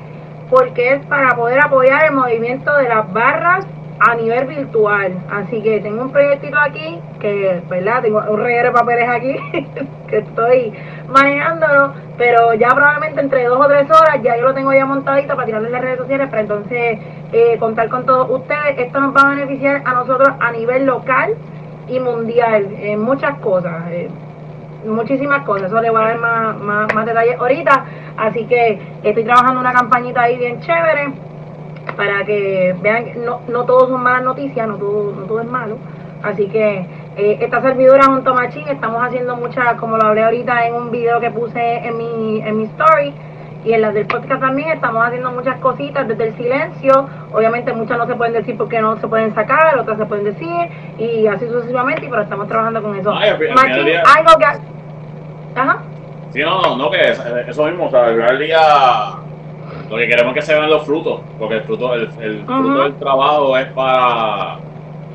porque 0.48 0.94
es 0.94 1.06
para 1.06 1.34
poder 1.34 1.60
apoyar 1.64 2.04
el 2.04 2.12
movimiento 2.12 2.74
de 2.76 2.88
las 2.88 3.12
barras 3.12 3.66
a 4.00 4.14
nivel 4.14 4.46
virtual. 4.46 5.12
Así 5.30 5.62
que 5.62 5.80
tengo 5.80 6.02
un 6.02 6.10
proyectito 6.10 6.58
aquí, 6.58 6.98
que, 7.20 7.62
¿verdad? 7.68 8.02
Tengo 8.02 8.22
un 8.28 8.40
reguero 8.40 8.68
de 8.68 8.72
papeles 8.72 9.08
aquí, 9.08 9.36
que 10.08 10.18
estoy 10.18 10.72
manejándolo, 11.08 11.92
pero 12.16 12.54
ya 12.54 12.68
probablemente 12.68 13.20
entre 13.20 13.44
dos 13.44 13.60
o 13.60 13.68
tres 13.68 13.88
horas 13.90 14.22
ya 14.22 14.36
yo 14.36 14.44
lo 14.44 14.54
tengo 14.54 14.72
ya 14.72 14.86
montadito 14.86 15.34
para 15.34 15.44
tirarlo 15.46 15.66
en 15.68 15.72
las 15.72 15.82
redes 15.82 15.98
sociales, 15.98 16.28
para 16.30 16.42
entonces 16.42 16.98
eh, 17.32 17.58
contar 17.58 17.88
con 17.90 18.06
todos 18.06 18.30
ustedes. 18.30 18.78
Esto 18.78 19.00
nos 19.00 19.14
va 19.14 19.20
a 19.20 19.34
beneficiar 19.34 19.82
a 19.84 19.92
nosotros 19.92 20.30
a 20.40 20.50
nivel 20.52 20.86
local 20.86 21.34
y 21.86 22.00
mundial, 22.00 22.68
en 22.80 23.00
muchas 23.02 23.38
cosas. 23.40 23.90
eh, 23.90 24.08
muchísimas 24.86 25.44
cosas, 25.44 25.66
eso 25.66 25.78
le 25.82 25.90
voy 25.90 26.00
a 26.00 26.06
dar 26.06 26.18
más, 26.18 26.56
más, 26.56 26.94
más 26.94 27.04
detalles 27.04 27.38
ahorita, 27.38 27.84
así 28.16 28.46
que 28.46 28.80
estoy 29.02 29.24
trabajando 29.24 29.60
una 29.60 29.74
campañita 29.74 30.22
ahí 30.22 30.38
bien 30.38 30.58
chévere 30.60 31.12
para 31.96 32.24
que 32.24 32.74
vean 32.80 33.24
no, 33.24 33.40
no 33.48 33.64
todo 33.64 33.88
son 33.88 34.02
malas 34.02 34.22
noticias, 34.22 34.66
no 34.66 34.76
todo, 34.76 35.12
no 35.12 35.22
todo 35.26 35.40
es 35.40 35.46
malo, 35.46 35.76
así 36.22 36.46
que 36.48 36.86
eh, 37.16 37.38
esta 37.40 37.60
servidora 37.60 38.04
junto 38.04 38.30
a 38.30 38.34
Machín 38.34 38.66
estamos 38.68 39.02
haciendo 39.04 39.36
muchas, 39.36 39.74
como 39.74 39.96
lo 39.96 40.04
hablé 40.06 40.22
ahorita 40.24 40.66
en 40.66 40.74
un 40.74 40.90
video 40.90 41.20
que 41.20 41.30
puse 41.30 41.76
en 41.86 41.98
mi, 41.98 42.40
en 42.40 42.56
mi 42.56 42.64
story, 42.64 43.12
y 43.62 43.74
en 43.74 43.82
las 43.82 43.92
del 43.92 44.06
podcast 44.06 44.40
también 44.40 44.70
estamos 44.70 45.04
haciendo 45.06 45.30
muchas 45.32 45.56
cositas 45.58 46.08
desde 46.08 46.28
el 46.28 46.34
silencio. 46.36 47.06
Obviamente 47.30 47.74
muchas 47.74 47.98
no 47.98 48.06
se 48.06 48.14
pueden 48.14 48.32
decir 48.32 48.56
porque 48.56 48.80
no 48.80 48.96
se 48.96 49.06
pueden 49.06 49.34
sacar, 49.34 49.78
otras 49.78 49.98
se 49.98 50.06
pueden 50.06 50.24
decir 50.24 50.48
y 50.96 51.26
así 51.26 51.46
sucesivamente, 51.46 52.06
pero 52.08 52.22
estamos 52.22 52.48
trabajando 52.48 52.80
con 52.80 52.96
eso. 52.96 53.12
Ay, 53.14 53.32
Machín, 53.54 53.84
día- 53.84 54.02
algo 54.16 54.30
que... 54.38 55.60
Ajá. 55.60 55.78
Sí, 56.32 56.40
no, 56.40 56.62
no, 56.62 56.76
no, 56.76 56.90
que 56.90 57.00
es- 57.10 57.20
eso 57.48 57.64
mismo, 57.66 57.84
o 57.86 57.90
sea, 57.90 58.06
al 58.06 58.38
día 58.38 58.58
lo 59.90 59.96
que 59.96 60.07
queremos 60.07 60.31
es 60.37 60.40
que 60.40 60.46
se 60.46 60.55
vean 60.55 60.70
los 60.70 60.85
frutos, 60.87 61.20
porque 61.38 61.57
el 61.57 61.62
fruto, 61.62 61.94
el, 61.94 62.03
el 62.20 62.44
fruto 62.44 62.83
del 62.85 62.94
trabajo 62.96 63.59
es 63.59 63.66
para, 63.72 64.59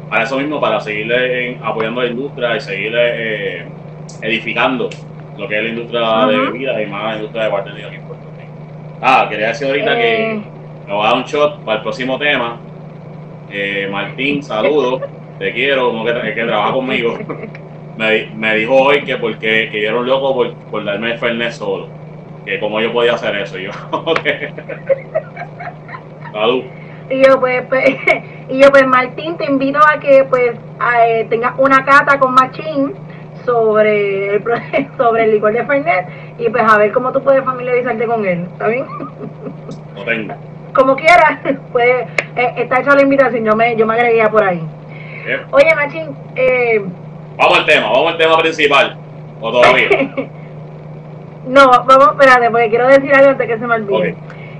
para 0.10 0.24
eso 0.24 0.38
mismo, 0.38 0.60
para 0.60 0.80
seguirle 0.82 1.52
en- 1.52 1.64
apoyando 1.64 2.02
a 2.02 2.04
la 2.04 2.10
industria 2.12 2.56
y 2.58 2.60
seguirle 2.60 3.00
eh, 3.60 3.66
edificando 4.22 4.90
lo 5.38 5.48
que 5.48 5.58
es 5.58 5.64
la 5.64 5.70
industria 5.70 6.26
de 6.28 6.38
bebidas 6.40 6.82
y 6.82 6.86
más 6.88 7.04
la 7.04 7.16
industria 7.16 7.44
de 7.44 7.50
bartending 7.50 7.86
aquí 7.86 7.96
en 7.96 8.04
Puerto 8.04 8.26
Rico. 8.38 8.52
Ah, 9.02 9.28
quería 9.30 9.48
decir 9.48 9.68
ahorita 9.68 9.94
Eh. 10.00 10.02
que 10.02 10.42
me 10.88 10.94
voy 10.94 11.06
a 11.06 11.10
dar 11.10 11.18
un 11.18 11.24
shot 11.24 11.64
para 11.64 11.78
el 11.78 11.82
próximo 11.84 12.18
tema. 12.20 12.58
Eh, 13.50 13.88
Martín, 13.92 14.42
saludos, 14.44 15.02
te 15.40 15.54
quiero, 15.54 15.88
como 15.90 16.04
que, 16.06 16.14
que 16.34 16.44
trabaja 16.44 16.74
conmigo. 16.74 17.18
Me, 17.98 18.26
me 18.36 18.56
dijo 18.56 18.76
hoy 18.76 19.04
que 19.06 19.16
porque 19.16 19.70
que 19.72 19.82
yo 19.82 19.88
era 19.92 20.00
un 20.00 20.06
loco 20.06 20.34
por, 20.36 20.54
por 20.70 20.84
darme 20.84 21.14
el 21.14 21.18
Fernet 21.18 21.52
solo. 21.54 21.88
Que 22.46 22.60
como 22.60 22.80
yo 22.80 22.94
podía 22.94 23.14
hacer 23.14 23.36
eso. 23.36 23.58
Y 23.58 23.64
yo. 23.66 23.72
Salud. 26.32 26.64
Y 27.10 27.24
yo 27.24 27.40
pues, 27.40 27.64
pues, 27.70 27.96
y 28.50 28.62
yo 28.62 28.70
pues 28.72 28.86
Martín 28.88 29.38
te 29.38 29.46
invito 29.46 29.80
a 29.80 30.00
que 30.00 30.24
pues 30.26 30.58
a, 30.80 31.08
eh, 31.08 31.26
tengas 31.30 31.54
una 31.58 31.86
cata 31.86 32.20
con 32.20 32.34
Machín 32.34 32.94
sobre 33.46 34.36
el 34.36 34.44
sobre 34.98 35.26
el 35.26 35.32
licor 35.34 35.54
de 35.54 35.66
Fernet 35.66 36.08
y 36.40 36.50
pues 36.50 36.64
a 36.64 36.78
ver 36.78 36.92
cómo 36.92 37.12
tú 37.12 37.24
puedes 37.24 37.44
familiarizarte 37.44 38.08
con 38.08 38.26
él, 38.26 38.48
¿está 38.52 38.68
bien? 38.68 38.86
No 39.96 40.04
tengo. 40.04 40.34
Como 40.74 40.96
quieras, 40.96 41.40
pues 41.72 42.08
eh, 42.36 42.54
está 42.58 42.82
hecha 42.82 42.96
la 42.96 43.04
invitación, 43.04 43.46
yo 43.46 43.56
me, 43.56 43.76
yo 43.76 43.86
me 43.86 43.94
agregué 43.94 44.28
por 44.30 44.44
ahí. 44.44 44.62
Oye 45.52 45.76
Machín, 45.76 46.16
eh, 46.36 46.84
Vamos 47.38 47.60
al 47.60 47.66
tema, 47.66 47.90
vamos 47.90 48.14
al 48.14 48.18
tema 48.18 48.38
principal. 48.38 48.98
O 49.42 49.52
todavía. 49.52 49.90
No, 51.48 51.70
vamos, 51.86 52.10
espérate, 52.12 52.50
porque 52.50 52.70
quiero 52.70 52.88
decir 52.88 53.14
algo 53.14 53.32
antes 53.32 53.48
que 53.48 53.60
se 53.60 53.68
me 53.68 53.76
olvide. 53.76 54.16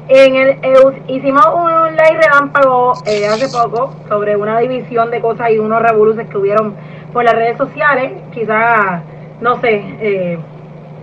En 0.08 0.36
el, 0.36 0.50
eh, 0.62 1.02
hicimos 1.08 1.46
un 1.56 1.92
live 1.96 2.20
relámpago 2.22 2.94
eh, 3.08 3.26
hace 3.28 3.50
poco 3.50 3.96
sobre 4.08 4.36
una 4.36 4.60
división 4.60 5.10
de 5.10 5.20
cosas 5.20 5.50
y 5.50 5.58
unos 5.58 5.82
revoluces 5.82 6.28
que 6.30 6.38
hubieron 6.38 6.76
por 7.12 7.24
las 7.24 7.34
redes 7.34 7.58
sociales, 7.58 8.12
quizás, 8.32 9.02
no 9.42 9.60
sé, 9.62 9.84
eh, 10.02 10.38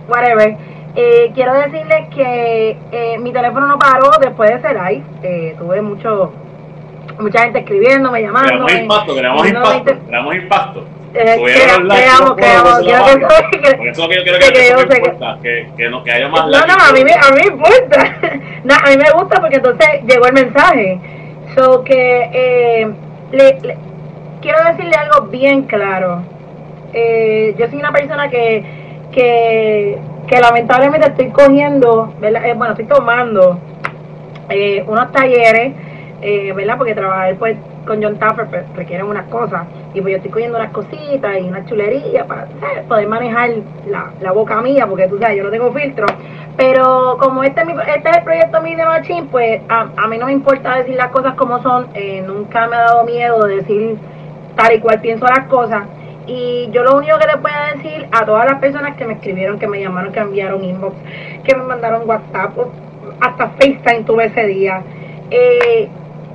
whatever. 0.07 0.55
Eh, 0.95 1.31
quiero 1.33 1.53
decirles 1.53 2.07
que 2.13 2.77
eh, 2.91 3.17
mi 3.19 3.33
teléfono 3.33 3.67
no 3.67 3.79
paró 3.79 4.11
después 4.21 4.49
de 4.51 4.55
ese 4.57 4.73
live, 4.73 5.03
eh, 5.23 5.55
tuve 5.57 5.81
mucho 5.81 6.31
mucha 7.19 7.41
gente 7.41 7.59
escribiéndome, 7.59 8.19
Creamos 8.19 8.41
llamándome. 8.43 8.81
impacto, 8.83 9.15
creamos 9.15 9.47
impacto, 9.47 9.93
creamos 10.07 10.35
impacto. 10.35 10.83
Eh, 11.15 11.41
creamos, 11.43 11.95
eso 11.97 12.35
que- 12.35 13.19
marca. 13.19 13.49
que- 13.51 13.75
Por 13.77 13.87
eso 13.87 14.09
que 14.09 14.15
yo 14.15 14.23
quiero 14.23 14.39
que 14.39 14.51
que, 14.53 14.69
yo 14.69 14.87
que- 14.87 14.97
importa, 14.97 15.37
que, 15.41 15.69
que, 15.77 15.89
no, 15.89 16.03
que 16.03 16.11
haya 16.11 16.27
más 16.29 16.45
No, 16.47 16.51
no, 16.65 16.73
a 16.73 16.91
mí, 16.91 17.03
me- 17.03 17.13
a 17.13 17.29
mí 17.31 17.41
me 17.41 17.47
importa. 17.47 18.15
No, 18.63 18.73
a 18.75 18.89
mí 18.89 18.97
me 18.97 19.11
gusta 19.11 19.41
porque 19.41 19.57
entonces 19.57 19.87
llegó 20.07 20.25
el 20.27 20.33
mensaje. 20.33 20.99
So 21.55 21.83
que 21.83 22.29
eh, 22.33 22.87
le- 23.31 23.59
le- 23.61 23.77
quiero 24.41 24.63
decirle 24.63 24.95
algo 24.95 25.27
bien 25.27 25.63
claro. 25.63 26.23
Eh, 26.93 27.53
yo 27.57 27.67
soy 27.67 27.79
una 27.79 27.91
persona 27.91 28.29
que, 28.29 28.63
que, 29.11 29.97
que 30.27 30.39
lamentablemente 30.39 31.09
estoy 31.09 31.29
cogiendo, 31.29 32.13
¿verdad? 32.19 32.45
Eh, 32.45 32.53
bueno, 32.53 32.73
estoy 32.73 32.85
tomando 32.85 33.59
eh, 34.49 34.83
unos 34.87 35.11
talleres, 35.11 35.73
eh, 36.21 36.53
¿verdad? 36.55 36.77
Porque 36.77 36.95
trabajar 36.95 37.35
pues 37.35 37.57
con 37.85 38.01
John 38.01 38.17
Taffer 38.17 38.47
pues, 38.47 38.63
requiere 38.75 39.03
unas 39.03 39.25
cosas 39.29 39.63
y 39.93 40.01
pues 40.01 40.11
yo 40.13 40.17
estoy 40.17 40.31
cogiendo 40.31 40.57
unas 40.57 40.71
cositas 40.71 41.37
y 41.39 41.43
unas 41.43 41.65
chulerías 41.67 42.25
para 42.25 42.47
poder 42.87 43.07
manejar 43.07 43.51
la, 43.87 44.11
la 44.21 44.31
boca 44.31 44.61
mía 44.61 44.87
porque 44.87 45.07
tú 45.07 45.17
sabes, 45.19 45.37
yo 45.37 45.43
no 45.43 45.49
tengo 45.51 45.71
filtro. 45.73 46.05
Pero 46.55 47.17
como 47.19 47.43
este 47.43 47.61
es, 47.61 47.67
mi- 47.67 47.73
este 47.73 48.09
es 48.09 48.17
el 48.17 48.23
proyecto 48.23 48.61
mío 48.61 48.77
de 48.77 49.23
pues 49.31 49.61
a, 49.69 49.87
a 49.97 50.07
mí 50.07 50.17
no 50.17 50.27
me 50.27 50.31
importa 50.33 50.75
decir 50.77 50.95
las 50.95 51.09
cosas 51.09 51.33
como 51.35 51.61
son, 51.61 51.87
eh, 51.93 52.23
nunca 52.25 52.67
me 52.67 52.75
ha 52.75 52.81
dado 52.81 53.03
miedo 53.05 53.43
decir 53.45 53.97
tal 54.55 54.73
y 54.73 54.79
cual 54.79 55.01
pienso 55.01 55.25
las 55.25 55.47
cosas. 55.47 55.83
Y 56.27 56.69
yo 56.71 56.83
lo 56.83 56.97
único 56.97 57.17
que 57.17 57.25
les 57.27 57.41
voy 57.41 57.51
a 57.51 57.75
decir 57.75 58.07
a 58.11 58.25
todas 58.25 58.45
las 58.45 58.59
personas 58.59 58.95
que 58.95 59.05
me 59.05 59.13
escribieron, 59.13 59.59
que 59.59 59.67
me 59.67 59.81
llamaron, 59.81 60.13
que 60.13 60.19
enviaron 60.19 60.63
inbox, 60.63 60.95
que 61.43 61.55
me 61.55 61.63
mandaron 61.63 62.07
WhatsApp, 62.07 62.53
hasta 63.19 63.49
FaceTime 63.49 64.03
tuve 64.05 64.25
ese 64.25 64.45
día. 64.47 64.81
Eh, 65.31 65.89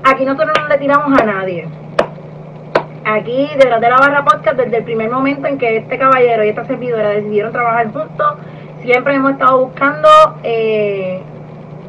aquí 0.09 0.25
nosotros 0.25 0.53
no 0.61 0.69
le 0.69 0.79
tiramos 0.79 1.21
a 1.21 1.25
nadie. 1.25 1.69
Aquí, 3.05 3.49
detrás 3.57 3.81
de 3.81 3.89
la 3.89 3.97
barra 3.97 4.25
podcast, 4.25 4.57
desde 4.57 4.79
el 4.79 4.85
primer 4.85 5.11
momento 5.11 5.47
en 5.47 5.59
que 5.59 5.79
este 5.79 5.99
caballero 5.99 6.45
y 6.45 6.49
esta 6.49 6.65
servidora 6.67 7.11
decidieron 7.11 7.53
trabajar 7.53 7.91
juntos, 7.93 8.35
siempre 8.83 9.15
hemos 9.15 9.33
estado 9.33 9.67
buscando 9.67 10.09
eh, 10.43 11.23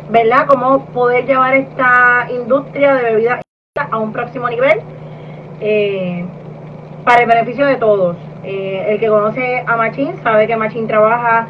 ¿verdad? 0.09 0.47
Cómo 0.47 0.86
poder 0.88 1.26
llevar 1.26 1.53
esta 1.55 2.28
industria 2.32 2.95
de 2.95 3.03
bebidas 3.03 3.41
a 3.91 3.97
un 3.97 4.11
próximo 4.11 4.49
nivel 4.49 4.82
eh, 5.61 6.26
para 7.05 7.22
el 7.24 7.28
beneficio 7.28 7.65
de 7.65 7.76
todos. 7.76 8.17
Eh, 8.43 8.86
el 8.89 8.99
que 8.99 9.07
conoce 9.07 9.63
a 9.65 9.76
Machín 9.76 10.15
sabe 10.24 10.47
que 10.47 10.57
Machín 10.57 10.88
trabaja 10.88 11.47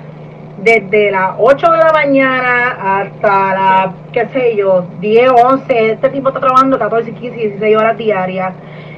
desde 0.64 1.12
las 1.12 1.32
8 1.38 1.72
de 1.72 1.78
la 1.78 1.92
mañana 1.94 3.00
hasta 3.02 3.54
las, 3.54 3.96
qué 4.12 4.28
sé 4.30 4.56
yo, 4.56 4.86
10, 5.00 5.32
11. 5.32 5.92
Este 5.92 6.10
tipo 6.10 6.30
está 6.30 6.40
trabajando 6.40 6.78
14, 6.78 7.12
15, 7.14 7.36
16 7.38 7.78
horas 7.78 7.98
diarias. 7.98 8.54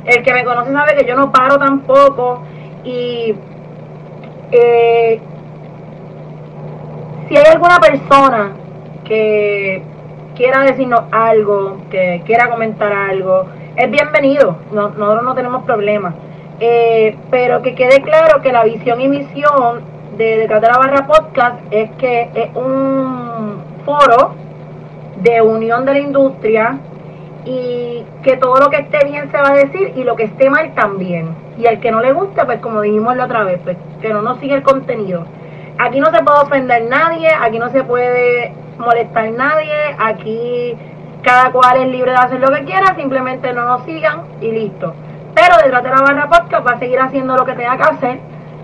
El 0.06 0.24
que 0.24 0.34
me 0.34 0.44
conoce 0.44 0.72
sabe 0.72 0.96
que 0.96 1.06
yo 1.06 1.16
no 1.16 1.32
paro 1.32 1.58
tampoco. 1.58 2.44
Y 2.84 3.36
eh, 4.52 5.20
si 7.28 7.38
hay 7.38 7.46
alguna 7.54 7.80
persona 7.80 8.52
que 9.06 9.84
quiera 10.36 10.62
decirnos 10.62 11.02
algo, 11.12 11.78
que 11.90 12.22
quiera 12.26 12.50
comentar 12.50 12.92
algo, 12.92 13.46
es 13.76 13.90
bienvenido. 13.92 14.58
No- 14.72 14.90
nosotros 14.90 15.24
no 15.24 15.36
tenemos 15.36 15.64
problemas. 15.64 16.14
Eh, 16.60 17.16
pero 17.32 17.62
que 17.62 17.74
quede 17.74 18.02
claro 18.02 18.42
que 18.42 18.52
la 18.52 18.64
visión 18.64 19.02
y 19.02 19.08
misión 19.08 19.82
de 20.18 20.38
Detrás 20.38 20.62
de 20.62 20.68
la 20.68 20.78
Barra 20.78 21.08
Podcast 21.08 21.60
es 21.72 21.90
que 21.92 22.30
es 22.34 22.56
un 22.56 23.64
foro 23.86 24.36
de 25.18 25.42
unión 25.42 25.86
de 25.86 25.94
la 25.94 26.00
industria 26.00 26.78
y 27.46 28.04
que 28.24 28.38
todo 28.38 28.60
lo 28.60 28.70
que 28.70 28.78
esté 28.78 29.06
bien 29.06 29.32
se 29.32 29.38
va 29.38 29.50
a 29.50 29.54
decir 29.54 29.94
y 29.96 30.04
lo 30.04 30.16
que 30.16 30.24
esté 30.26 30.50
mal 30.50 30.74
también. 30.76 31.36
Y 31.58 31.66
al 31.68 31.80
que 31.80 31.92
no 31.92 32.02
le 32.02 32.14
guste, 32.14 32.44
pues 32.46 32.60
como 32.60 32.82
dijimos 32.82 33.16
la 33.16 33.26
otra 33.26 33.44
vez, 33.44 33.60
pues 33.64 33.78
que 34.02 34.10
no 34.14 34.22
nos 34.22 34.40
siga 34.40 34.56
el 34.56 34.64
contenido. 34.64 35.26
Aquí 35.80 36.00
no 36.00 36.12
se 36.12 36.24
puede 36.24 36.42
ofender 36.42 36.84
nadie, 36.90 37.30
aquí 37.40 37.58
no 37.58 37.70
se 37.70 37.84
puede 37.84 38.54
molestar 38.78 39.32
nadie, 39.32 39.74
aquí 39.98 40.76
cada 41.24 41.52
cual 41.52 41.82
es 41.82 41.88
libre 41.88 42.12
de 42.12 42.18
hacer 42.18 42.40
lo 42.40 42.50
que 42.50 42.64
quiera, 42.66 42.96
simplemente 42.96 43.54
no 43.54 43.66
nos 43.66 43.84
sigan 43.86 44.24
y 44.42 44.52
listo. 44.52 44.94
Pero 45.34 45.56
detrás 45.64 45.84
de 45.84 45.90
la 45.90 46.02
barra 46.02 46.30
podcast 46.30 46.68
va 46.68 46.72
a 46.72 46.80
seguir 46.80 47.00
haciendo 47.00 47.36
lo 47.36 47.46
que 47.46 47.54
tenga 47.54 47.78
que 47.78 47.84
hacer, 47.84 48.20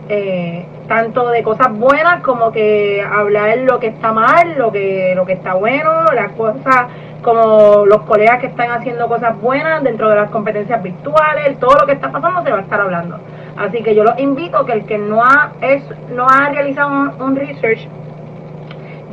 eh, 0.10 0.66
tanto 0.88 1.30
de 1.30 1.44
cosas 1.44 1.72
buenas 1.78 2.22
como 2.22 2.52
que 2.52 3.02
hablar 3.02 3.58
lo 3.60 3.80
que 3.80 3.88
está 3.88 4.12
mal, 4.14 4.58
lo 4.58 4.72
que, 4.72 5.14
lo 5.16 5.26
que 5.26 5.34
está 5.34 5.54
bueno, 5.54 6.06
las 6.14 6.32
cosas 6.34 6.88
como 7.22 7.86
los 7.86 8.04
colegas 8.04 8.40
que 8.40 8.48
están 8.48 8.72
haciendo 8.72 9.08
cosas 9.08 9.40
buenas 9.42 9.84
dentro 9.84 10.10
de 10.10 10.16
las 10.16 10.30
competencias 10.30 10.82
virtuales, 10.82 11.60
todo 11.60 11.76
lo 11.80 11.86
que 11.86 11.94
está 11.94 12.12
pasando 12.12 12.44
se 12.44 12.52
va 12.52 12.60
a 12.60 12.62
estar 12.62 12.80
hablando. 12.80 13.20
Así 13.58 13.82
que 13.82 13.96
yo 13.96 14.04
los 14.04 14.18
invito 14.20 14.66
que 14.66 14.74
el 14.74 14.86
que 14.86 14.98
no 14.98 15.24
ha, 15.24 15.52
es, 15.62 15.84
no 16.10 16.28
ha 16.28 16.50
realizado 16.50 16.90
un, 16.90 17.22
un 17.22 17.36
research 17.36 17.88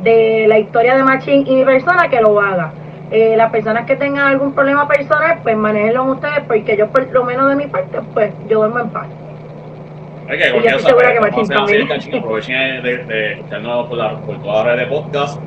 de 0.03 0.45
la 0.47 0.59
historia 0.59 0.95
de 0.95 1.03
Machín 1.03 1.45
y 1.47 1.55
mi 1.55 1.65
persona, 1.65 2.07
que 2.07 2.21
lo 2.21 2.39
haga. 2.39 2.71
Eh, 3.11 3.35
las 3.35 3.51
personas 3.51 3.85
que 3.85 3.95
tengan 3.95 4.27
algún 4.27 4.53
problema 4.53 4.87
personal, 4.87 5.39
pues 5.43 5.57
manéjenlo 5.57 6.05
ustedes, 6.05 6.41
porque 6.47 6.77
yo 6.77 6.87
por 6.87 7.11
lo 7.11 7.23
menos 7.23 7.49
de 7.49 7.55
mi 7.55 7.67
parte, 7.67 7.99
pues 8.13 8.33
yo 8.47 8.59
duermo 8.59 8.79
en 8.79 8.89
paz. 8.89 9.07
Es 10.27 10.43
que 10.43 10.51
cualquier 10.51 10.73
cosa, 10.73 10.95
pues, 10.95 11.49
vamos 11.49 11.51
a 11.51 11.63
hacer 11.63 12.15
aprovechen 12.17 12.83
de, 12.83 12.97
de 13.05 13.33
escucharnos 13.33 13.87
por, 13.87 13.97
la, 13.97 14.17
por 14.17 14.41
todas 14.41 14.65
las 14.65 14.75
redes 14.75 14.89
de 14.89 14.95
podcast, 14.95 15.41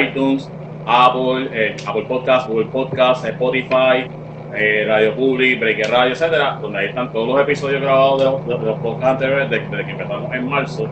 iTunes, 0.00 0.50
Apple, 0.86 1.48
eh, 1.52 1.76
Apple 1.86 2.04
Podcast, 2.08 2.48
Google 2.48 2.66
Podcast, 2.66 3.24
Spotify, 3.26 4.06
eh, 4.54 4.84
Radio 4.86 5.14
Public, 5.14 5.60
Breaker 5.60 5.90
Radio, 5.90 6.12
etcétera, 6.12 6.58
donde 6.60 6.78
ahí 6.78 6.86
están 6.86 7.12
todos 7.12 7.28
los 7.28 7.40
episodios 7.40 7.82
grabados 7.82 8.18
de 8.18 8.24
los, 8.24 8.46
de, 8.46 8.58
de 8.58 8.70
los 8.70 8.78
podcasts 8.80 9.22
anteriores 9.22 9.50
desde, 9.50 9.68
desde 9.68 9.84
que 9.84 9.90
empezamos 9.92 10.34
en 10.34 10.48
marzo. 10.48 10.88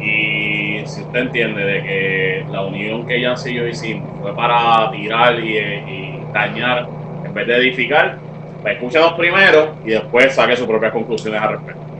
Y 0.00 0.82
si 0.84 1.02
usted 1.02 1.20
entiende 1.20 1.64
de 1.64 1.82
que 1.82 2.44
la 2.50 2.62
unión 2.62 3.06
que 3.06 3.20
Yancy 3.20 3.50
y 3.50 3.54
yo 3.54 3.66
hicimos 3.68 4.10
fue 4.20 4.34
para 4.34 4.90
tirar 4.90 5.38
y, 5.38 5.56
y 5.58 6.20
dañar 6.32 6.88
en 7.24 7.32
vez 7.32 7.46
de 7.46 7.56
edificar, 7.56 8.18
pues 8.60 8.74
escúchenos 8.74 9.12
primero 9.12 9.76
y 9.84 9.90
después 9.90 10.34
saque 10.34 10.56
sus 10.56 10.66
propias 10.66 10.92
conclusiones 10.92 11.40
al 11.40 11.50
respecto. 11.50 11.91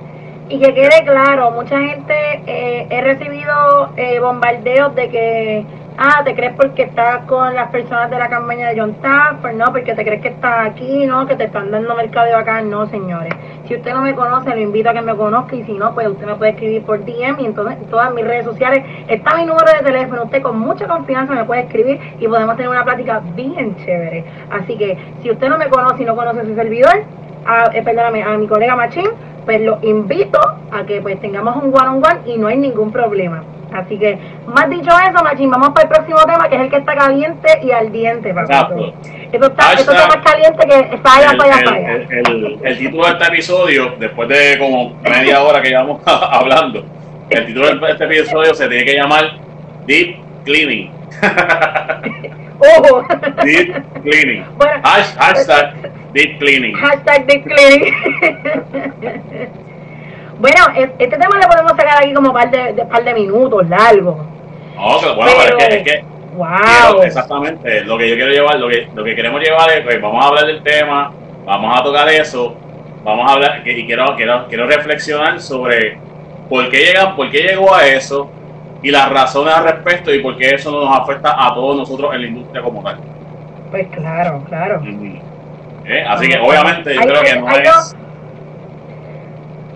Y 0.53 0.59
que 0.59 0.75
quede 0.75 1.03
claro, 1.07 1.51
mucha 1.53 1.81
gente 1.81 2.15
eh, 2.47 2.87
he 2.91 3.01
recibido 3.01 3.89
eh, 3.97 4.21
bombardeos 4.21 4.95
de 4.95 5.09
que, 5.09 5.65
ah, 5.97 6.21
te 6.27 6.35
crees 6.35 6.53
porque 6.53 6.83
estás 6.83 7.25
con 7.25 7.55
las 7.55 7.71
personas 7.71 8.11
de 8.11 8.19
la 8.19 8.29
campaña 8.29 8.69
de 8.69 8.79
John 8.79 8.93
Taffer, 9.01 9.55
no, 9.55 9.65
porque 9.73 9.95
te 9.95 10.05
crees 10.05 10.21
que 10.21 10.29
estás 10.29 10.69
aquí, 10.69 11.07
no, 11.07 11.27
que 11.27 11.37
te 11.37 11.45
están 11.45 11.71
dando 11.71 11.97
mercadeo 11.97 12.37
acá, 12.37 12.61
no, 12.61 12.87
señores. 12.89 13.33
Si 13.67 13.77
usted 13.77 13.95
no 13.95 14.03
me 14.03 14.15
conoce, 14.15 14.51
lo 14.51 14.61
invito 14.61 14.91
a 14.91 14.93
que 14.93 15.01
me 15.01 15.17
conozca 15.17 15.57
y 15.57 15.65
si 15.65 15.73
no, 15.73 15.95
pues 15.95 16.07
usted 16.09 16.27
me 16.27 16.35
puede 16.35 16.51
escribir 16.51 16.83
por 16.83 17.03
DM 17.03 17.41
y 17.41 17.47
entonces 17.47 17.79
en 17.79 17.87
todas 17.87 18.13
mis 18.13 18.27
redes 18.27 18.45
sociales 18.45 18.85
está 19.09 19.35
mi 19.37 19.47
número 19.47 19.73
de 19.73 19.83
teléfono. 19.83 20.25
Usted 20.25 20.43
con 20.43 20.59
mucha 20.59 20.87
confianza 20.87 21.33
me 21.33 21.47
puede 21.47 21.63
escribir 21.63 21.99
y 22.21 22.29
podemos 22.29 22.57
tener 22.57 22.69
una 22.69 22.85
plática 22.85 23.23
bien 23.35 23.75
chévere. 23.77 24.23
Así 24.51 24.77
que 24.77 24.99
si 25.23 25.31
usted 25.31 25.49
no 25.49 25.57
me 25.57 25.71
conoce 25.71 26.03
y 26.03 26.05
no 26.05 26.15
conoce 26.15 26.41
a 26.41 26.45
su 26.45 26.55
servidor, 26.55 27.05
a, 27.47 27.71
eh, 27.73 27.83
perdóname, 27.83 28.23
a 28.23 28.37
mi 28.37 28.47
colega 28.47 28.77
Machín, 28.77 29.09
pues 29.45 29.61
lo 29.61 29.79
invito 29.83 30.39
a 30.71 30.85
que 30.85 31.01
pues 31.01 31.21
tengamos 31.21 31.57
un 31.57 31.73
one 31.75 31.89
on 31.89 31.97
one 32.05 32.21
y 32.27 32.39
no 32.39 32.47
hay 32.49 32.57
ningún 32.57 32.93
problema. 32.93 33.43
Así 33.73 33.99
que, 33.99 34.19
más 34.47 34.69
dicho 34.69 34.91
eso, 34.91 35.25
Machín, 35.25 35.49
vamos 35.51 35.71
para 35.71 35.85
el 35.85 35.89
próximo 35.89 36.19
tema 36.27 36.47
que 36.49 36.57
es 36.57 36.61
el 36.61 36.71
que 36.71 36.77
está 36.77 36.95
caliente 36.95 37.49
y 37.63 37.71
ardiente, 37.71 38.35
papito. 38.35 38.53
Exacto. 38.53 38.93
Esto 39.33 39.47
está, 39.47 39.73
esto 39.73 39.93
está 39.93 40.07
más 40.09 40.17
caliente 40.19 40.67
que 40.67 40.99
falla, 40.99 41.31
el, 41.31 41.37
falla, 41.39 41.55
falla. 41.65 41.93
el- 41.93 42.09
el- 42.11 42.59
el 42.63 42.79
título 42.79 43.07
de 43.07 43.13
este 43.13 43.25
episodio, 43.29 43.95
después 43.99 44.29
de 44.29 44.59
como 44.59 44.95
media 45.03 45.43
hora 45.43 45.63
que 45.63 45.71
llevamos 45.71 46.03
hablando, 46.07 46.85
el 47.31 47.47
título 47.47 47.75
de 47.75 47.91
este 47.93 48.05
episodio 48.05 48.53
se 48.55 48.69
tiene 48.69 48.85
que 48.85 48.95
llamar 48.95 49.25
Deep 49.87 50.17
Cleaning. 50.45 50.91
Ojo. 52.79 53.05
Deep 53.45 53.85
Cleaning. 54.03 54.45
Hash- 54.85 55.17
hashtag 55.17 55.75
Deep 56.13 56.39
Cleaning. 56.39 56.75
Hashtag 56.75 57.27
Dick 57.27 57.45
Cleaning. 57.45 57.95
bueno, 60.39 60.59
es- 60.77 60.91
este 60.99 61.17
tema 61.19 61.39
le 61.39 61.47
podemos 61.47 61.73
sacar 61.73 62.03
aquí 62.05 62.13
como 62.15 62.33
par 62.33 62.51
de, 62.51 62.73
de 62.73 62.85
par 62.85 63.05
de 63.05 63.15
minutos 63.15 63.69
largo. 63.69 64.25
No, 64.77 64.99
pero 65.01 65.15
bueno, 65.17 65.33
pero 65.45 65.59
es 65.59 65.67
que, 65.69 65.75
es 65.77 65.83
que 65.85 66.05
wow. 66.37 66.47
quiero- 66.89 67.03
exactamente, 67.03 67.81
lo 67.85 67.99
que 67.99 68.09
yo 68.09 68.15
quiero 68.17 68.31
llevar, 68.33 68.59
lo 68.59 68.69
que, 68.69 68.89
lo 68.95 69.05
que 69.05 69.15
queremos 69.15 69.41
llevar 69.41 69.71
es, 69.71 69.81
pues, 69.83 70.01
vamos 70.01 70.25
a 70.25 70.29
hablar 70.29 70.47
del 70.47 70.63
tema, 70.63 71.13
vamos 71.45 71.79
a 71.79 71.83
tocar 71.83 72.09
eso, 72.09 72.57
vamos 73.05 73.31
a 73.31 73.35
hablar, 73.35 73.63
y 73.67 73.87
quiero, 73.87 74.17
quiero, 74.17 74.47
quiero 74.49 74.67
reflexionar 74.67 75.41
sobre 75.41 75.99
por 76.49 76.69
qué, 76.71 76.79
llegan, 76.87 77.17
por 77.17 77.31
qué 77.31 77.39
llegó 77.43 77.75
a 77.75 77.87
eso 77.87 78.31
y 78.83 78.91
las 78.91 79.11
razones 79.11 79.55
al 79.55 79.65
respecto 79.65 80.13
y 80.13 80.21
por 80.21 80.37
qué 80.37 80.51
eso 80.55 80.71
nos 80.71 80.99
afecta 80.99 81.35
a 81.39 81.55
todos 81.55 81.77
nosotros 81.77 82.15
en 82.15 82.23
la 82.23 82.27
industria 82.29 82.63
como 82.63 82.83
tal. 82.83 82.99
Pues 83.71 83.87
claro, 83.89 84.43
claro. 84.49 84.83
¿Eh? 85.85 86.05
Así 86.09 86.29
que 86.29 86.39
obviamente 86.39 86.95
yo 86.95 87.01
Hay- 87.01 87.07
creo 87.07 87.23
que 87.23 87.41
no 87.41 87.49
es... 87.51 87.65
dos- 87.65 87.97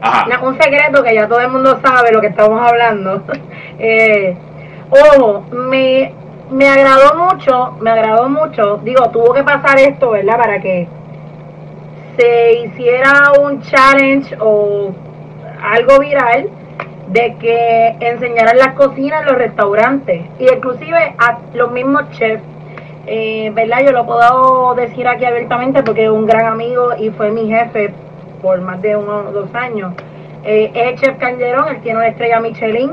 Ajá. 0.01 0.27
No, 0.29 0.49
un 0.49 0.61
secreto 0.61 1.03
que 1.03 1.15
ya 1.15 1.27
todo 1.27 1.41
el 1.41 1.49
mundo 1.49 1.81
sabe 1.83 2.13
lo 2.13 2.21
que 2.21 2.29
estamos 2.29 2.61
hablando. 2.61 3.23
Eh, 3.79 4.35
ojo, 4.89 5.45
me, 5.53 6.11
me 6.51 6.67
agradó 6.67 7.15
mucho, 7.31 7.77
me 7.81 7.91
agradó 7.91 8.27
mucho. 8.27 8.79
Digo, 8.83 9.11
tuvo 9.11 9.35
que 9.35 9.43
pasar 9.43 9.79
esto, 9.79 10.13
¿verdad? 10.13 10.39
Para 10.39 10.61
que 10.63 10.89
se 12.19 12.53
hiciera 12.61 13.33
un 13.39 13.61
challenge 13.61 14.35
o 14.41 14.93
algo 15.63 15.99
viral 15.99 16.49
de 17.09 17.37
que 17.37 17.97
enseñaran 18.01 18.59
las 18.59 18.75
cocinas 18.75 19.21
en 19.21 19.27
los 19.27 19.37
restaurantes 19.37 20.23
y 20.39 20.49
inclusive 20.53 21.15
a 21.19 21.39
los 21.55 21.71
mismos 21.71 22.11
chefs. 22.11 22.43
Eh, 23.07 23.53
¿Verdad? 23.55 23.79
Yo 23.85 23.93
lo 23.93 24.05
puedo 24.05 24.75
decir 24.75 25.07
aquí 25.07 25.25
abiertamente 25.25 25.83
porque 25.85 26.05
es 26.05 26.11
un 26.11 26.27
gran 26.27 26.47
amigo 26.47 26.91
y 26.99 27.11
fue 27.11 27.31
mi 27.31 27.49
jefe 27.49 27.95
por 28.43 28.61
más 28.61 28.83
de 28.83 28.97
uno 28.97 29.27
o 29.29 29.33
dos 29.33 29.55
años. 29.55 29.95
Eh, 30.45 30.71
es 30.75 30.93
el 30.93 30.99
chef 30.99 31.19
Calderón, 31.19 31.69
él 31.69 31.81
tiene 31.83 31.99
una 31.99 32.09
estrella 32.09 32.41
Michelin 32.41 32.93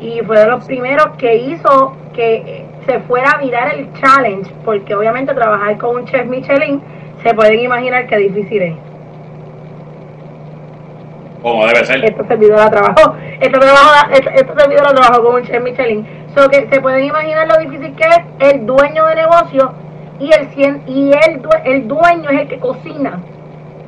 y 0.00 0.20
fue 0.20 0.38
de 0.38 0.46
los 0.46 0.64
primeros 0.64 1.16
que 1.16 1.36
hizo 1.36 1.96
que 2.14 2.66
se 2.86 3.00
fuera 3.00 3.30
a 3.30 3.38
virar 3.38 3.74
el 3.74 3.92
challenge, 3.94 4.50
porque 4.64 4.94
obviamente 4.94 5.32
trabajar 5.34 5.78
con 5.78 5.96
un 5.96 6.04
chef 6.04 6.26
Michelin 6.26 6.82
se 7.22 7.34
pueden 7.34 7.60
imaginar 7.60 8.06
qué 8.06 8.16
difícil 8.18 8.62
es. 8.62 8.91
Como 11.42 11.66
debe 11.66 11.84
ser. 11.84 12.04
Este 12.04 12.24
servidor 12.26 12.58
la 12.58 12.70
trabajó, 12.70 13.14
este, 13.40 13.50
trabajo, 13.58 14.06
este, 14.12 14.34
este 14.34 14.54
servidor 14.60 14.84
la 14.84 14.94
trabajó 14.94 15.24
con 15.24 15.34
un 15.34 15.42
chef 15.42 15.62
Michelin. 15.62 16.06
So 16.34 16.48
que 16.48 16.68
se 16.70 16.80
pueden 16.80 17.04
imaginar 17.04 17.48
lo 17.48 17.56
difícil 17.58 17.94
que 17.96 18.04
es 18.04 18.52
el 18.52 18.64
dueño 18.66 19.06
de 19.06 19.14
negocio 19.16 19.72
y 20.20 20.32
el 20.32 20.48
cien, 20.50 20.82
y 20.86 21.10
el, 21.26 21.42
due- 21.42 21.62
el 21.64 21.88
dueño 21.88 22.30
es 22.30 22.40
el 22.42 22.48
que 22.48 22.58
cocina. 22.58 23.18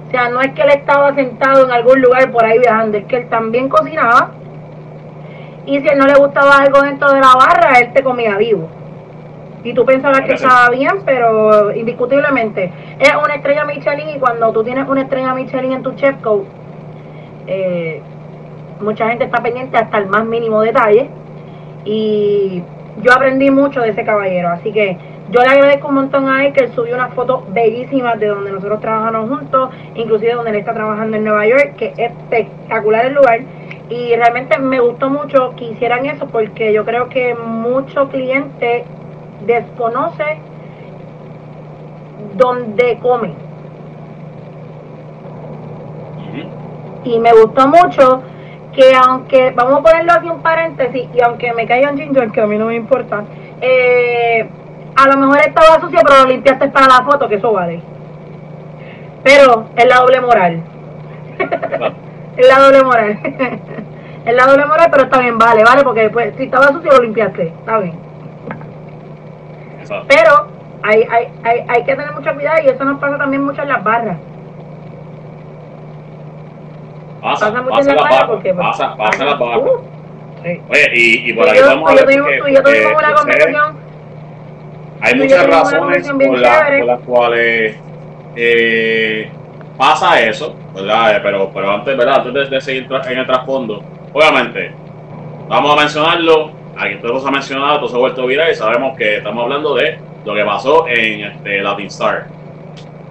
O 0.09 0.11
sea, 0.11 0.28
no 0.28 0.40
es 0.40 0.50
que 0.52 0.62
él 0.62 0.70
estaba 0.70 1.14
sentado 1.14 1.64
en 1.64 1.70
algún 1.72 2.00
lugar 2.02 2.30
por 2.32 2.44
ahí 2.44 2.59
viajando, 2.59 2.98
es 2.98 3.05
que 3.07 3.16
él 3.18 3.28
también 3.28 3.68
cocinaba. 3.68 4.30
Y 5.66 5.80
si 5.80 5.88
a 5.88 5.92
él 5.92 5.98
no 5.98 6.07
le 6.07 6.14
gustaba 6.14 6.59
algo 6.59 6.82
dentro 6.82 7.11
de 7.12 7.20
la 7.20 7.32
barra, 7.34 7.78
él 7.78 7.92
te 7.92 8.02
comía 8.02 8.36
vivo. 8.36 8.68
Y 9.62 9.72
tú 9.72 9.84
pensabas 9.86 10.20
que 10.22 10.34
estaba 10.34 10.68
bien, 10.70 11.00
pero 11.07 11.72
indiscutiblemente 11.74 12.70
es 12.98 13.12
una 13.14 13.36
estrella 13.36 13.64
Michelin 13.64 14.11
y 14.11 14.18
cuando 14.18 14.52
tú 14.52 14.62
tienes 14.62 14.86
una 14.86 15.02
estrella 15.02 15.32
Michelin 15.34 15.72
en 15.72 15.82
tu 15.82 15.92
chef 15.94 16.16
code, 16.20 16.44
eh, 17.47 18.01
mucha 18.80 19.09
gente 19.09 19.24
está 19.24 19.42
pendiente 19.42 19.76
hasta 19.76 19.99
el 19.99 20.07
más 20.07 20.24
mínimo 20.24 20.61
detalle 20.62 21.09
y 21.84 22.62
yo 23.03 23.12
aprendí 23.12 23.51
mucho 23.51 23.80
de 23.80 23.90
ese 23.90 24.05
caballero, 24.05 24.49
así 24.49 24.72
que 24.72 24.97
yo 25.30 25.40
le 25.40 25.49
agradezco 25.49 25.88
un 25.88 25.95
montón 25.95 26.28
a 26.28 26.45
él 26.45 26.53
que 26.53 26.64
él 26.64 26.72
subió 26.74 26.95
unas 26.95 27.14
fotos 27.14 27.42
bellísimas 27.53 28.20
de 28.20 28.26
donde 28.26 28.53
nosotros 28.53 28.80
trabajamos 28.80 29.30
juntos, 29.30 29.70
inclusive 29.95 30.34
donde 30.34 30.51
él 30.51 30.57
está 30.57 30.74
trabajando 30.74 31.16
en 31.16 31.24
Nueva 31.24 31.47
York, 31.47 31.76
que 31.76 31.86
es 31.86 31.99
espectacular 31.99 33.07
el 33.07 33.14
lugar. 33.14 33.40
Y 33.88 34.14
realmente 34.14 34.59
me 34.59 34.80
gustó 34.80 35.09
mucho 35.09 35.55
que 35.57 35.64
hicieran 35.64 36.05
eso 36.07 36.26
porque 36.26 36.72
yo 36.72 36.84
creo 36.84 37.09
que 37.09 37.34
mucho 37.34 38.09
cliente 38.11 38.84
desconoce 39.47 40.38
dónde 42.36 42.99
comen. 43.01 43.34
Y 47.05 47.18
me 47.18 47.32
gustó 47.32 47.68
mucho 47.68 48.22
que 48.74 48.92
aunque, 48.94 49.52
vamos 49.52 49.80
a 49.80 49.82
ponerlo 49.82 50.12
aquí 50.12 50.28
un 50.28 50.42
paréntesis, 50.42 51.09
y 51.14 51.20
aunque 51.20 51.52
me 51.52 51.66
caiga 51.66 51.90
un 51.90 51.98
ginger, 51.98 52.30
que 52.30 52.40
a 52.40 52.46
mí 52.46 52.59
no 52.59 52.66
me 52.66 52.74
importa, 52.74 53.24
eh, 53.61 54.48
a 54.96 55.09
lo 55.09 55.16
mejor 55.16 55.38
estaba 55.38 55.80
sucio, 55.80 56.00
pero 56.05 56.22
lo 56.22 56.28
limpiaste 56.28 56.68
para 56.68 56.86
la 56.86 57.05
foto, 57.05 57.28
que 57.28 57.36
eso 57.36 57.52
vale. 57.52 57.80
Pero 59.22 59.66
es 59.76 59.86
la 59.86 59.96
doble 59.96 60.20
moral. 60.20 60.62
es 62.36 62.48
la 62.48 62.59
doble 62.59 62.82
moral. 62.82 63.18
es 64.26 64.34
la 64.34 64.46
doble 64.46 64.66
moral, 64.66 64.88
pero 64.90 65.05
está 65.05 65.20
bien, 65.20 65.38
vale, 65.38 65.64
vale, 65.64 65.84
porque 65.84 66.11
pues, 66.11 66.34
si 66.36 66.44
estaba 66.44 66.68
sucio 66.68 66.92
lo 66.92 67.02
limpiaste, 67.02 67.46
está 67.46 67.78
bien. 67.78 67.94
Pero 70.09 70.48
hay, 70.82 71.02
hay, 71.02 71.28
hay, 71.44 71.64
hay 71.68 71.84
que 71.84 71.94
tener 71.94 72.12
mucho 72.12 72.34
cuidado 72.34 72.62
y 72.64 72.68
eso 72.68 72.84
nos 72.84 72.98
pasa 72.98 73.18
también 73.18 73.44
mucho 73.44 73.62
en 73.62 73.68
las 73.68 73.84
barras. 73.84 74.16
Pasa, 77.25 77.47
Pasa 77.47 77.62
mucho 77.62 77.75
pasa 77.77 77.91
en 77.91 77.97
la 77.97 78.27
porque... 78.27 78.53
pues, 78.55 78.66
pasa, 78.66 78.97
pasa 78.97 79.25
la. 79.25 79.35
Uh, 79.59 79.81
sí. 80.45 80.61
Oye, 80.68 80.91
y, 80.93 81.33
por 81.33 81.49
ahí 81.49 81.59
yo- 81.59 81.66
vamos 81.66 81.91
a 81.91 81.95
yo 81.95 81.97
ver 81.97 82.05
tuvimos- 82.07 82.29
que- 82.31 82.39
tú 82.39 82.47
y 82.49 82.55
yo 82.55 82.62
tuvimos 82.62 82.93
que 82.93 82.97
una 83.07 83.14
conversación 83.14 83.77
hay 85.01 85.12
yo 85.18 85.22
muchas 85.25 85.47
razones 85.47 86.11
por, 86.12 86.39
la- 86.39 86.66
por 86.79 86.85
las 86.87 87.01
cuales 87.01 87.77
eh, 88.37 89.31
pasa 89.79 90.20
eso, 90.20 90.55
¿verdad? 90.75 91.16
Eh, 91.16 91.20
Pero, 91.22 91.51
pero 91.55 91.70
antes, 91.70 91.97
¿verdad? 91.97 92.16
Antes 92.27 92.35
de, 92.35 92.45
de 92.57 92.61
seguir 92.61 92.89
en 93.09 93.18
el 93.18 93.27
trasfondo, 93.27 93.83
obviamente, 94.12 94.72
vamos 95.49 95.72
a 95.77 95.81
mencionarlo, 95.81 96.51
aquí 96.77 96.97
todos 96.97 97.22
se 97.22 97.29
ha 97.29 97.33
mencionado, 97.33 97.79
todo 97.79 97.89
se 97.89 97.97
ha 97.97 98.01
vuelto 98.01 98.27
viral 98.27 98.51
y 98.53 98.55
sabemos 98.55 98.97
que 98.99 99.16
estamos 99.16 99.45
hablando 99.45 99.75
de 99.77 99.99
lo 100.27 100.35
que 100.35 100.45
pasó 100.45 100.87
en 100.89 101.20
este, 101.22 101.62
Latin 101.62 101.87
Star. 101.87 102.27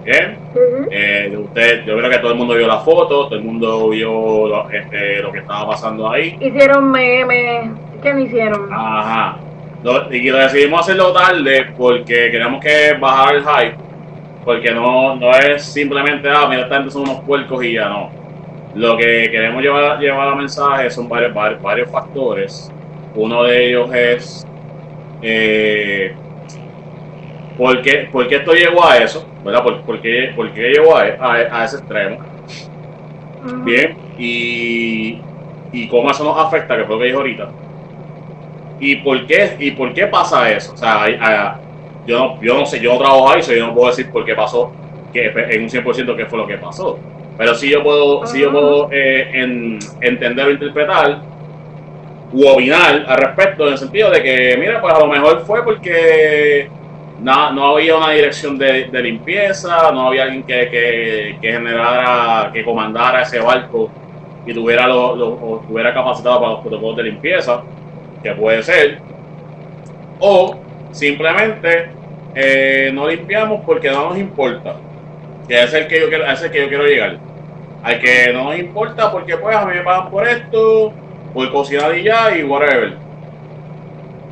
¿Bien? 0.03 0.37
Ujú. 0.53 0.87
Eh, 0.91 1.33
usted, 1.37 1.85
yo 1.85 1.97
creo 1.97 2.09
que 2.09 2.17
todo 2.17 2.31
el 2.31 2.37
mundo 2.37 2.55
vio 2.55 2.67
la 2.67 2.79
foto, 2.79 3.27
todo 3.27 3.35
el 3.35 3.43
mundo 3.43 3.89
vio 3.89 4.47
lo, 4.47 4.69
este, 4.69 5.21
lo 5.21 5.31
que 5.31 5.39
estaba 5.39 5.67
pasando 5.69 6.09
ahí. 6.09 6.35
Hicieron 6.39 6.91
memes. 6.91 7.71
¿Qué 8.01 8.13
no 8.13 8.19
hicieron? 8.19 8.67
Ajá. 8.73 9.37
Lo- 9.83 10.13
y 10.13 10.29
lo 10.29 10.37
decidimos 10.37 10.81
hacerlo 10.81 11.13
tarde 11.13 11.67
porque 11.77 12.29
queríamos 12.31 12.61
que 12.63 12.93
bajar 12.99 13.35
el 13.35 13.43
hype. 13.43 13.75
Porque 14.43 14.71
no, 14.71 15.15
no 15.15 15.31
es 15.31 15.63
simplemente, 15.63 16.29
ah, 16.29 16.47
mira, 16.49 16.63
esta 16.63 16.75
gente 16.75 16.91
son 16.91 17.03
unos 17.03 17.21
puercos 17.21 17.63
y 17.63 17.73
ya 17.73 17.87
no. 17.87 18.09
Lo 18.75 18.97
que 18.97 19.29
queremos 19.31 19.61
llevar, 19.61 19.99
llevar 19.99 20.27
a 20.27 20.35
mensaje 20.35 20.89
son 20.89 21.07
varios, 21.07 21.33
varios, 21.33 21.61
varios 21.61 21.89
factores. 21.89 22.69
Uno 23.15 23.43
de 23.43 23.67
ellos 23.69 23.93
es 23.93 24.45
eh, 25.21 26.13
¿por, 27.57 27.81
qué, 27.81 28.09
por 28.11 28.27
qué 28.27 28.35
esto 28.37 28.53
llegó 28.53 28.85
a 28.85 28.97
eso, 28.97 29.25
¿verdad? 29.43 29.63
¿Por, 29.63 29.81
por 29.81 30.01
qué, 30.01 30.31
por 30.35 30.51
qué 30.53 30.69
llegó 30.69 30.95
a, 30.95 31.01
a- 31.19 31.61
a 31.61 31.65
ese 31.65 31.77
extremo? 31.77 32.17
Bien, 33.65 33.97
y, 34.17 35.17
y 35.71 35.87
cómo 35.89 36.09
eso 36.11 36.23
nos 36.23 36.37
afecta, 36.37 36.77
que 36.77 36.83
fue 36.85 36.95
lo 36.95 36.99
que 37.01 37.07
dijo 37.07 37.17
ahorita. 37.19 37.49
¿Y 38.79 38.97
por 38.97 39.25
qué, 39.27 39.55
y 39.59 39.71
por 39.71 39.93
qué 39.93 40.07
pasa 40.07 40.49
eso? 40.51 40.73
O 40.73 40.77
sea, 40.77 41.03
hay- 41.03 41.17
hay- 41.19 41.51
yo, 42.05 42.19
no, 42.19 42.41
yo 42.41 42.57
no 42.59 42.65
sé, 42.65 42.79
yo 42.79 42.93
no 42.93 42.99
trabajo 42.99 43.29
ahí, 43.31 43.41
so 43.41 43.53
yo 43.53 43.67
no 43.67 43.73
puedo 43.73 43.87
decir 43.89 44.09
por 44.11 44.25
qué 44.25 44.35
pasó, 44.35 44.71
que 45.13 45.27
en 45.27 45.63
un 45.63 45.69
100% 45.69 46.15
qué 46.15 46.25
fue 46.25 46.39
lo 46.39 46.47
que 46.47 46.57
pasó. 46.57 46.99
Pero 47.37 47.55
sí 47.55 47.69
yo 47.69 47.81
puedo, 47.83 48.25
sí 48.27 48.39
yo 48.39 48.51
puedo 48.51 48.89
eh, 48.91 49.29
en- 49.33 49.79
entender 50.01 50.47
o 50.47 50.51
interpretar 50.51 51.19
u 52.31 52.47
opinar 52.47 53.05
al 53.07 53.17
respecto, 53.17 53.65
en 53.67 53.73
el 53.73 53.77
sentido 53.77 54.09
de 54.09 54.21
que, 54.23 54.57
mira, 54.59 54.81
pues 54.81 54.93
a 54.93 54.99
lo 54.99 55.07
mejor 55.07 55.41
fue 55.45 55.63
porque 55.63 56.67
na- 57.23 57.51
no 57.51 57.65
había 57.75 57.95
una 57.97 58.11
dirección 58.11 58.57
de, 58.57 58.85
de 58.85 59.01
limpieza, 59.03 59.91
no 59.91 60.07
había 60.07 60.23
alguien 60.23 60.43
que, 60.45 60.69
que, 60.69 61.37
que 61.41 61.51
generara, 61.53 62.51
que 62.51 62.63
comandara 62.63 63.21
ese 63.21 63.39
barco 63.39 63.95
y 64.45 64.53
tuviera, 64.53 64.87
lo, 64.87 65.15
lo- 65.15 65.29
o 65.35 65.61
estuviera 65.61 65.93
capacitado 65.93 66.39
para 66.39 66.51
los 66.53 66.61
protocolos 66.61 66.97
de 66.97 67.03
limpieza, 67.03 67.69
que 68.21 68.33
puede 68.33 68.63
ser, 68.63 69.05
o 70.19 70.67
simplemente 70.91 71.97
eh, 72.33 72.91
no 72.93 73.07
limpiamos 73.07 73.61
porque 73.65 73.89
no 73.91 74.09
nos 74.09 74.17
importa, 74.17 74.85
que 75.47 75.63
es 75.63 75.73
el 75.73 75.87
que 75.87 75.99
yo 76.01 76.09
quiero, 76.09 76.25
es 76.25 76.41
el 76.41 76.51
que 76.51 76.61
yo 76.61 76.67
quiero 76.69 76.85
llegar, 76.85 77.23
al 77.81 77.99
que 77.99 78.31
no 78.33 78.45
nos 78.45 78.57
importa 78.59 79.11
porque 79.11 79.37
pues 79.37 79.55
a 79.55 79.65
mí 79.65 79.73
me 79.75 79.81
pagan 79.83 80.09
por 80.09 80.27
esto, 80.27 80.99
por 81.33 81.51
cocinar 81.51 81.97
y 81.97 82.03
ya 82.03 82.35
y 82.37 82.43
whatever, 82.43 83.03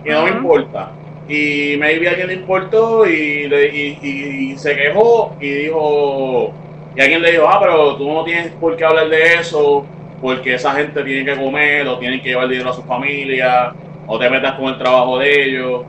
y 0.04 0.10
no 0.10 0.24
me 0.24 0.30
importa. 0.32 1.01
Y 1.28 1.78
maybe 1.78 2.08
a 2.08 2.12
alguien 2.12 2.28
le 2.28 2.34
importó 2.36 3.06
y, 3.06 3.48
le- 3.48 3.68
y, 3.76 4.00
y- 4.02 4.52
y 4.54 4.58
se 4.58 4.76
quejó 4.76 5.36
y 5.40 5.50
dijo, 5.50 6.54
y 6.96 7.02
alguien 7.02 7.22
le 7.22 7.32
dijo, 7.32 7.48
ah, 7.48 7.60
pero 7.62 7.96
tú 7.96 8.12
no 8.12 8.24
tienes 8.24 8.52
por 8.54 8.76
qué 8.76 8.84
hablar 8.86 9.08
de 9.10 9.36
eso, 9.36 9.86
porque 10.22 10.56
esa 10.56 10.74
gente 10.74 11.04
tiene 11.04 11.24
que 11.26 11.40
comer 11.40 11.88
o 11.88 11.98
tienen 12.00 12.22
que 12.22 12.30
llevar 12.30 12.48
dinero 12.50 12.72
a 12.72 12.74
su 12.74 12.84
familia, 12.84 13.74
o 14.08 14.20
te 14.20 14.30
metas 14.30 14.54
con 14.56 14.66
el 14.66 14.78
trabajo 14.78 15.20
de 15.20 15.44
ellos. 15.44 15.86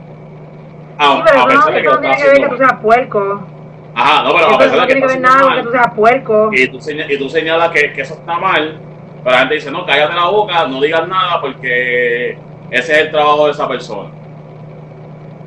Sí, 0.97 0.97
A, 0.97 1.23
pero 1.25 1.39
a 1.39 1.45
eso 1.47 1.47
no, 1.47 1.47
pesar 1.47 1.73
de 1.73 1.81
que 1.81 1.89
no 1.89 1.99
tiene 1.99 2.15
que 2.17 2.23
ver 2.27 2.39
que 2.39 2.47
haciendo 2.47 2.49
tú 2.49 2.57
seas 2.57 2.73
puerco. 2.81 3.49
Ajá, 3.95 4.23
no, 4.23 4.33
pero 4.33 4.47
a 4.47 4.57
Eso 4.57 4.57
pesar 4.57 4.77
no 4.77 4.81
de 4.81 4.87
que 4.87 4.95
tiene 4.95 5.01
que 5.01 5.07
ver 5.07 5.19
nada 5.21 5.55
que 5.55 5.63
tú 5.63 5.71
seas 5.71 5.87
puerco. 5.95 6.49
y 6.51 6.67
tú, 6.67 6.79
y 7.09 7.17
tú 7.17 7.29
señalas 7.29 7.71
que, 7.71 7.93
que 7.93 8.01
eso 8.01 8.15
está 8.15 8.39
mal, 8.39 8.81
pero 9.23 9.33
la 9.35 9.39
gente 9.41 9.55
dice, 9.55 9.71
no, 9.71 9.85
cállate 9.85 10.15
la 10.15 10.27
boca, 10.27 10.67
no 10.67 10.81
digas 10.81 11.07
nada 11.07 11.41
porque 11.41 12.37
ese 12.69 12.91
es 12.93 12.97
el 12.99 13.11
trabajo 13.11 13.45
de 13.45 13.51
esa 13.51 13.67
persona. 13.67 14.09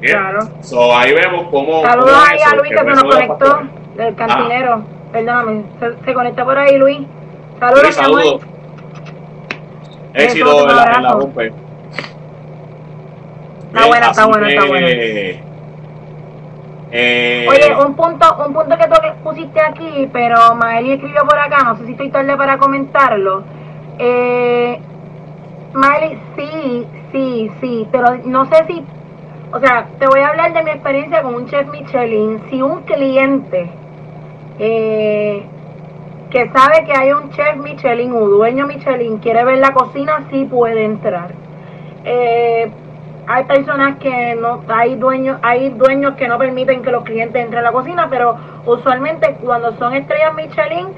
Bien. 0.00 0.16
Claro. 0.18 0.40
So, 0.60 0.96
ahí 0.96 1.12
vemos 1.14 1.46
cómo... 1.50 1.82
Saludos 1.82 2.10
cómo 2.10 2.24
ahí 2.30 2.38
a 2.40 2.54
Luis 2.56 2.70
que 2.70 2.78
se 2.78 2.84
nos 2.84 3.04
conectó, 3.04 3.60
del 3.96 4.14
cantinero. 4.14 4.84
Perdóname, 5.12 5.62
se, 5.80 6.04
se 6.04 6.14
conectó 6.14 6.44
por 6.44 6.58
ahí 6.58 6.76
Luis. 6.76 7.00
Saludos, 7.58 7.82
Luis, 7.82 7.94
saludos. 7.94 8.42
Éxito 10.14 10.68
en 10.68 10.76
la, 10.76 10.92
en 10.96 11.02
la 11.02 11.12
rompe. 11.12 11.46
Está 13.66 13.78
Bien, 13.80 13.88
buena, 13.88 14.06
está 14.10 14.26
buena, 14.26 14.48
está 14.48 14.64
buena. 14.66 14.86
eh, 16.92 17.46
Oye, 17.48 17.74
un 17.84 17.94
punto, 17.94 18.36
un 18.46 18.52
punto 18.54 18.76
que 18.78 18.86
tú 18.86 18.94
pusiste 19.22 19.60
aquí, 19.60 20.08
pero 20.12 20.54
Maeli 20.54 20.92
escribió 20.92 21.22
por 21.24 21.38
acá, 21.38 21.62
no 21.64 21.76
sé 21.76 21.84
si 21.86 21.92
estoy 21.92 22.10
tarde 22.10 22.36
para 22.36 22.56
comentarlo. 22.58 23.44
Eh, 23.98 24.80
Maeli, 25.74 26.18
sí, 26.36 26.86
sí, 27.12 27.50
sí, 27.60 27.88
pero 27.92 28.16
no 28.24 28.46
sé 28.46 28.64
si, 28.66 28.84
o 29.52 29.60
sea, 29.60 29.86
te 29.98 30.06
voy 30.06 30.20
a 30.20 30.28
hablar 30.28 30.52
de 30.52 30.62
mi 30.62 30.70
experiencia 30.70 31.22
con 31.22 31.34
un 31.34 31.46
chef 31.46 31.68
Michelin. 31.68 32.42
Si 32.50 32.60
un 32.60 32.82
cliente 32.82 33.70
eh, 34.58 35.44
que 36.30 36.50
sabe 36.50 36.84
que 36.84 36.92
hay 36.92 37.12
un 37.12 37.30
chef 37.30 37.56
Michelin 37.56 38.12
o 38.12 38.28
dueño 38.28 38.66
Michelin 38.66 39.18
quiere 39.18 39.44
ver 39.44 39.58
la 39.58 39.72
cocina, 39.72 40.24
sí 40.30 40.44
puede 40.44 40.84
entrar. 40.84 41.30
Eh, 42.04 42.70
hay 43.28 43.44
personas 43.44 43.96
que 43.98 44.36
no, 44.36 44.62
hay 44.68 44.96
dueños, 44.96 45.38
hay 45.42 45.70
dueños 45.70 46.14
que 46.16 46.28
no 46.28 46.38
permiten 46.38 46.82
que 46.82 46.90
los 46.90 47.04
clientes 47.04 47.42
entren 47.42 47.60
a 47.60 47.70
la 47.70 47.72
cocina, 47.72 48.08
pero 48.10 48.36
usualmente 48.66 49.36
cuando 49.42 49.76
son 49.78 49.94
estrellas 49.94 50.34
Michelin 50.34 50.88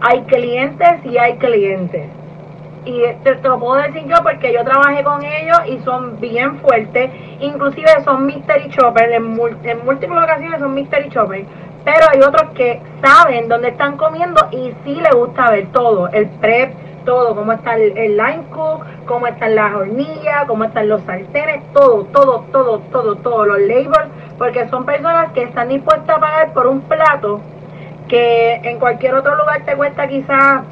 hay 0.00 0.22
clientes 0.22 1.04
y 1.04 1.18
hay 1.18 1.36
clientes. 1.36 2.08
Y 2.86 3.02
te, 3.24 3.34
lo 3.42 3.58
puedo 3.58 3.82
decir 3.82 4.04
yo 4.06 4.16
porque 4.22 4.52
yo 4.52 4.64
trabajé 4.64 5.02
con 5.02 5.22
ellos 5.22 5.58
y 5.66 5.78
son 5.80 6.20
bien 6.20 6.56
fuertes, 6.60 7.10
inclusive 7.40 7.88
son 8.04 8.24
mystery 8.26 8.70
choppers, 8.70 9.12
en, 9.12 9.24
en 9.64 9.84
múltiples 9.84 10.22
ocasiones 10.22 10.60
son 10.60 10.72
mystery 10.72 11.10
choppers, 11.10 11.46
pero 11.84 12.06
hay 12.12 12.20
otros 12.20 12.50
que 12.52 12.80
saben 13.02 13.48
dónde 13.48 13.68
están 13.68 13.96
comiendo 13.96 14.40
y 14.52 14.72
sí 14.84 14.94
les 15.00 15.14
gusta 15.14 15.50
ver 15.50 15.66
todo, 15.72 16.08
el 16.10 16.28
prep, 16.40 16.74
todo, 17.04 17.34
cómo 17.34 17.52
está 17.52 17.74
el, 17.74 17.98
el 17.98 18.16
line 18.16 18.44
cook, 18.50 18.84
cómo 19.06 19.26
están 19.26 19.56
las 19.56 19.74
hornillas, 19.74 20.44
cómo 20.46 20.64
están 20.64 20.88
los 20.88 21.02
sartenes, 21.02 21.64
todo, 21.72 22.04
todo, 22.12 22.44
todo, 22.52 22.78
todo, 22.92 23.16
todo, 23.16 23.46
los 23.46 23.60
labels, 23.60 24.10
porque 24.38 24.68
son 24.68 24.84
personas 24.84 25.32
que 25.32 25.42
están 25.42 25.68
dispuestas 25.68 26.16
a 26.16 26.20
pagar 26.20 26.52
por 26.52 26.68
un 26.68 26.82
plato 26.82 27.40
que 28.08 28.54
en 28.62 28.78
cualquier 28.78 29.14
otro 29.14 29.34
lugar 29.34 29.64
te 29.64 29.74
cuesta 29.74 30.06
quizás 30.06 30.62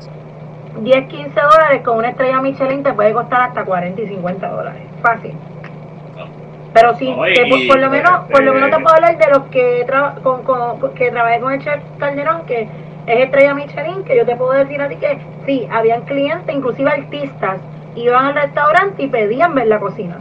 10, 0.81 1.07
15 1.09 1.41
dólares, 1.41 1.83
con 1.83 1.99
una 1.99 2.09
estrella 2.11 2.41
Michelin 2.41 2.83
te 2.83 2.93
puede 2.93 3.13
costar 3.13 3.41
hasta 3.43 3.65
40 3.65 4.01
y 4.03 4.07
50 4.09 4.49
dólares, 4.49 4.83
fácil. 5.03 5.33
Pero 6.73 6.95
sí, 6.97 7.07
te- 7.35 7.43
por, 7.49 7.59
por 7.69 7.79
lo 7.79 7.91
menos, 7.91 8.11
por 8.33 8.43
lo 8.43 8.53
menos 8.55 8.71
te 8.71 8.83
puedo 8.83 8.95
hablar 8.97 9.17
de 9.19 9.31
los 9.31 9.43
que, 9.45 9.85
tra 9.87 10.15
con, 10.23 10.43
con- 10.43 10.95
que 10.95 11.11
trabajé 11.11 11.41
con 11.41 11.53
el 11.53 11.63
chef 11.63 11.81
Calderón, 11.99 12.47
que 12.47 12.63
es 13.07 13.19
estrella 13.25 13.55
Michelin, 13.55 14.03
que 14.05 14.17
yo 14.17 14.27
te 14.27 14.35
puedo 14.35 14.53
decir 14.53 14.81
a 14.83 14.89
ti 14.89 14.97
que 14.97 15.19
sí, 15.47 15.69
habían 15.71 16.03
clientes, 16.03 16.53
inclusive 16.55 16.91
artistas, 16.91 17.61
iban 17.95 18.27
al 18.27 18.35
restaurante 18.35 19.05
y 19.05 19.07
pedían 19.07 19.55
ver 19.55 19.69
la 19.69 19.79
cocina. 19.79 20.17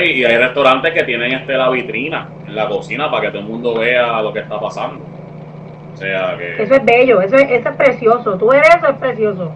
Y, 0.00 0.10
y 0.12 0.24
hay 0.24 0.36
restaurantes 0.36 0.92
que 0.92 1.04
tienen 1.04 1.32
este 1.32 1.54
la 1.54 1.68
vitrina 1.70 2.28
en 2.46 2.54
la 2.56 2.68
cocina 2.68 3.10
para 3.10 3.22
que 3.22 3.28
todo 3.30 3.40
el 3.42 3.48
mundo 3.48 3.74
vea 3.78 4.20
lo 4.20 4.32
que 4.32 4.40
está 4.40 4.58
pasando. 4.58 4.98
O 5.94 5.96
sea 5.96 6.36
que. 6.38 6.62
Eso 6.62 6.74
es 6.74 6.84
bello, 6.84 7.20
eso 7.20 7.36
es, 7.36 7.50
eso 7.50 7.68
es 7.68 7.76
precioso. 7.76 8.36
Tú 8.38 8.52
eres 8.52 8.68
eso, 8.76 8.86
es 8.88 8.96
precioso. 8.98 9.52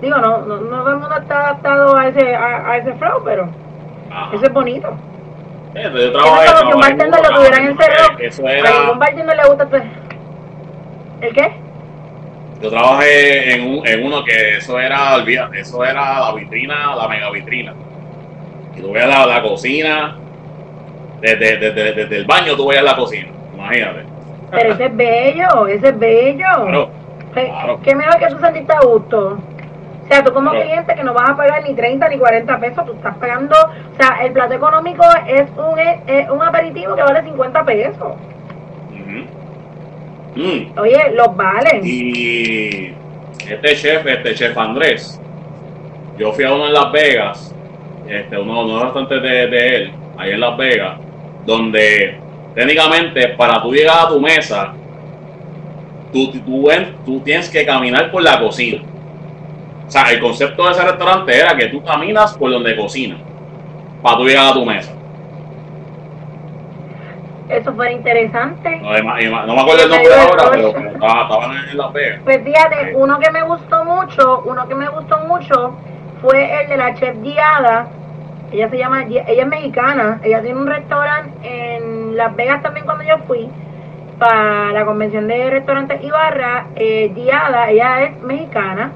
Digo, 0.00 0.16
no, 0.18 0.38
no, 0.42 0.56
no 0.58 0.82
todo 0.82 0.90
el 0.92 0.98
mundo 0.98 1.16
está 1.18 1.40
adaptado 1.40 1.96
a 1.96 2.08
ese, 2.08 2.34
a, 2.34 2.70
a 2.70 2.76
ese 2.78 2.92
flow, 2.94 3.22
pero 3.24 3.48
Ajá. 4.10 4.34
eso 4.36 4.44
es 4.44 4.52
bonito. 4.52 4.88
Eh, 5.74 5.90
Yo 5.92 5.98
Eso 5.98 6.12
trabajé 6.12 6.44
es 6.46 6.52
como 6.52 6.68
que 6.68 6.74
un 6.74 6.80
bartender 6.80 7.20
lo 7.20 7.28
uno, 7.28 7.36
tuvieran 7.38 7.66
encerrado. 7.66 8.16
que 8.16 8.26
Eso 8.26 8.46
A 8.46 8.52
era. 8.52 8.70
ningún 8.80 8.98
bartender 8.98 9.36
le 9.36 9.44
gusta. 9.48 9.68
pues. 9.68 9.82
¿El 11.20 11.32
qué? 11.34 11.52
Yo 12.60 12.70
trabajé 12.70 13.54
en, 13.54 13.66
un, 13.78 13.86
en 13.86 14.04
uno 14.06 14.24
que 14.24 14.56
eso 14.58 14.78
era, 14.78 15.16
eso 15.52 15.84
era 15.84 16.20
la 16.20 16.32
vitrina, 16.34 16.94
la 16.96 17.08
mega 17.08 17.30
vitrina. 17.30 17.74
Y 18.76 18.80
tú 18.80 18.92
veías 18.92 19.08
la, 19.08 19.26
la 19.26 19.42
cocina, 19.42 20.16
desde, 21.20 21.56
desde, 21.58 21.92
desde 21.92 22.16
el 22.18 22.24
baño 22.26 22.56
tú 22.56 22.68
veías 22.68 22.84
la 22.84 22.96
cocina, 22.96 23.28
imagínate. 23.54 24.04
Pero 24.54 24.72
ese 24.74 24.84
es 24.86 24.96
bello, 24.96 25.66
ese 25.68 25.88
es 25.88 25.98
bello. 25.98 26.46
Claro, 26.62 26.90
Qué- 27.34 27.46
claro. 27.46 27.80
Qué 27.82 27.94
mejor 27.94 28.18
que 28.18 28.26
tú 28.28 28.38
sentiste 28.38 28.72
a 28.72 28.80
gusto. 28.80 29.38
O 30.04 30.06
sea, 30.06 30.22
tú 30.22 30.32
como 30.34 30.50
Claro. 30.50 30.64
cliente 30.66 30.94
que 30.94 31.02
no 31.02 31.14
vas 31.14 31.30
a 31.30 31.36
pagar 31.36 31.62
ni 31.64 31.74
30 31.74 32.08
ni 32.08 32.18
40 32.18 32.60
pesos, 32.60 32.84
tú 32.84 32.92
estás 32.92 33.16
pagando, 33.16 33.56
o 33.56 33.96
sea, 33.96 34.22
el 34.24 34.32
plato 34.32 34.52
económico 34.54 35.02
es 35.26 35.44
un, 35.56 35.78
es 35.78 36.28
un 36.30 36.42
aperitivo 36.42 36.94
que 36.94 37.02
vale 37.02 37.22
50 37.22 37.64
pesos. 37.64 38.12
Mm. 40.36 40.78
Oye, 40.78 41.10
los 41.14 41.36
valen. 41.36 41.80
Y 41.84 42.92
este 43.48 43.76
chef, 43.76 44.06
este 44.06 44.34
chef 44.34 44.58
Andrés, 44.58 45.20
yo 46.18 46.32
fui 46.32 46.44
a 46.44 46.52
uno 46.52 46.66
en 46.66 46.72
Las 46.72 46.90
Vegas, 46.92 47.54
este, 48.08 48.38
uno, 48.38 48.60
uno 48.60 48.66
de 48.66 48.72
los 48.74 48.82
restaurantes 48.94 49.22
de, 49.22 49.46
de 49.46 49.76
él, 49.76 49.92
ahí 50.18 50.32
en 50.32 50.40
Las 50.40 50.56
Vegas, 50.56 50.98
donde 51.46 52.18
técnicamente 52.54 53.28
para 53.30 53.60
tú 53.62 53.72
llegar 53.72 54.06
a 54.06 54.08
tu 54.08 54.20
mesa, 54.20 54.72
tú, 56.12 56.30
tú, 56.32 56.68
tú 57.04 57.20
tienes 57.20 57.48
que 57.48 57.64
caminar 57.66 58.10
por 58.10 58.22
la 58.22 58.38
cocina. 58.40 58.82
O 59.86 59.90
sea, 59.90 60.10
el 60.12 60.20
concepto 60.20 60.64
de 60.64 60.72
ese 60.72 60.82
restaurante 60.82 61.36
era 61.38 61.56
que 61.56 61.66
tú 61.66 61.82
caminas 61.82 62.34
por 62.38 62.50
donde 62.50 62.74
cocina, 62.76 63.16
para 64.02 64.16
tú 64.16 64.24
llegar 64.24 64.46
a 64.48 64.52
tu 64.54 64.64
mesa. 64.64 64.92
Eso 67.48 67.74
fue 67.74 67.92
interesante. 67.92 68.80
No, 68.80 68.90
me 69.54 69.60
acuerdo 69.60 69.82
el 69.84 69.90
nombre 69.90 70.14
ahora, 70.14 70.44
pero, 70.50 70.72
pero 70.72 70.90
estaba- 70.92 71.22
estaban 71.22 71.68
en 71.70 71.76
Las 71.76 71.92
Vegas. 71.92 72.20
Pues 72.24 72.42
fíjate, 72.42 72.92
uno 72.96 73.18
que 73.18 73.30
me 73.30 73.42
gustó 73.42 73.84
mucho, 73.84 74.42
uno 74.46 74.66
que 74.66 74.74
me 74.74 74.88
gustó 74.88 75.18
mucho 75.28 75.74
fue 76.22 76.62
el 76.62 76.68
de 76.70 76.76
la 76.78 76.94
chef 76.94 77.16
guiada. 77.22 77.88
Ella 78.52 78.68
se 78.70 78.78
llama, 78.78 79.04
ella 79.04 79.24
es 79.26 79.46
mexicana, 79.46 80.20
ella 80.22 80.42
tiene 80.42 80.60
un 80.60 80.66
restaurante 80.66 81.32
en 81.42 82.16
Las 82.16 82.36
Vegas 82.36 82.62
también 82.62 82.86
cuando 82.86 83.04
yo 83.04 83.18
fui 83.26 83.48
para 84.18 84.72
la 84.72 84.84
convención 84.84 85.26
de 85.26 85.50
restaurantes 85.50 86.02
Ibarra, 86.02 86.68
eh, 86.76 87.10
guiada, 87.14 87.70
ella 87.70 88.04
es 88.04 88.22
mexicana, 88.22 88.92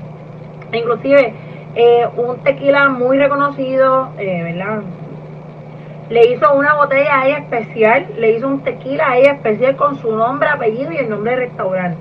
inclusive 0.73 1.35
eh, 1.75 2.07
un 2.17 2.39
tequila 2.39 2.89
muy 2.89 3.19
reconocido, 3.19 4.11
eh, 4.19 4.43
¿verdad? 4.43 4.83
Le 6.09 6.33
hizo 6.33 6.55
una 6.55 6.75
botella 6.75 7.21
a 7.21 7.27
ella 7.27 7.39
especial, 7.39 8.07
le 8.17 8.33
hizo 8.33 8.49
un 8.49 8.63
tequila 8.63 9.11
a 9.11 9.19
ella 9.19 9.33
especial 9.33 9.77
con 9.77 9.97
su 9.97 10.11
nombre, 10.11 10.49
apellido 10.49 10.91
y 10.91 10.97
el 10.97 11.11
nombre 11.11 11.33
del 11.33 11.41
restaurante. 11.49 11.99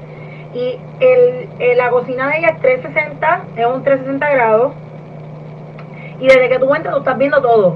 Y 0.53 0.79
el, 1.01 1.49
eh, 1.59 1.75
la 1.75 1.89
cocina 1.89 2.29
de 2.29 2.37
ella 2.37 2.47
es 2.55 2.61
360, 2.61 3.41
es 3.57 3.65
un 3.65 3.83
360 3.83 4.29
grados. 4.29 4.73
Y 6.19 6.27
desde 6.27 6.49
que 6.49 6.59
tú 6.59 6.73
entras, 6.73 6.93
tú 6.95 6.99
estás 6.99 7.17
viendo 7.17 7.41
todo. 7.41 7.75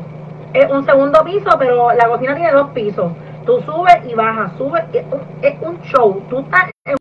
Es 0.54 0.70
un 0.70 0.86
segundo 0.86 1.24
piso, 1.24 1.50
pero 1.58 1.92
la 1.94 2.08
cocina 2.08 2.36
tiene 2.36 2.52
dos 2.52 2.70
pisos. 2.72 3.12
Tú 3.46 3.62
subes 3.62 3.98
y 4.08 4.14
bajas, 4.14 4.52
subes. 4.58 4.84
Es 4.94 5.06
un, 5.12 5.22
es 5.42 5.62
un 5.62 5.82
show. 5.84 6.22
Tú 6.30 6.40
estás, 6.40 6.70
en- 6.86 6.96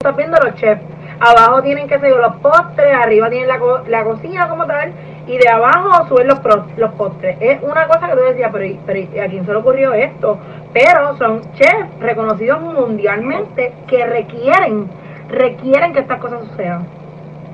estás 0.00 0.16
viendo 0.16 0.38
los 0.42 0.54
chefs. 0.54 0.82
Abajo 1.20 1.62
tienen 1.62 1.86
que 1.88 1.98
ser 1.98 2.16
los 2.16 2.36
postres, 2.36 2.94
arriba 2.94 3.28
tienen 3.28 3.48
la, 3.48 3.58
la 3.86 4.04
cocina 4.04 4.48
como 4.48 4.66
tal, 4.66 4.92
y 5.26 5.36
de 5.36 5.48
abajo 5.50 6.08
suben 6.08 6.28
los, 6.28 6.40
los 6.78 6.92
postres. 6.94 7.36
Es 7.40 7.62
una 7.62 7.86
cosa 7.86 8.06
que 8.08 8.12
tú 8.14 8.22
decías, 8.22 8.50
pero, 8.52 8.64
¿y- 8.64 8.80
pero 8.86 8.98
¿y 8.98 9.18
¿a 9.18 9.28
quién 9.28 9.44
se 9.44 9.52
le 9.52 9.58
ocurrió 9.58 9.92
esto? 9.92 10.38
Pero 10.72 11.16
son 11.18 11.42
chefs 11.54 11.98
reconocidos 11.98 12.60
mundialmente 12.62 13.74
que 13.86 14.06
requieren, 14.06 14.88
requieren 15.28 15.92
que 15.92 16.00
estas 16.00 16.18
cosas 16.20 16.44
sucedan. 16.48 16.99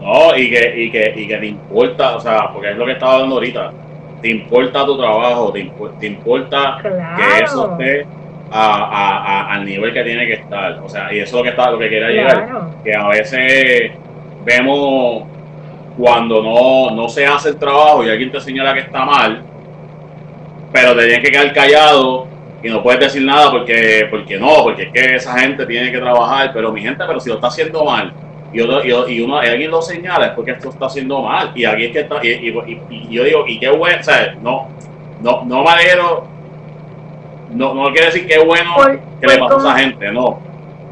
No, 0.01 0.37
y 0.37 0.51
que, 0.51 0.75
y 0.77 0.91
que, 0.91 1.15
y 1.17 1.27
que 1.27 1.37
te 1.39 1.47
importa, 1.47 2.17
o 2.17 2.21
sea, 2.21 2.51
porque 2.53 2.71
es 2.71 2.77
lo 2.77 2.85
que 2.87 2.93
estaba 2.93 3.15
hablando 3.15 3.37
ahorita, 3.37 3.73
te 4.21 4.29
importa 4.29 4.85
tu 4.85 4.97
trabajo, 4.99 5.53
te, 5.53 5.61
impo- 5.67 5.91
te 5.99 6.07
importa 6.07 6.79
Claro. 6.81 7.17
que 7.17 7.45
eso 7.45 7.73
esté 7.73 8.07
a, 8.51 8.75
a- 8.75 9.19
a- 9.25 9.55
al 9.55 9.65
nivel 9.65 9.93
que 9.93 10.03
tiene 10.05 10.27
que 10.27 10.35
estar, 10.35 10.79
o 10.85 10.89
sea, 10.89 11.13
y 11.13 11.19
eso 11.19 11.25
es 11.29 11.33
lo 11.35 11.43
que 11.43 11.49
está, 11.49 11.71
lo 11.71 11.79
que 11.79 11.89
quería 11.89 12.09
Claro. 12.09 12.41
llegar, 12.43 12.67
que 12.85 12.95
a 12.95 13.09
veces 13.09 13.93
vemos 14.45 15.25
cuando 15.99 16.43
no, 16.43 16.91
no 16.95 17.09
se 17.09 17.27
hace 17.27 17.49
el 17.51 17.57
trabajo 17.57 18.05
y 18.05 18.11
alguien 18.11 18.31
te 18.31 18.41
señala 18.41 18.75
que 18.75 18.81
está 18.81 19.05
mal, 19.05 19.43
pero 20.73 20.95
te 20.95 21.07
tienes 21.07 21.21
que 21.21 21.31
quedar 21.31 21.53
callado 21.53 22.27
y 22.63 22.69
no 22.69 22.83
puedes 22.83 23.01
decir 23.01 23.23
nada 23.25 23.51
porque, 23.51 24.07
porque 24.11 24.39
no, 24.39 24.63
porque 24.63 24.83
es 24.85 24.93
que 24.93 25.15
esa 25.17 25.39
gente 25.39 25.65
tiene 25.67 25.91
que 25.91 25.99
trabajar, 25.99 26.51
pero 26.53 26.71
mi 26.73 26.83
gente, 26.83 27.03
pero 27.07 27.19
si 27.19 27.29
lo 27.31 27.37
está 27.37 27.47
haciendo 27.49 27.85
mal, 27.85 28.13
y, 28.57 28.61
otro- 28.63 28.85
y, 29.09 29.15
y 29.15 29.21
uno, 29.21 29.43
y 29.45 29.47
alguien 29.49 29.71
lo 29.71 29.83
señala 29.83 30.27
es 30.29 30.33
porque 30.33 30.53
esto 30.53 30.71
está 30.71 30.87
haciendo 30.87 31.21
mal, 31.23 31.53
y 31.55 31.65
es 31.65 31.93
que 31.93 32.01
está, 32.01 32.25
y, 32.25 32.53
yo 33.11 33.25
digo, 33.25 33.45
y 33.47 33.59
qué 33.59 33.69
bueno, 33.71 33.99
o 34.01 34.03
sea, 34.03 34.35
no, 34.43 34.69
no, 35.21 35.45
no 35.45 35.63
me 35.63 35.71
alegro, 35.71 36.27
no, 37.51 37.75
no 37.75 37.91
quiere 37.93 38.07
decir 38.07 38.27
qué 38.27 38.39
bueno 38.39 38.75
Por- 38.75 39.01
que 39.21 39.27
le 39.27 39.39
pasó 39.39 39.57
a 39.57 39.61
esa 39.61 39.79
gente, 39.79 40.11
no, 40.13 40.39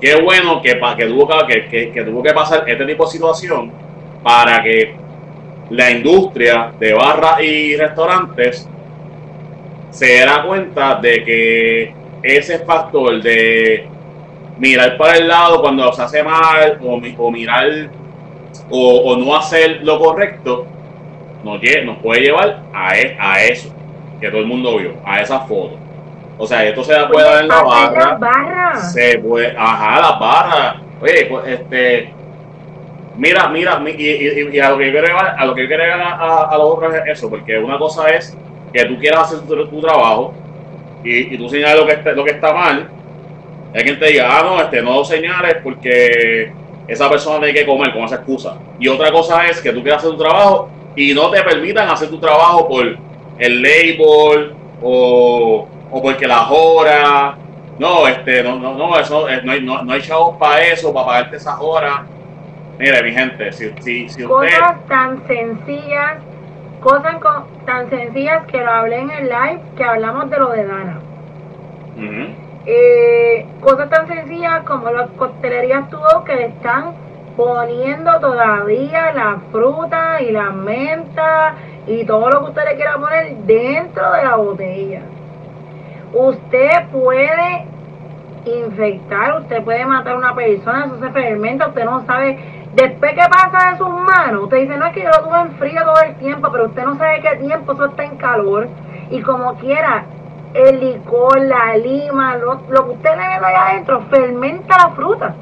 qué 0.01 0.21
bueno 0.21 0.61
que, 0.63 0.79
que, 0.97 1.07
tuvo 1.07 1.29
que, 1.47 1.67
que, 1.69 1.91
que- 1.93 2.03
tuvo 2.05 2.23
que 2.23 2.33
pasar 2.33 2.65
este 2.69 2.85
tipo 2.87 3.05
de 3.07 3.11
situación 3.11 3.73
para 4.23 4.63
que 4.63 4.95
la 5.71 5.91
industria 5.91 6.73
de 6.79 6.93
barras 6.93 7.41
y 7.43 7.77
restaurantes 7.77 8.69
se 9.91 10.07
diera 10.07 10.43
cuenta 10.43 10.97
de 10.97 11.25
que 11.25 11.95
ese 12.23 12.59
factor 12.61 13.23
de 13.23 13.87
mirar 14.59 14.97
para 14.97 15.17
el 15.19 15.29
lado 15.29 15.61
cuando 15.61 15.93
se 15.93 16.03
hace 16.03 16.23
mal 16.23 16.79
o, 16.83 17.01
o 17.19 17.31
mirar 17.31 17.67
o, 18.71 18.97
o 19.13 19.17
no 19.17 19.35
hacer 19.37 19.81
lo 19.83 19.99
correcto 19.99 20.67
nos, 21.43 21.61
nos 21.85 21.99
puede 21.99 22.21
llevar 22.23 22.63
a, 22.73 22.97
e- 22.97 23.17
a 23.21 23.43
eso 23.45 23.75
que 24.21 24.29
todo 24.31 24.41
el 24.41 24.47
mundo 24.47 24.77
vio, 24.79 24.95
a 25.05 25.21
esa 25.21 25.41
foto. 25.41 25.77
O 26.39 26.47
sea, 26.47 26.65
esto 26.65 26.83
se 26.83 26.95
puede 27.13 27.27
dar 27.29 27.43
en 27.43 27.49
la 27.49 27.63
barra, 27.63 28.19
se 28.81 29.19
puede, 29.19 29.55
ajá, 29.57 30.01
las 30.01 30.19
barras. 30.19 30.77
Oye, 31.01 31.27
pues, 31.27 31.47
este, 31.47 32.13
mira, 33.17 33.49
mira, 33.49 33.79
mi- 33.79 33.91
y, 33.91 34.11
y- 34.11 34.49
y 34.57 34.59
a 34.61 34.71
lo 34.71 34.79
que 34.79 34.87
yo 34.87 34.93
quiero 34.93 35.07
llegar, 35.09 35.37
a 35.39 35.45
lo 35.45 35.55
que 35.55 35.63
yo 35.63 35.69
quiero 35.69 35.85
a, 35.85 36.13
a, 36.13 36.43
a 36.51 36.57
lo 36.59 36.65
otro 36.69 36.93
es 36.95 37.03
eso, 37.07 37.29
porque 37.29 37.59
una 37.59 37.79
cosa 37.79 38.09
es 38.09 38.37
que 38.73 38.85
tú 38.87 38.99
quieras 38.99 39.33
hacer 39.33 39.47
tu, 39.47 39.67
tu 39.69 39.81
trabajo 39.81 40.33
y, 41.05 41.35
y 41.35 41.39
tú 41.39 41.49
señales 41.49 41.79
lo 41.79 41.87
que, 41.87 41.93
está, 41.93 42.13
lo 42.13 42.25
que 42.25 42.31
está 42.33 42.53
mal, 42.53 42.89
quien 43.83 43.99
te 43.99 44.07
diga, 44.07 44.39
ah, 44.39 44.43
no, 44.45 44.61
este, 44.61 44.83
no 44.83 45.05
señales 45.05 45.57
porque 45.63 46.53
esa 46.87 47.09
persona 47.09 47.39
tiene 47.41 47.55
que 47.61 47.67
comer 47.67 47.93
con 47.93 48.03
esa 48.05 48.17
excusa. 48.17 48.57
Y 48.79 48.89
otra 48.89 49.11
cosa 49.11 49.47
es 49.49 49.61
que 49.61 49.73
tú 49.73 49.83
quieras 49.83 50.03
hacer 50.03 50.13
tu 50.17 50.23
trabajo 50.23 50.69
y 50.95 51.13
no 51.15 51.31
te 51.31 51.43
permitan 51.43 51.89
hacer 51.89 52.09
tu 52.09 52.19
trabajo 52.19 52.69
por 52.69 52.87
el 53.39 53.63
label 53.63 54.53
o, 54.83 55.67
o 55.91 56.03
porque 56.03 56.27
las 56.27 56.47
horas. 56.51 57.35
No, 57.79 58.07
este, 58.07 58.45
no, 58.45 58.57
no, 58.57 58.75
no, 58.75 58.97
eso, 58.99 59.29
eh, 59.29 59.41
no 59.43 59.51
hay, 59.51 59.61
no, 59.63 59.83
no 59.83 59.93
hay 59.93 60.01
chavos 60.01 60.37
para 60.39 60.63
eso, 60.63 60.95
para 60.95 61.07
pagarte 61.07 61.37
esas 61.37 61.57
horas. 61.61 62.03
Mire, 62.79 63.03
mi 63.03 63.11
gente, 63.13 63.53
si, 63.53 63.71
si, 63.81 64.09
si 64.09 64.25
usted. 64.25 64.27
cosas 64.29 64.77
tan 64.89 65.27
sencillas, 65.27 66.15
cosas 66.81 67.17
con- 67.17 67.45
tan 67.67 67.91
sencillas 67.91 68.45
que 68.47 68.59
lo 68.59 68.71
hablé 68.71 68.99
en 69.01 69.11
el 69.11 69.25
live, 69.25 69.61
que 69.77 69.83
hablamos 69.85 70.31
de 70.31 70.37
lo 70.39 70.51
de 70.51 70.65
Dana. 70.67 70.99
Ujú. 71.97 72.44
Eh, 72.67 73.47
cosas 73.61 73.91
tan 73.91 74.09
sencillas 74.09 74.63
como 74.65 74.91
las 74.91 75.11
costelerías 75.11 75.91
tuvo 75.91 76.25
que 76.25 76.35
le 76.35 76.47
están 76.47 76.95
poniendo 77.37 78.19
todavía 78.21 79.13
la 79.13 79.41
fruta 79.53 80.23
y 80.23 80.31
la 80.31 80.51
menta 80.51 81.57
y 81.87 82.05
todo 82.05 82.31
lo 82.31 82.41
que 82.41 82.51
usted 82.51 82.65
le 82.65 82.77
quiera 82.77 82.97
poner 82.97 83.37
dentro 83.39 84.13
de 84.13 84.25
la 84.25 84.37
botella. 84.37 85.03
Usted 86.15 86.89
puede 86.91 87.67
infectar, 88.47 89.41
usted 89.41 89.63
puede 89.63 89.85
matar 89.85 90.15
a 90.15 90.19
una 90.19 90.35
persona, 90.35 90.87
eso 90.87 91.01
se 91.01 91.11
fermenta, 91.11 91.69
usted 91.69 91.85
no 91.85 92.05
sabe. 92.07 92.39
Después 92.75 93.13
que 93.13 93.29
pasa 93.29 93.71
de 93.71 93.79
sus 93.79 93.89
manos, 93.89 94.45
usted 94.45 94.63
dice, 94.63 94.77
no 94.77 94.87
es 94.87 94.93
que 94.93 95.03
yo 95.03 95.09
lo 95.09 95.25
tuve 95.25 95.41
en 95.41 95.53
frío 95.59 95.83
todo 95.85 96.01
el 96.03 96.17
tiempo, 96.17 96.49
pero 96.51 96.67
usted 96.67 96.85
no 96.85 96.97
sabe 96.97 97.21
qué 97.21 97.37
tiempo 97.37 97.73
eso 97.73 97.85
está 97.87 98.05
en 98.05 98.17
calor. 98.17 98.69
Y 99.11 99.21
como 99.23 99.55
quiera, 99.57 100.07
el 100.55 100.81
licor, 100.81 101.41
la 101.41 101.77
lima, 101.77 102.37
lo, 102.37 102.61
lo 102.69 102.85
que 102.85 102.91
usted 102.93 103.11
le 103.11 103.29
mete 103.29 103.45
allá 103.45 103.71
adentro, 103.71 104.01
fermenta 104.09 104.77
la 104.79 104.91
fruta. 104.91 105.35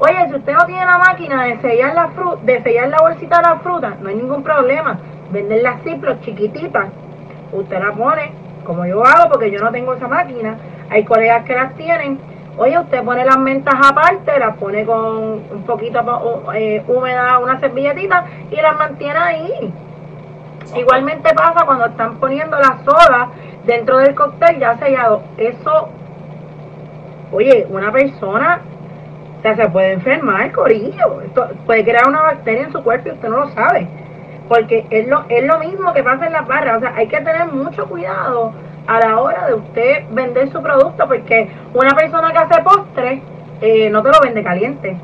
Oye, 0.00 0.28
si 0.28 0.34
usted 0.36 0.52
no 0.54 0.64
tiene 0.64 0.86
la 0.86 0.98
máquina 0.98 1.44
de 1.44 1.60
sellar 1.60 1.94
la 1.94 2.08
fruta, 2.08 2.40
de 2.44 2.62
sellar 2.62 2.88
la 2.88 2.98
bolsita 2.98 3.36
de 3.36 3.42
la 3.42 3.56
fruta, 3.56 3.96
no 4.00 4.08
hay 4.08 4.14
ningún 4.14 4.42
problema. 4.42 4.98
venden 5.30 5.62
las 5.62 5.82
ciplos 5.82 6.20
chiquititas. 6.22 6.86
Usted 7.52 7.78
la 7.78 7.92
pone, 7.92 8.32
como 8.64 8.86
yo 8.86 9.04
hago, 9.04 9.28
porque 9.30 9.50
yo 9.50 9.60
no 9.60 9.70
tengo 9.70 9.94
esa 9.94 10.08
máquina. 10.08 10.56
Hay 10.88 11.04
colegas 11.04 11.44
que 11.44 11.54
las 11.54 11.74
tienen. 11.74 12.18
Oye, 12.56 12.78
usted 12.78 13.04
pone 13.04 13.24
las 13.24 13.38
mentas 13.38 13.74
aparte, 13.74 14.38
las 14.38 14.56
pone 14.56 14.86
con 14.86 15.42
un 15.50 15.62
poquito 15.66 16.00
eh, 16.54 16.82
húmeda, 16.88 17.38
una 17.38 17.60
servilletita 17.60 18.24
y 18.50 18.56
las 18.56 18.76
mantiene 18.78 19.18
ahí. 19.18 19.74
Igualmente 20.76 21.34
pasa 21.34 21.64
cuando 21.66 21.86
están 21.86 22.16
poniendo 22.16 22.58
la 22.58 22.78
soda 22.84 23.30
dentro 23.68 23.98
del 23.98 24.14
cóctel 24.14 24.58
ya 24.58 24.76
sellado. 24.78 25.22
Eso, 25.36 25.88
oye, 27.30 27.66
una 27.70 27.92
persona 27.92 28.62
o 29.38 29.42
sea, 29.42 29.54
se 29.54 29.68
puede 29.68 29.92
enfermar, 29.92 30.50
corillo. 30.52 31.20
Esto 31.24 31.48
puede 31.64 31.84
crear 31.84 32.08
una 32.08 32.22
bacteria 32.22 32.64
en 32.64 32.72
su 32.72 32.82
cuerpo 32.82 33.08
y 33.08 33.12
usted 33.12 33.28
no 33.28 33.40
lo 33.40 33.48
sabe. 33.50 33.86
Porque 34.48 34.84
es 34.90 35.06
lo, 35.06 35.24
es 35.28 35.44
lo 35.44 35.58
mismo 35.58 35.92
que 35.92 36.02
pasa 36.02 36.26
en 36.26 36.32
las 36.32 36.46
barras. 36.48 36.78
O 36.78 36.80
sea, 36.80 36.94
hay 36.96 37.06
que 37.06 37.18
tener 37.18 37.46
mucho 37.52 37.86
cuidado 37.86 38.52
a 38.86 38.98
la 38.98 39.20
hora 39.20 39.46
de 39.46 39.54
usted 39.54 40.04
vender 40.10 40.50
su 40.50 40.60
producto. 40.60 41.06
Porque 41.06 41.48
una 41.74 41.94
persona 41.94 42.32
que 42.32 42.38
hace 42.38 42.62
postre 42.62 43.22
eh, 43.60 43.90
no 43.90 44.02
te 44.02 44.08
lo 44.08 44.20
vende 44.24 44.42
caliente. 44.42 44.96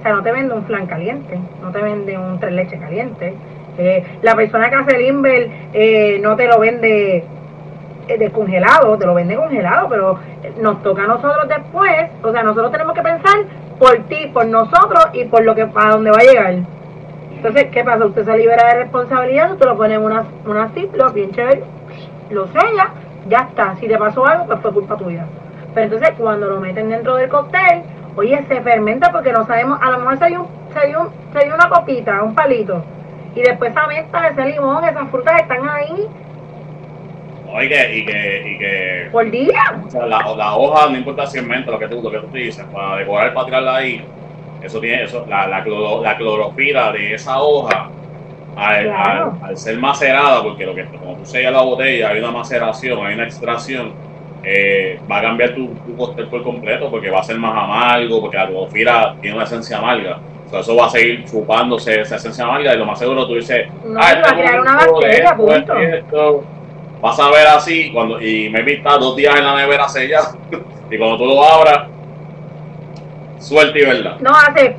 O 0.00 0.02
sea, 0.02 0.12
no 0.12 0.22
te 0.22 0.32
vende 0.32 0.54
un 0.54 0.64
flan 0.64 0.86
caliente. 0.86 1.38
No 1.62 1.70
te 1.70 1.80
vende 1.80 2.18
un 2.18 2.38
tres 2.40 2.52
leche 2.52 2.78
caliente. 2.78 3.34
Eh, 3.78 4.04
la 4.22 4.34
persona 4.34 4.68
que 4.68 4.74
hace 4.74 4.96
el 4.96 5.52
eh, 5.72 6.18
no 6.20 6.34
te 6.34 6.46
lo 6.48 6.58
vende 6.58 7.24
descongelado, 8.16 8.96
te 8.96 9.06
lo 9.06 9.14
vende 9.14 9.36
congelado, 9.36 9.88
pero 9.88 10.18
nos 10.60 10.82
toca 10.82 11.04
a 11.04 11.06
nosotros 11.06 11.48
después, 11.48 12.10
o 12.22 12.32
sea, 12.32 12.42
nosotros 12.42 12.72
tenemos 12.72 12.94
que 12.94 13.02
pensar 13.02 13.36
por 13.78 13.96
ti, 14.08 14.30
por 14.32 14.46
nosotros 14.46 15.08
y 15.12 15.24
por 15.24 15.44
lo 15.44 15.54
que 15.54 15.66
para 15.66 15.90
dónde 15.90 16.10
va 16.10 16.18
a 16.18 16.24
llegar. 16.24 16.54
Entonces, 17.32 17.66
¿qué 17.70 17.84
pasa? 17.84 18.04
Usted 18.04 18.24
se 18.24 18.36
libera 18.36 18.66
de 18.68 18.82
responsabilidad, 18.82 19.52
usted 19.52 19.66
lo 19.66 19.76
pone 19.76 19.94
en 19.94 20.02
una, 20.02 20.24
una 20.44 20.70
bien 21.12 21.30
chévere, 21.30 21.62
lo 22.30 22.46
sella, 22.48 22.90
ya 23.28 23.48
está. 23.48 23.76
Si 23.76 23.86
te 23.86 23.96
pasó 23.96 24.26
algo, 24.26 24.46
pues 24.46 24.60
fue 24.60 24.72
culpa 24.72 24.96
tuya. 24.96 25.24
Pero 25.74 25.84
entonces, 25.84 26.10
cuando 26.18 26.48
lo 26.48 26.60
meten 26.60 26.88
dentro 26.88 27.14
del 27.14 27.28
cóctel, 27.28 27.82
oye, 28.16 28.44
se 28.48 28.60
fermenta 28.62 29.12
porque 29.12 29.32
no 29.32 29.46
sabemos, 29.46 29.78
a 29.80 29.90
lo 29.90 29.98
mejor 29.98 30.18
se 30.18 30.26
dio, 30.26 30.40
un, 30.40 30.48
se 30.74 30.86
dio, 30.88 31.12
se 31.32 31.44
dio 31.44 31.54
una 31.54 31.68
copita, 31.68 32.22
un 32.22 32.34
palito. 32.34 32.82
Y 33.34 33.42
después 33.42 33.70
esa 33.70 33.86
mezcla, 33.86 34.28
ese 34.28 34.44
limón, 34.46 34.84
esas 34.84 35.08
frutas 35.10 35.40
están 35.40 35.68
ahí 35.68 36.08
Oye, 37.50 37.96
y 37.96 38.04
que, 38.04 38.42
y 38.46 38.58
que. 38.58 39.08
Por 39.10 39.30
día. 39.30 39.80
O 39.86 39.90
sea, 39.90 40.06
la, 40.06 40.34
la, 40.36 40.56
hoja, 40.56 40.90
no 40.90 40.98
importa 40.98 41.26
si 41.26 41.38
es 41.38 41.46
menta, 41.46 41.70
lo 41.70 41.78
que 41.78 41.88
tú, 41.88 42.02
lo 42.02 42.10
que 42.10 42.18
tú 42.18 42.32
dices, 42.32 42.64
para 42.72 42.96
decorar, 42.96 43.32
para 43.32 43.46
tirarla 43.46 43.76
ahí, 43.76 44.04
eso 44.62 44.80
tiene, 44.80 45.04
eso, 45.04 45.24
la, 45.28 45.46
la, 45.46 45.64
la 45.64 46.16
clorofila 46.16 46.92
de 46.92 47.14
esa 47.14 47.40
hoja, 47.40 47.88
al, 48.56 48.90
al, 48.90 49.56
ser 49.56 49.78
macerada, 49.78 50.42
porque 50.42 50.66
lo 50.66 50.74
que, 50.74 50.84
como 50.86 51.16
tú 51.16 51.24
sellas 51.24 51.52
la 51.52 51.62
botella, 51.62 52.10
hay 52.10 52.18
una 52.18 52.32
maceración, 52.32 53.06
hay 53.06 53.14
una 53.14 53.24
extracción, 53.24 53.92
eh, 54.44 55.00
va 55.10 55.18
a 55.18 55.22
cambiar 55.22 55.54
tu, 55.54 55.68
tu 55.68 55.96
cóctel 55.96 56.26
por 56.28 56.42
completo, 56.42 56.90
porque 56.90 57.08
va 57.08 57.20
a 57.20 57.24
ser 57.24 57.38
más 57.38 57.52
amargo, 57.52 58.20
porque 58.20 58.36
la 58.36 58.46
clorofila 58.46 59.16
tiene 59.22 59.36
una 59.36 59.44
esencia 59.44 59.78
amarga. 59.78 60.18
O 60.46 60.50
sea, 60.50 60.60
eso 60.60 60.76
va 60.76 60.86
a 60.86 60.90
seguir 60.90 61.24
chupándose 61.24 62.00
esa 62.00 62.16
esencia 62.16 62.44
amarga 62.44 62.74
y 62.74 62.78
lo 62.78 62.84
más 62.84 62.98
seguro 62.98 63.26
tú 63.26 63.34
dices, 63.36 63.68
no, 63.84 64.00
ah, 64.00 64.14
va 64.22 64.30
a 64.30 64.34
crear 64.34 64.60
una 64.60 64.76
bacteria, 64.76 65.36
punto 65.36 66.44
vas 67.00 67.18
a 67.18 67.30
ver 67.30 67.46
así 67.46 67.90
cuando 67.92 68.20
y 68.20 68.48
me 68.50 68.60
está 68.72 68.96
dos 68.98 69.16
días 69.16 69.36
en 69.36 69.44
la 69.44 69.56
nevera 69.56 69.88
sellada 69.88 70.32
y 70.90 70.98
cuando 70.98 71.18
tú 71.18 71.26
lo 71.26 71.42
abras 71.42 71.88
suerte 73.38 73.80
y 73.80 73.84
verdad. 73.84 74.16
No 74.20 74.30
hace 74.30 74.76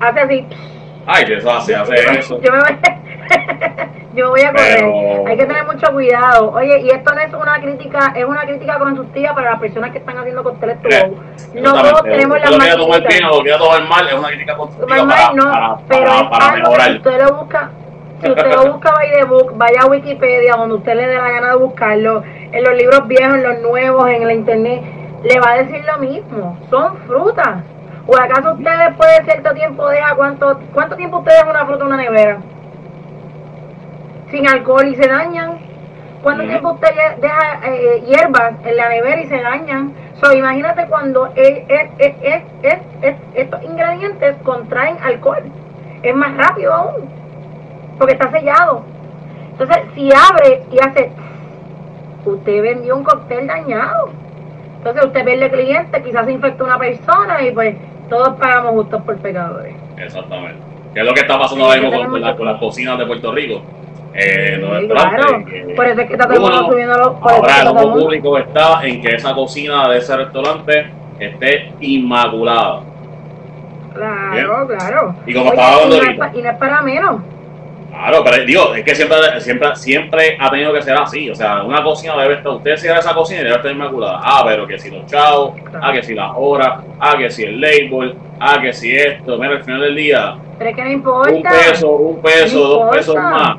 hace 0.00 0.20
así. 0.20 0.46
Ay 1.06 1.24
que 1.26 1.34
eso 1.34 1.52
hace 1.52 1.76
hace 1.76 1.94
eso. 2.18 2.40
yo 2.40 2.50
me 2.50 2.58
voy, 2.60 2.78
yo 4.14 4.30
voy 4.30 4.40
a 4.40 4.52
correr. 4.52 4.84
Hay 5.26 5.36
que 5.36 5.46
tener 5.46 5.66
mucho 5.66 5.92
cuidado. 5.92 6.52
Oye 6.52 6.80
y 6.80 6.88
esto 6.88 7.14
no 7.14 7.20
es 7.20 7.32
una 7.34 7.60
crítica 7.60 8.12
es 8.16 8.24
una 8.24 8.42
crítica 8.42 8.78
constructiva 8.78 9.34
para 9.34 9.50
las 9.50 9.60
personas 9.60 9.90
que 9.92 9.98
están 9.98 10.16
haciendo 10.18 10.42
cócteles 10.42 10.78
no 11.54 11.72
todos 11.72 12.02
tenemos 12.02 12.40
la 12.40 12.50
máquina 12.50 12.76
tomar 12.76 13.06
bien 13.06 13.24
o 13.24 13.42
lo 13.42 13.58
tomar 13.58 13.88
mal 13.88 14.08
es 14.08 14.14
una 14.14 14.28
crítica 14.28 14.56
constructiva 14.56 15.06
para, 15.06 15.32
no, 15.32 15.50
para, 15.52 15.76
pero 15.88 16.10
para, 16.10 16.30
para 16.30 16.52
mejorar. 16.52 16.96
usted 16.96 17.22
lo 17.22 17.34
busca 17.36 17.70
si 18.24 18.30
usted 18.30 18.54
lo 18.54 18.72
busca 18.72 18.90
by 18.90 19.10
the 19.10 19.24
book, 19.26 19.52
vaya 19.56 19.82
a 19.82 19.86
Wikipedia, 19.86 20.56
donde 20.56 20.76
usted 20.76 20.94
le 20.94 21.06
dé 21.08 21.18
la 21.18 21.30
gana 21.30 21.50
de 21.50 21.56
buscarlo, 21.56 22.22
en 22.24 22.64
los 22.64 22.74
libros 22.74 23.06
viejos, 23.06 23.34
en 23.34 23.42
los 23.42 23.60
nuevos, 23.60 24.08
en 24.08 24.26
la 24.26 24.32
internet, 24.32 24.82
le 25.22 25.40
va 25.40 25.50
a 25.50 25.58
decir 25.58 25.84
lo 25.84 25.98
mismo. 25.98 26.58
Son 26.70 26.96
frutas. 27.06 27.62
¿O 28.06 28.16
acaso 28.16 28.54
usted 28.54 28.70
después 28.88 29.10
de 29.18 29.24
cierto 29.24 29.52
tiempo 29.52 29.88
deja 29.88 30.14
cuánto, 30.14 30.58
cuánto 30.72 30.96
tiempo 30.96 31.18
usted 31.18 31.32
deja 31.32 31.50
una 31.50 31.66
fruta 31.66 31.82
en 31.82 31.86
una 31.86 31.96
nevera? 31.98 32.38
Sin 34.30 34.48
alcohol 34.48 34.88
y 34.88 34.94
se 34.94 35.06
dañan. 35.06 35.58
¿Cuánto 36.22 36.44
tiempo 36.44 36.72
usted 36.72 36.88
deja 37.20 37.60
eh, 37.66 38.04
hierbas 38.06 38.54
en 38.64 38.76
la 38.76 38.88
nevera 38.88 39.20
y 39.20 39.26
se 39.26 39.42
dañan? 39.42 39.92
So, 40.22 40.32
imagínate 40.32 40.86
cuando 40.86 41.30
estos 43.34 43.62
ingredientes 43.64 44.36
contraen 44.42 44.96
alcohol. 45.02 45.42
Es 46.02 46.14
más 46.14 46.34
rápido 46.38 46.72
aún 46.72 47.23
porque 47.98 48.14
está 48.14 48.30
sellado. 48.30 48.82
Entonces, 49.52 49.78
si 49.94 50.10
abre 50.12 50.62
y 50.70 50.78
hace, 50.78 51.10
usted 52.24 52.62
vendió 52.62 52.96
un 52.96 53.04
cóctel 53.04 53.46
dañado. 53.46 54.10
Entonces, 54.78 55.04
usted 55.04 55.28
el 55.28 55.50
cliente, 55.50 56.02
quizás 56.02 56.26
se 56.26 56.32
infectó 56.32 56.64
una 56.64 56.78
persona 56.78 57.42
y 57.42 57.52
pues 57.52 57.76
todos 58.08 58.36
pagamos 58.38 58.72
justos 58.72 59.02
por 59.02 59.16
pecadores. 59.18 59.74
Exactamente. 59.96 60.58
¿Qué 60.92 61.00
es 61.00 61.06
lo 61.06 61.14
que 61.14 61.20
está 61.20 61.38
pasando 61.38 61.64
ahora 61.64 61.80
mismo 61.80 61.96
con, 61.96 62.36
con, 62.36 62.46
las 62.46 62.58
cocinas 62.58 62.98
de 62.98 63.06
Puerto 63.06 63.32
Rico? 63.32 63.62
Eh, 64.14 64.62
sí, 64.80 64.88
claro. 64.88 65.44
por 65.74 65.86
eso 65.86 66.00
es 66.02 66.06
que 66.06 66.12
está 66.12 66.28
todo 66.28 66.34
el 66.34 66.40
mundo 66.40 66.70
subiendo 66.70 66.96
los 66.96 67.16
Ahora 67.20 67.62
el 67.62 67.66
ojo 67.66 67.92
público 67.94 68.38
está 68.38 68.86
en 68.86 69.00
que 69.00 69.16
esa 69.16 69.34
cocina 69.34 69.88
de 69.88 69.98
ese 69.98 70.16
restaurante 70.16 70.86
esté 71.18 71.72
inmaculada. 71.80 72.82
Claro, 73.92 74.66
claro. 74.68 75.14
Y 75.26 75.34
como 75.34 75.50
estaba 75.50 75.74
hablando 75.74 75.96
ahorita. 75.96 76.30
Y 76.34 76.42
no 76.42 76.50
es 76.50 76.56
para 76.58 76.82
menos. 76.82 77.22
Claro, 77.94 78.24
pero 78.24 78.44
digo, 78.44 78.74
es 78.74 78.84
que 78.84 78.94
siempre, 78.94 79.16
siempre, 79.40 79.76
siempre 79.76 80.36
ha 80.40 80.50
tenido 80.50 80.72
que 80.72 80.82
ser 80.82 80.96
así. 80.98 81.30
O 81.30 81.34
sea, 81.34 81.62
una 81.62 81.82
cocina 81.82 82.16
debe 82.16 82.34
estar, 82.34 82.52
usted 82.52 82.76
cierra 82.76 82.98
esa 82.98 83.14
cocina 83.14 83.40
y 83.40 83.44
debe 83.44 83.56
estar 83.56 83.70
inmaculada. 83.70 84.20
Ah, 84.20 84.42
pero 84.44 84.66
que 84.66 84.78
si 84.78 84.90
los 84.90 85.06
chavos, 85.06 85.54
ah, 85.80 85.92
que 85.92 86.02
si 86.02 86.12
las 86.12 86.32
horas, 86.34 86.80
ah, 86.98 87.14
que 87.16 87.30
si 87.30 87.44
el 87.44 87.60
label, 87.60 88.16
ah, 88.40 88.58
que 88.60 88.72
si 88.72 88.94
esto. 88.94 89.38
Mira, 89.38 89.52
al 89.52 89.64
final 89.64 89.80
del 89.80 89.94
día. 89.94 90.36
Pero 90.58 90.70
es 90.70 90.76
que 90.76 90.84
no 90.84 90.90
importa. 90.90 91.32
Un 91.32 91.42
peso, 91.42 91.90
un 91.92 92.20
peso, 92.20 92.58
dos 92.58 92.96
pesos 92.96 93.14
más. 93.14 93.56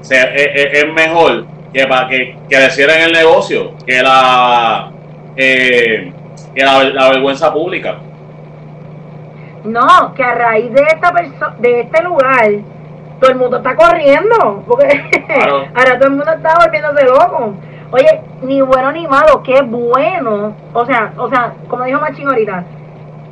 O 0.00 0.04
sea, 0.04 0.24
es, 0.34 0.82
es, 0.82 0.92
mejor 0.92 1.46
que 1.72 1.86
para 1.86 2.08
que, 2.08 2.36
que 2.48 2.58
le 2.58 2.70
cierren 2.70 3.02
el 3.02 3.12
negocio 3.12 3.74
que 3.86 4.02
la, 4.02 4.90
eh, 5.36 6.12
que 6.54 6.64
la, 6.64 6.82
la 6.84 7.10
vergüenza 7.10 7.52
pública. 7.52 7.96
No, 9.64 10.14
que 10.14 10.22
a 10.22 10.34
raíz 10.34 10.72
de 10.72 10.82
esta 10.82 11.12
de 11.58 11.80
este 11.80 12.02
lugar 12.02 12.50
todo 13.20 13.30
el 13.30 13.38
mundo 13.38 13.56
está 13.58 13.74
corriendo, 13.74 14.64
porque 14.66 14.86
ahora 15.74 15.98
todo 15.98 16.08
el 16.08 16.16
mundo 16.16 16.32
está 16.32 16.54
volviéndose 16.62 17.04
loco. 17.04 17.54
Oye, 17.92 18.20
ni 18.42 18.60
bueno 18.60 18.92
ni 18.92 19.06
malo, 19.06 19.42
qué 19.42 19.62
bueno. 19.62 20.54
O 20.72 20.84
sea, 20.84 21.12
o 21.16 21.28
sea, 21.28 21.54
como 21.68 21.84
dijo 21.84 22.00
Machín 22.00 22.28
ahorita, 22.28 22.64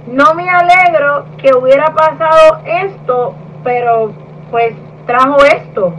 no 0.07 0.35
me 0.35 0.49
alegro 0.49 1.27
que 1.39 1.55
hubiera 1.55 1.87
pasado 1.93 2.61
esto, 2.65 3.35
pero 3.63 4.13
pues 4.51 4.75
trajo 5.07 5.37
esto. 5.45 5.93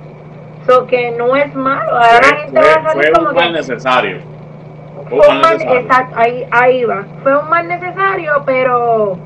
So 0.68 0.88
que 0.88 1.12
no 1.12 1.36
es 1.36 1.54
malo. 1.54 1.92
Ahora 1.92 2.22
la 2.22 2.38
gente 2.38 2.60
va 2.60 2.74
a 2.74 2.92
salir 2.92 3.12
como 3.14 3.30
un 3.30 3.36
mal 3.36 3.54
necesario. 3.54 4.20
Fue 5.10 5.28
un 5.28 5.42
mal, 5.42 5.62
exacto, 5.62 6.16
ahí, 6.18 6.48
ahí 6.50 6.84
va. 6.86 7.06
Fue 7.22 7.38
un 7.38 7.48
mal 7.50 7.68
necesario, 7.68 8.42
pero 8.46 9.18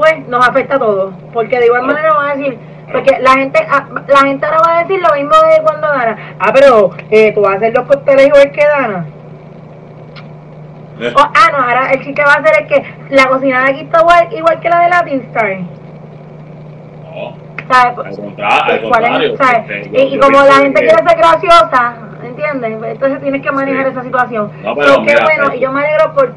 pues 0.00 0.26
nos 0.28 0.46
afecta 0.48 0.76
a 0.76 0.78
todos. 0.78 1.12
Porque 1.32 1.58
de 1.58 1.66
igual 1.66 1.82
manera 1.82 2.14
van 2.14 2.30
a 2.30 2.34
decir, 2.34 2.58
porque 2.90 3.18
la 3.20 3.32
gente 3.32 3.58
ah, 3.70 3.86
la 4.08 4.18
gente 4.20 4.46
ahora 4.46 4.58
va 4.66 4.78
a 4.78 4.82
decir 4.82 5.00
lo 5.00 5.14
mismo 5.14 5.36
de 5.36 5.62
cuando 5.62 5.86
Dana. 5.86 6.36
Ah, 6.38 6.50
pero 6.54 6.90
eh, 7.10 7.32
tú 7.34 7.42
vas 7.42 7.54
a 7.54 7.56
hacer 7.56 7.74
los 7.74 7.86
cócteles 7.86 8.26
igual 8.26 8.50
que 8.50 8.66
Dana. 8.66 9.06
Eh. 11.00 11.12
ah, 11.16 11.48
no, 11.52 11.58
ahora 11.58 11.92
el 11.92 12.02
chiste 12.02 12.22
va 12.22 12.32
a 12.32 12.40
hacer 12.40 12.62
es 12.62 12.68
que 12.68 13.14
la 13.14 13.26
cocina 13.28 13.64
de 13.64 13.70
aquí 13.70 13.80
está 13.80 14.00
igual, 14.00 14.28
igual 14.32 14.60
que 14.60 14.68
la 14.70 14.80
de 14.80 14.88
Latin 14.88 15.20
Star. 15.28 15.58
No. 17.04 17.50
¿Sabes? 17.70 17.98
Al 17.98 18.82
contrario. 18.82 19.36
Y, 19.92 20.18
como 20.18 20.42
la 20.42 20.54
gente 20.54 20.80
quiere 20.80 21.08
ser 21.08 21.18
graciosa, 21.18 21.94
¿entiendes? 22.24 22.78
Entonces 22.82 23.20
tienes 23.20 23.42
que 23.42 23.52
manejar 23.52 23.86
esa 23.86 24.02
situación. 24.02 24.50
No, 24.64 24.74
pero, 24.74 25.02
bueno, 25.02 25.54
y 25.54 25.60
yo 25.60 25.70
me 25.70 25.80
alegro 25.80 26.14
por 26.14 26.34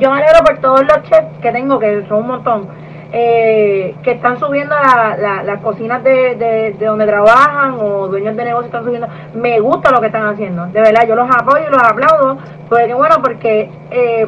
yo 0.00 0.10
me 0.10 0.16
alegro 0.16 0.42
por 0.44 0.58
todos 0.58 0.80
los 0.82 1.02
chefs 1.02 1.38
que 1.40 1.52
tengo, 1.52 1.78
que 1.78 2.04
son 2.08 2.22
un 2.22 2.26
montón, 2.28 2.68
eh, 3.12 3.94
que 4.02 4.12
están 4.12 4.38
subiendo 4.38 4.74
las 4.74 5.60
cocinas 5.60 6.02
de, 6.02 6.34
de, 6.36 6.86
donde 6.86 7.06
trabajan 7.06 7.74
o 7.80 8.08
dueños 8.08 8.34
de 8.34 8.44
negocios 8.44 8.66
están 8.66 8.84
subiendo. 8.84 9.08
Me 9.34 9.60
gusta 9.60 9.90
lo 9.90 10.00
que 10.00 10.06
están 10.06 10.26
haciendo, 10.26 10.66
de 10.66 10.80
verdad, 10.80 11.06
yo 11.06 11.14
los 11.14 11.28
apoyo 11.30 11.66
y 11.68 11.70
los 11.70 11.82
aplaudo, 11.82 12.38
porque 12.68 12.94
bueno, 12.94 13.16
porque 13.22 13.70
eh, 13.90 14.26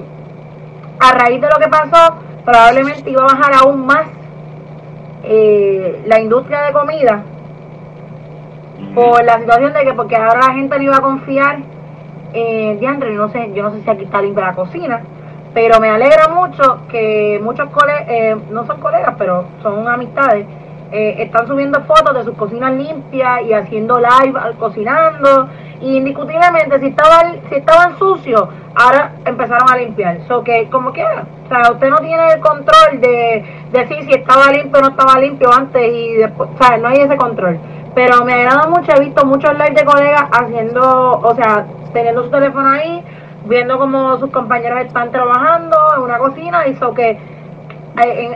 a 1.00 1.12
raíz 1.12 1.40
de 1.40 1.48
lo 1.48 1.56
que 1.56 1.68
pasó, 1.68 2.16
probablemente 2.44 3.10
iba 3.10 3.22
a 3.22 3.34
bajar 3.34 3.54
aún 3.62 3.86
más 3.86 4.06
eh, 5.24 6.02
la 6.06 6.20
industria 6.20 6.62
de 6.62 6.72
comida 6.72 7.22
por 8.94 9.24
la 9.24 9.38
situación 9.38 9.72
de 9.72 9.84
que 9.84 9.94
porque 9.94 10.16
ahora 10.16 10.48
la 10.48 10.54
gente 10.54 10.76
no 10.76 10.82
iba 10.82 10.96
a 10.96 11.00
confiar 11.00 11.60
en 12.34 12.78
Diandre, 12.78 13.14
no 13.14 13.28
sé, 13.28 13.52
yo 13.54 13.62
no 13.62 13.70
sé 13.70 13.82
si 13.82 13.90
aquí 13.90 14.04
está 14.04 14.20
limpia 14.20 14.46
la 14.46 14.54
cocina, 14.54 15.02
pero 15.54 15.80
me 15.80 15.90
alegra 15.90 16.28
mucho 16.28 16.86
que 16.88 17.40
muchos 17.42 17.68
colegas, 17.70 18.04
eh, 18.08 18.36
no 18.50 18.66
son 18.66 18.80
colegas, 18.80 19.14
pero 19.18 19.44
son 19.62 19.86
amistades, 19.86 20.46
eh, 20.92 21.16
están 21.18 21.46
subiendo 21.46 21.80
fotos 21.82 22.14
de 22.14 22.24
sus 22.24 22.34
cocinas 22.36 22.72
limpias 22.72 23.42
y 23.42 23.52
haciendo 23.52 23.98
live 23.98 24.38
al- 24.38 24.56
cocinando. 24.56 25.48
Y 25.80 25.96
indiscutiblemente, 25.96 26.78
si 26.80 26.86
estaban, 26.88 27.40
si 27.48 27.56
estaban 27.56 27.98
sucios, 27.98 28.46
ahora 28.74 29.12
empezaron 29.24 29.68
a 29.70 29.76
limpiar. 29.76 30.18
So 30.28 30.44
que, 30.44 30.68
como 30.70 30.92
quiera. 30.92 31.24
O 31.46 31.48
sea, 31.48 31.72
usted 31.72 31.88
no 31.90 31.96
tiene 31.98 32.34
el 32.34 32.40
control 32.40 33.00
de 33.00 33.44
decir 33.72 34.04
si 34.04 34.12
estaba 34.12 34.52
limpio 34.52 34.78
o 34.78 34.82
no 34.82 34.88
estaba 34.90 35.18
limpio 35.18 35.50
antes 35.52 35.82
y 35.92 36.14
después. 36.14 36.50
O 36.54 36.62
sea, 36.62 36.76
no 36.76 36.88
hay 36.88 36.98
ese 36.98 37.16
control. 37.16 37.58
Pero 37.94 38.24
me 38.24 38.32
agrada 38.32 38.68
mucho, 38.68 38.92
he 38.96 39.00
visto 39.00 39.26
muchos 39.26 39.52
lives 39.54 39.74
de 39.74 39.84
colegas 39.84 40.24
haciendo, 40.30 41.10
o 41.22 41.34
sea, 41.34 41.66
teniendo 41.92 42.22
su 42.22 42.30
teléfono 42.30 42.68
ahí, 42.68 43.04
viendo 43.44 43.78
como 43.78 44.18
sus 44.18 44.30
compañeros 44.30 44.80
están 44.80 45.10
trabajando 45.10 45.76
en 45.96 46.02
una 46.02 46.18
cocina. 46.18 46.66
Y 46.68 46.74
so 46.76 46.92
que, 46.94 47.10
eh, 47.10 47.18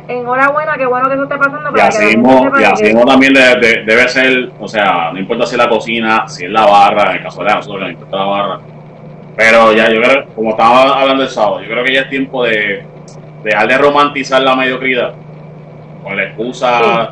en, 0.09 0.11
enhorabuena, 0.21 0.77
qué 0.77 0.87
bueno 0.87 1.09
que 1.09 1.15
eso 1.15 1.23
esté 1.25 1.37
pasando. 1.39 1.71
Para 1.71 1.87
así 1.89 2.17
mismo, 2.17 2.51
y 2.61 2.65
así 2.65 2.83
que- 2.83 2.89
mismo 2.95 3.05
también 3.07 3.33
de- 3.35 3.57
de- 3.57 3.83
debe 3.85 4.09
ser, 4.09 4.51
o 4.61 4.69
sea, 4.69 5.11
no 5.13 5.19
importa 5.19 5.47
si 5.47 5.55
es 5.55 5.63
la 5.63 5.69
cocina, 5.69 6.29
si 6.29 6.45
es 6.45 6.51
la 6.51 6.67
barra, 6.67 7.11
en 7.11 7.17
el 7.19 7.23
caso 7.23 7.43
de 7.43 7.55
nosotros 7.55 7.81
no 7.83 7.89
importa 7.91 8.17
la 8.17 8.25
barra. 8.25 8.59
Pero 9.37 9.73
ya 9.73 9.91
yo 9.91 10.01
creo, 10.01 10.25
como 10.35 10.51
estaba 10.51 11.01
hablando 11.01 11.23
el 11.23 11.29
sábado, 11.29 11.61
yo 11.61 11.69
creo 11.71 11.85
que 11.85 11.93
ya 11.95 12.01
es 12.03 12.09
tiempo 12.09 12.45
de 12.45 12.85
dejar 13.45 13.69
de 13.69 13.79
romantizar 13.79 14.41
la 14.43 14.57
mediocridad 14.57 15.13
con 16.03 16.17
la 16.17 16.25
excusa 16.25 17.11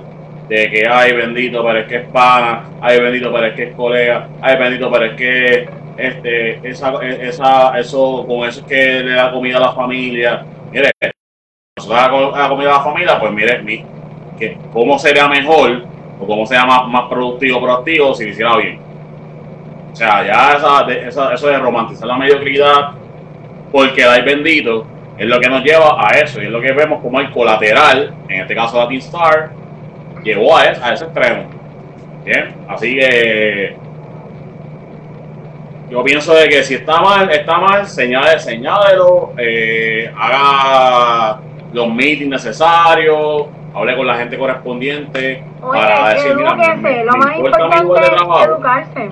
de 0.48 0.70
que 0.70 0.84
ay 0.90 1.12
bendito, 1.14 1.62
pero 1.64 1.78
es 1.80 1.86
que 1.86 1.96
es 1.96 2.06
pana, 2.08 2.64
ay 2.80 3.00
bendito, 3.00 3.32
pero 3.32 3.46
es 3.46 3.54
que 3.54 3.62
es 3.64 3.74
colega, 3.74 4.28
ay 4.42 4.56
bendito, 4.58 4.90
pero 4.90 5.04
es 5.06 5.12
que 5.14 5.68
este, 5.96 6.68
esa, 6.68 6.92
esa, 7.04 7.78
eso, 7.78 8.24
con 8.26 8.48
eso 8.48 8.60
es 8.60 8.66
que 8.66 9.00
le 9.00 9.12
da 9.12 9.30
comida 9.32 9.56
a 9.58 9.60
la 9.60 9.72
familia. 9.72 10.44
Mire, 10.72 10.90
nosotros 11.76 12.32
la 12.32 12.42
la 12.42 12.48
comida 12.48 12.70
a 12.70 12.78
la 12.78 12.84
familia, 12.84 13.18
pues 13.20 13.32
mire, 13.32 13.62
mi- 13.62 13.84
que 14.38 14.58
cómo 14.72 14.98
sería 14.98 15.28
mejor 15.28 15.84
o 16.20 16.26
cómo 16.26 16.46
sería 16.46 16.64
más, 16.66 16.86
más 16.88 17.08
productivo 17.08 17.60
proactivo 17.60 18.14
si 18.14 18.24
lo 18.24 18.30
hiciera 18.30 18.56
bien. 18.56 18.80
O 19.92 19.96
sea, 19.96 20.26
ya 20.26 20.56
esa, 20.56 20.92
esa- 21.08 21.34
eso 21.34 21.46
de 21.48 21.58
romantizar 21.58 22.08
la 22.08 22.16
mediocridad 22.16 22.90
porque 23.70 24.04
hay 24.04 24.22
bendito 24.22 24.86
es 25.16 25.26
lo 25.26 25.38
que 25.38 25.48
nos 25.48 25.62
lleva 25.62 25.96
a 26.00 26.18
eso 26.18 26.42
y 26.42 26.46
es 26.46 26.50
lo 26.50 26.60
que 26.60 26.72
vemos 26.72 27.00
como 27.00 27.20
el 27.20 27.30
colateral, 27.30 28.12
en 28.28 28.40
este 28.40 28.54
caso 28.54 28.78
Latin 28.78 28.98
Star, 28.98 29.50
llegó 30.24 30.56
a, 30.56 30.64
es- 30.64 30.82
a 30.82 30.92
ese 30.94 31.04
extremo. 31.04 31.44
Bien, 32.24 32.54
así 32.68 32.94
que 32.96 33.76
yo 35.90 36.02
pienso 36.02 36.34
de 36.34 36.48
que 36.48 36.62
si 36.62 36.74
está 36.74 37.00
mal, 37.00 37.30
está 37.30 37.58
mal, 37.58 37.86
señale, 37.86 38.38
señálelo, 38.38 39.32
eh, 39.38 40.10
haga 40.16 41.40
los 41.72 41.88
meetings 41.92 42.30
necesarios, 42.30 43.46
hable 43.74 43.96
con 43.96 44.06
la 44.06 44.16
gente 44.16 44.38
correspondiente 44.38 45.42
Oye, 45.62 45.80
para 45.80 46.08
decir, 46.14 46.34
mira, 46.36 46.54
me, 46.54 47.04
lo 47.04 47.12
más 47.16 47.36
importa 47.36 47.68
mi 47.68 47.80
lugar 47.82 48.04
de 48.04 48.10
trabajo. 48.16 48.44
educarse. 48.44 49.10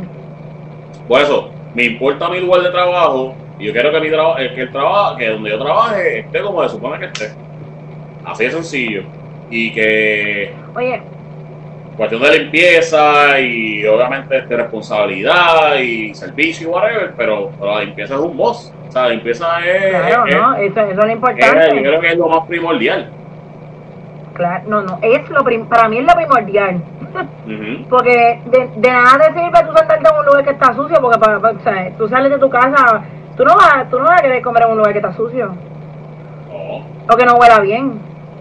Por 1.09 1.21
eso, 1.21 1.51
me 1.75 1.85
importa 1.85 2.29
mi 2.29 2.41
lugar 2.41 2.63
de 2.63 2.71
trabajo 2.71 3.35
y 3.59 3.67
yo 3.67 3.73
quiero 3.73 3.91
que, 3.91 4.01
mi 4.01 4.09
traba- 4.11 4.41
eh, 4.43 4.53
que 4.55 4.63
el 4.63 4.71
trabajo, 4.73 5.17
que 5.17 5.29
donde 5.29 5.51
yo 5.51 5.59
trabaje 5.59 6.21
esté 6.21 6.41
como 6.43 6.63
se 6.63 6.69
supone 6.71 6.99
que 6.99 7.07
esté. 7.07 7.33
Así 8.25 8.45
de 8.45 8.51
sencillo. 8.53 9.03
Y 9.51 9.73
que 9.73 10.53
Oye, 10.75 11.03
cuestión 11.97 12.23
de 12.23 12.39
limpieza 12.39 13.39
y 13.41 13.85
obviamente 13.87 14.39
este, 14.39 14.57
responsabilidad 14.57 15.77
y 15.79 16.15
servicio 16.15 16.69
y 16.69 16.71
whatever, 16.73 17.13
pero, 17.17 17.51
pero 17.59 17.75
la 17.75 17.85
limpieza 17.85 18.15
es 18.15 18.21
un 18.21 18.37
boss. 18.37 18.73
O 18.89 18.93
sea, 18.93 19.03
la 19.03 19.09
limpieza 19.11 19.47
es, 19.67 19.91
claro, 19.91 20.27
es- 20.27 20.37
¿no? 20.37 20.55
Eso, 20.57 20.81
eso 20.81 20.91
es 20.91 20.97
lo 20.97 21.05
es- 21.07 21.13
importante. 21.13 21.77
yo 21.77 21.83
creo 21.83 22.01
que 22.01 22.09
es 22.09 22.17
lo 22.19 22.29
más 22.29 22.47
primordial. 22.47 23.11
Claro, 24.35 24.65
no, 24.67 24.83
no, 24.83 24.99
es 25.03 25.29
lo 25.31 25.45
prim- 25.45 25.67
para 25.67 25.89
mí 25.89 25.99
es 25.99 26.05
lo 26.07 26.15
primordial. 26.15 26.83
Porque 27.91 28.41
de, 28.47 28.69
de 28.77 28.91
nada 28.91 29.19
te 29.19 29.35
sirve 29.35 29.61
tú 29.67 29.77
sentarte 29.77 30.09
en 30.09 30.17
un 30.19 30.25
lugar 30.27 30.45
que 30.45 30.51
está 30.51 30.73
sucio, 30.75 30.97
porque 31.03 31.19
para, 31.19 31.39
para- 31.39 31.59
o 31.59 31.61
sea, 31.63 31.91
tú 31.99 32.09
sales 32.09 32.31
de 32.31 32.39
tu 32.39 32.49
casa, 32.49 33.03
tú 33.37 33.45
no 33.45 33.55
vas, 33.55 33.91
tú 33.91 33.99
no 33.99 34.07
vas 34.07 34.19
a 34.21 34.23
querer 34.23 34.41
comer 34.43 34.63
en 34.65 34.71
un 34.71 34.79
lugar 34.79 34.93
que 34.93 34.99
está 34.99 35.13
sucio, 35.13 35.55
o 36.51 37.17
que 37.17 37.27
no 37.27 37.35
huela 37.35 37.61
bien, 37.61 38.01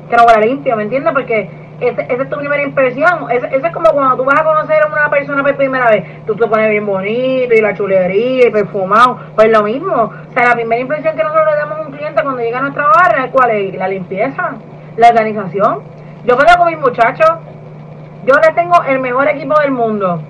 que 0.10 0.16
no 0.16 0.24
huela 0.24 0.40
limpio, 0.40 0.76
¿me 0.78 0.84
entiendes? 0.84 1.12
Porque 1.14 1.50
esa 1.82 2.24
es 2.24 2.30
tu 2.30 2.38
primera 2.38 2.62
impresión, 2.62 3.30
ese 3.32 3.48
es 3.56 3.74
como 3.74 3.90
cuando 3.92 4.18
tú 4.18 4.26
vas 4.26 4.40
a 4.40 4.44
conocer 4.44 4.84
a 4.84 4.88
una 4.88 5.10
persona 5.10 5.44
por 5.44 5.56
primera 5.56 5.90
vez, 5.90 6.26
tú 6.26 6.36
te 6.36 6.48
pones 6.48 6.70
bien 6.70 6.86
bonito 6.86 7.54
y 7.54 7.62
la 7.62 7.74
chulería 7.74 8.48
y 8.48 8.52
perfumado, 8.52 9.20
pues 9.36 9.50
lo 9.50 9.64
mismo, 9.64 9.94
o 9.94 10.34
sea, 10.34 10.50
la 10.50 10.54
primera 10.54 10.82
impresión 10.82 11.16
que 11.16 11.24
nosotros 11.24 11.48
le 11.52 11.58
damos 11.58 11.80
a 11.80 11.82
un 11.82 11.92
cliente 11.92 12.22
cuando 12.22 12.42
llega 12.42 12.60
a 12.60 12.62
nuestra 12.62 12.88
barra 12.88 13.26
es 13.26 13.32
cuál 13.32 13.52
es, 13.52 13.76
la 13.76 13.88
limpieza, 13.88 14.52
la 14.98 15.10
organización. 15.10 15.80
Yo 16.26 16.38
creo 16.38 16.58
con 16.58 16.68
mis 16.68 16.80
muchachos, 16.80 17.32
yo 18.26 18.36
les 18.36 18.56
tengo 18.56 18.84
el 18.84 19.00
mejor 19.00 19.28
equipo 19.28 19.60
del 19.60 19.72
mundo. 19.72 20.22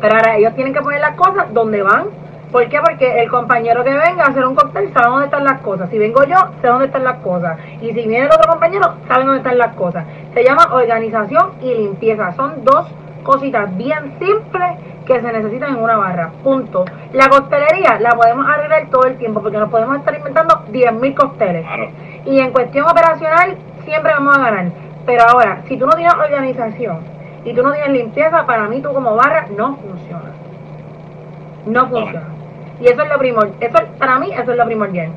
Pero 0.00 0.14
ahora 0.14 0.36
ellos 0.36 0.54
tienen 0.54 0.74
que 0.74 0.80
poner 0.80 1.00
las 1.00 1.16
cosas 1.16 1.52
donde 1.52 1.82
van. 1.82 2.08
¿Por 2.50 2.66
qué? 2.68 2.80
Porque 2.80 3.22
el 3.22 3.28
compañero 3.28 3.84
que 3.84 3.90
venga 3.90 4.24
a 4.24 4.28
hacer 4.28 4.46
un 4.46 4.54
cóctel 4.54 4.92
sabe 4.94 5.06
dónde 5.06 5.26
están 5.26 5.44
las 5.44 5.60
cosas. 5.60 5.90
Si 5.90 5.98
vengo 5.98 6.24
yo, 6.24 6.36
sé 6.62 6.68
dónde 6.68 6.86
están 6.86 7.04
las 7.04 7.18
cosas. 7.18 7.58
Y 7.82 7.88
si 7.88 7.92
viene 7.92 8.20
el 8.20 8.32
otro 8.32 8.50
compañero, 8.50 8.94
sabe 9.06 9.24
dónde 9.24 9.38
están 9.38 9.58
las 9.58 9.74
cosas. 9.74 10.04
Se 10.32 10.42
llama 10.42 10.68
organización 10.72 11.52
y 11.60 11.74
limpieza. 11.74 12.32
Son 12.32 12.64
dos 12.64 12.86
cositas 13.22 13.76
bien 13.76 14.14
simples 14.18 14.78
que 15.04 15.20
se 15.20 15.32
necesitan 15.32 15.76
en 15.76 15.82
una 15.82 15.96
barra. 15.96 16.30
Punto. 16.42 16.86
La 17.12 17.28
coctelería 17.28 17.98
la 18.00 18.10
podemos 18.10 18.46
arreglar 18.48 18.88
todo 18.90 19.04
el 19.04 19.18
tiempo 19.18 19.42
porque 19.42 19.58
nos 19.58 19.70
podemos 19.70 19.98
estar 19.98 20.14
inventando 20.14 20.64
10.000 20.72 21.14
cócteles. 21.14 21.66
Claro. 21.66 21.90
Y 22.24 22.40
en 22.40 22.50
cuestión 22.52 22.86
operacional, 22.88 23.56
siempre 23.84 24.12
vamos 24.12 24.36
a 24.36 24.40
ganar. 24.40 24.66
Pero 25.04 25.22
ahora, 25.28 25.62
si 25.66 25.76
tú 25.76 25.86
no 25.86 25.92
tienes 25.92 26.14
organización 26.14 27.00
y 27.44 27.52
tú 27.54 27.62
no 27.62 27.72
tienes 27.72 27.90
limpieza, 27.90 28.46
para 28.46 28.68
mí 28.68 28.80
tú 28.80 28.92
como 28.92 29.16
barra 29.16 29.46
no 29.56 29.76
funciona. 29.76 30.32
No 31.66 31.88
funciona. 31.88 32.37
Y 32.80 32.86
eso 32.86 33.02
es 33.02 33.08
lo 33.08 33.18
primordial. 33.18 33.56
Eso, 33.60 33.78
para 33.98 34.18
mí, 34.18 34.30
eso 34.32 34.50
es 34.52 34.56
lo 34.56 34.64
primordial. 34.66 35.10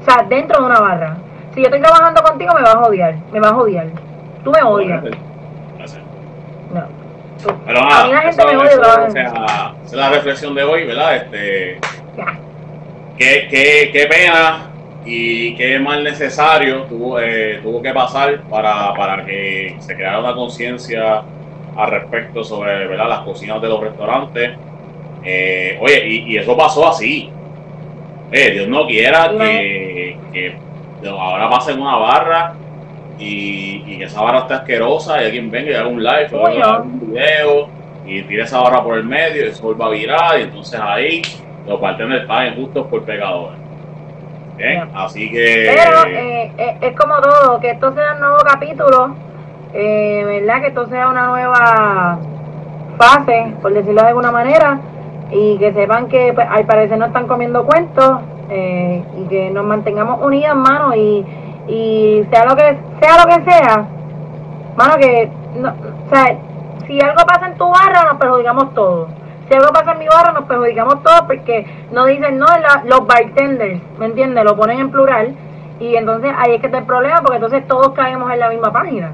O 0.00 0.04
sea, 0.04 0.22
dentro 0.28 0.60
de 0.60 0.66
una 0.66 0.80
barra. 0.80 1.16
Si 1.54 1.60
yo 1.60 1.66
estoy 1.66 1.80
trabajando 1.80 2.22
contigo, 2.22 2.52
me 2.54 2.62
vas 2.62 2.74
a 2.74 2.80
odiar. 2.82 3.14
Me 3.32 3.40
vas 3.40 3.52
a 3.52 3.56
odiar. 3.56 3.86
Tú 4.44 4.50
me 4.50 4.62
odias. 4.62 5.02
Gracias. 5.78 6.02
No. 6.72 6.82
Tú- 7.42 7.54
Pero 7.66 7.78
a 7.80 7.88
nada, 7.88 8.04
mí 8.06 8.12
la 8.12 8.20
gente 8.20 8.42
eso- 8.42 8.48
me 8.50 8.56
odia. 8.58 8.70
eso, 8.70 8.80
o 8.80 9.10
sea, 9.10 9.24
esa 9.26 9.74
es 9.86 9.92
la 9.92 10.10
reflexión 10.10 10.54
de 10.54 10.62
hoy, 10.64 10.86
¿verdad? 10.86 11.16
Este, 11.16 11.78
Ya. 12.16 12.26
qué, 13.16 13.48
qué, 13.50 13.90
qué 13.92 14.06
pena 14.06 14.66
y 15.04 15.54
qué 15.56 15.78
mal 15.78 16.04
necesario 16.04 16.82
tuvo, 16.82 17.18
eh, 17.18 17.60
tuvo 17.62 17.80
que 17.82 17.92
pasar 17.92 18.42
para, 18.42 18.92
para 18.94 19.24
que 19.24 19.76
se 19.80 19.96
creara 19.96 20.20
una 20.20 20.34
conciencia 20.34 21.22
al 21.76 21.90
respecto 21.90 22.44
sobre 22.44 22.86
¿verdad? 22.86 23.08
las 23.08 23.20
cocinas 23.20 23.60
de 23.62 23.68
los 23.68 23.80
restaurantes. 23.80 24.52
Eh, 25.24 25.78
oye, 25.80 26.06
y, 26.06 26.32
y 26.32 26.38
eso 26.38 26.56
pasó 26.56 26.88
así. 26.88 27.30
Oye, 28.30 28.50
Dios 28.50 28.68
no 28.68 28.86
quiera 28.86 29.30
que, 29.36 30.16
que 30.32 30.56
ahora 31.08 31.48
pase 31.50 31.72
en 31.72 31.80
una 31.80 31.96
barra 31.96 32.54
y, 33.18 33.82
y 33.86 33.98
que 33.98 34.04
esa 34.04 34.22
barra 34.22 34.40
esté 34.40 34.54
asquerosa 34.54 35.20
y 35.20 35.26
alguien 35.26 35.50
venga 35.50 35.70
y 35.70 35.74
haga 35.74 35.88
un 35.88 36.02
live 36.02 36.28
o 36.32 36.46
haga 36.46 36.80
un 36.80 37.00
video 37.00 37.68
y 38.06 38.22
tire 38.22 38.42
esa 38.42 38.60
barra 38.60 38.82
por 38.82 38.96
el 38.96 39.04
medio 39.04 39.44
y 39.44 39.48
eso 39.48 39.62
vuelva 39.62 39.86
a 39.86 39.90
virar 39.90 40.38
y 40.40 40.42
entonces 40.44 40.80
ahí 40.80 41.22
los 41.66 41.80
bartenders 41.80 42.26
paguen 42.26 42.56
justos 42.56 42.86
por 42.86 43.04
pecadores. 43.04 43.58
Bien, 44.56 44.90
así 44.94 45.30
que 45.30 45.72
Pero 45.74 46.04
eh, 46.06 46.52
eh, 46.58 46.76
es 46.80 46.96
como 46.96 47.20
todo, 47.20 47.60
que 47.60 47.70
esto 47.70 47.94
sea 47.94 48.14
un 48.14 48.20
nuevo 48.20 48.38
capítulo, 48.44 49.14
eh, 49.72 50.22
¿verdad? 50.24 50.60
Que 50.60 50.66
esto 50.68 50.86
sea 50.88 51.08
una 51.08 51.26
nueva 51.28 52.18
fase, 52.98 53.54
por 53.62 53.72
decirlo 53.72 54.02
de 54.02 54.08
alguna 54.08 54.30
manera, 54.32 54.78
y 55.32 55.58
que 55.58 55.72
sepan 55.72 56.08
que 56.08 56.32
pues, 56.32 56.46
al 56.50 56.64
parecer 56.66 56.98
no 56.98 57.06
están 57.06 57.26
comiendo 57.26 57.64
cuentos 57.64 58.20
eh, 58.50 59.04
y 59.18 59.28
que 59.28 59.50
nos 59.50 59.64
mantengamos 59.64 60.20
unidos, 60.24 60.56
mano, 60.56 60.94
y, 60.94 61.24
y 61.68 62.24
sea 62.32 62.44
lo 62.46 62.56
que 62.56 62.76
sea 63.00 63.24
lo 63.24 63.28
que 63.34 63.50
sea, 63.50 63.86
mano, 64.76 64.96
que, 64.98 65.30
no, 65.56 65.68
o 65.70 66.14
sea, 66.14 66.36
si 66.86 67.00
algo 67.00 67.22
pasa 67.26 67.46
en 67.48 67.54
tu 67.56 67.68
barra, 67.70 68.04
nos 68.10 68.18
perjudicamos 68.20 68.74
todos. 68.74 69.08
Si 69.48 69.54
algo 69.56 69.72
pasa 69.72 69.92
en 69.92 69.98
mi 69.98 70.06
barra, 70.08 70.32
nos 70.32 70.44
perjudicamos 70.44 71.02
todos 71.02 71.22
porque 71.22 71.66
no 71.92 72.04
dicen, 72.06 72.38
no, 72.38 72.46
la- 72.46 72.82
los 72.84 73.06
bartenders, 73.06 73.80
¿me 73.98 74.06
entiendes? 74.06 74.44
Lo 74.44 74.56
ponen 74.56 74.80
en 74.80 74.90
plural 74.90 75.34
y 75.80 75.94
entonces 75.96 76.32
ahí 76.36 76.54
es 76.54 76.60
que 76.60 76.66
está 76.66 76.78
el 76.78 76.84
problema 76.84 77.20
porque 77.20 77.36
entonces 77.36 77.66
todos 77.68 77.90
caemos 77.90 78.30
en 78.32 78.40
la 78.40 78.48
misma 78.48 78.72
página. 78.72 79.12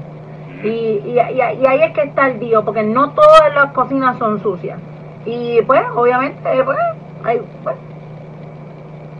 Y, 0.63 0.67
y, 0.67 1.19
y- 1.19 1.61
y 1.61 1.65
ahí 1.67 1.81
es 1.81 1.93
que 1.93 2.01
está 2.03 2.27
el 2.27 2.39
lío, 2.39 2.63
porque 2.65 2.81
no 2.83 3.11
todas 3.11 3.53
las 3.53 3.71
cocinas 3.73 4.17
son 4.17 4.39
sucias. 4.41 4.79
Y 5.27 5.61
pues, 5.63 5.81
obviamente, 5.93 6.63
pues, 6.63 6.77
hay, 7.25 7.41
pues, 7.61 7.75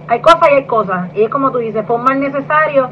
hay 0.07 0.21
cosas 0.21 0.49
y 0.49 0.53
hay 0.53 0.65
cosas. 0.65 1.09
Y 1.13 1.23
es 1.23 1.29
como 1.29 1.51
tú 1.51 1.57
dices, 1.57 1.85
fue 1.85 1.97
un 1.97 2.03
mal 2.03 2.17
necesario. 2.19 2.89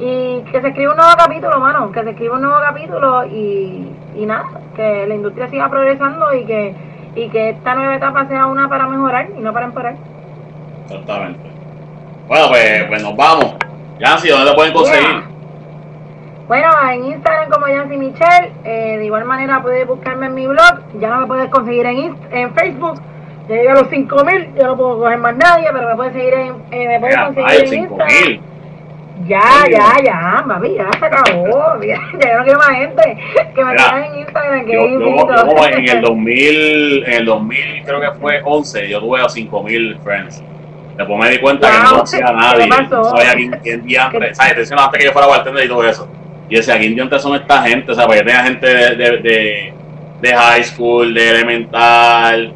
Y 0.00 0.40
que 0.50 0.60
se 0.60 0.68
escriba 0.68 0.90
un 0.90 0.98
nuevo 0.98 1.12
capítulo, 1.16 1.58
mano, 1.60 1.92
que 1.92 2.02
se 2.02 2.10
escriba 2.10 2.34
un 2.34 2.42
nuevo 2.42 2.58
capítulo 2.60 3.24
y, 3.24 3.88
y 4.16 4.26
nada, 4.26 4.44
que 4.74 5.06
la 5.06 5.14
industria 5.14 5.48
siga 5.48 5.70
progresando 5.70 6.34
y 6.34 6.44
que, 6.44 6.74
y 7.14 7.28
que 7.30 7.50
esta 7.50 7.76
nueva 7.76 7.94
etapa 7.94 8.26
sea 8.26 8.46
una 8.46 8.68
para 8.68 8.88
mejorar 8.88 9.28
y 9.38 9.40
no 9.40 9.52
para 9.52 9.66
empeorar. 9.66 9.94
Exactamente. 10.86 11.48
Bueno, 12.26 12.48
pues, 12.48 12.84
pues 12.88 13.02
nos 13.02 13.16
vamos. 13.16 13.54
Yancy, 14.00 14.28
¿dónde 14.28 14.50
te 14.50 14.56
pueden 14.56 14.72
conseguir? 14.74 15.08
Yeah. 15.08 15.35
Bueno, 16.48 16.68
en 16.92 17.04
Instagram 17.06 17.50
como 17.50 17.66
Yancy 17.66 17.96
Michelle, 17.96 18.52
eh, 18.64 18.98
de 18.98 19.04
igual 19.04 19.24
manera 19.24 19.60
puedes 19.62 19.86
buscarme 19.86 20.26
en 20.26 20.34
mi 20.34 20.46
blog, 20.46 20.78
ya 21.00 21.08
no 21.10 21.20
me 21.22 21.26
puedes 21.26 21.50
conseguir 21.50 21.86
en, 21.86 21.96
Inst- 21.96 22.26
en 22.30 22.54
Facebook, 22.54 23.00
ya 23.48 23.54
llegué 23.56 23.68
a 23.70 23.74
los 23.74 23.88
5000, 23.88 24.54
ya 24.54 24.66
no 24.66 24.76
puedo 24.76 24.98
coger 25.00 25.18
más 25.18 25.36
nadie, 25.36 25.68
pero 25.72 25.88
me 25.88 25.96
puedes 25.96 26.12
seguir 26.12 26.34
en, 26.34 26.54
eh, 26.70 26.88
me 26.88 27.00
puedes 27.00 27.16
conseguir 27.16 27.48
hay 27.50 27.58
en 27.58 27.66
5000. 27.68 27.78
Instagram. 28.30 28.40
Ya, 29.26 29.40
ya, 29.70 29.92
ya, 30.04 30.44
papi, 30.46 30.74
ya 30.74 30.90
se 30.98 31.06
acabó, 31.06 31.80
ya, 31.82 31.98
ya 32.20 32.30
yo 32.32 32.38
no 32.38 32.44
quiero 32.44 32.58
más 32.60 32.68
gente 32.68 33.18
que 33.54 33.64
me 33.64 33.78
sigan 33.78 34.04
en 34.04 34.18
Instagram, 34.20 34.66
que 34.66 34.72
Yo, 34.72 34.86
yo- 34.86 35.66
en 35.66 35.88
el 35.88 36.00
2000, 36.02 37.04
en 37.06 37.12
el 37.12 37.24
2000 37.24 37.82
creo 37.84 38.00
que 38.00 38.10
fue 38.20 38.40
11, 38.44 38.88
yo 38.88 39.00
tuve 39.00 39.20
a 39.20 39.28
5000 39.28 39.98
friends. 40.04 40.42
Después 40.96 41.18
me 41.18 41.28
di 41.30 41.38
cuenta 41.40 41.70
que 41.70 41.78
no 41.78 41.90
conocía 41.90 42.26
a 42.26 42.32
nadie. 42.32 42.68
No 42.90 43.04
sabía 43.04 43.34
quién, 43.34 43.50
quién 43.62 43.84
diantre. 43.84 44.34
¿Sabes? 44.34 44.68
Te 44.68 44.74
antes 44.74 44.98
que 44.98 45.04
yo 45.06 45.12
fuera 45.12 45.28
bartender 45.28 45.64
y 45.64 45.68
todo 45.68 45.84
eso. 45.86 46.08
Y 46.48 46.56
decía, 46.56 46.78
¿quién 46.78 46.94
diantre 46.94 47.18
son 47.18 47.34
esta 47.34 47.62
gente? 47.62 47.92
O 47.92 47.94
sea, 47.94 48.06
porque 48.06 48.22
tenía 48.22 48.44
gente 48.44 48.66
de, 48.66 48.96
de, 48.96 49.16
de, 49.18 49.74
de 50.20 50.34
high 50.34 50.64
school, 50.64 51.12
de 51.12 51.30
elemental, 51.30 52.52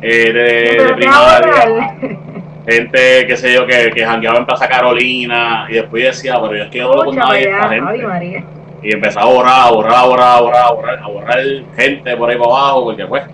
eh, 0.00 0.32
de, 0.32 0.92
primaria. 0.96 1.94
Gente, 2.66 3.26
qué 3.26 3.36
sé 3.36 3.52
yo, 3.52 3.66
que, 3.66 3.90
que 3.90 4.06
jangueaba 4.06 4.38
en 4.38 4.46
Plaza 4.46 4.66
Carolina. 4.66 5.66
Y 5.68 5.74
después 5.74 6.04
decía, 6.04 6.40
pero 6.40 6.56
yo 6.56 6.64
es 6.64 6.70
que 6.70 6.78
yo 6.78 6.90
hablo 6.90 7.04
con 7.04 7.16
nadie 7.16 7.50
esta 7.50 7.68
gente. 7.68 8.02
María. 8.02 8.44
Y 8.82 8.92
empecé 8.92 9.18
a 9.18 9.24
borrar, 9.24 9.60
a 9.60 9.70
borrar, 9.70 9.94
a 9.94 10.04
borrar, 10.04 10.28
a 10.28 10.40
borrar, 10.40 10.64
a 10.64 10.72
borrar, 10.72 10.98
a 11.02 11.06
borrar 11.08 11.38
gente 11.76 12.16
por 12.16 12.30
ahí 12.30 12.36
para 12.36 12.50
abajo, 12.50 12.84
porque 12.84 13.06
pues, 13.06 13.24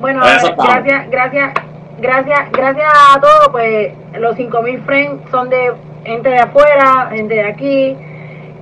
Bueno, 0.00 0.20
gracias, 0.20 1.10
gracias, 1.10 1.52
gracias, 1.98 2.52
gracias 2.52 2.88
a 3.14 3.20
todos, 3.20 3.48
pues 3.50 3.92
los 4.18 4.34
5000 4.36 4.80
friends 4.82 5.30
son 5.30 5.50
de 5.50 5.72
gente 6.04 6.28
de 6.30 6.38
afuera, 6.38 7.08
gente 7.10 7.34
de 7.34 7.44
aquí, 7.44 7.96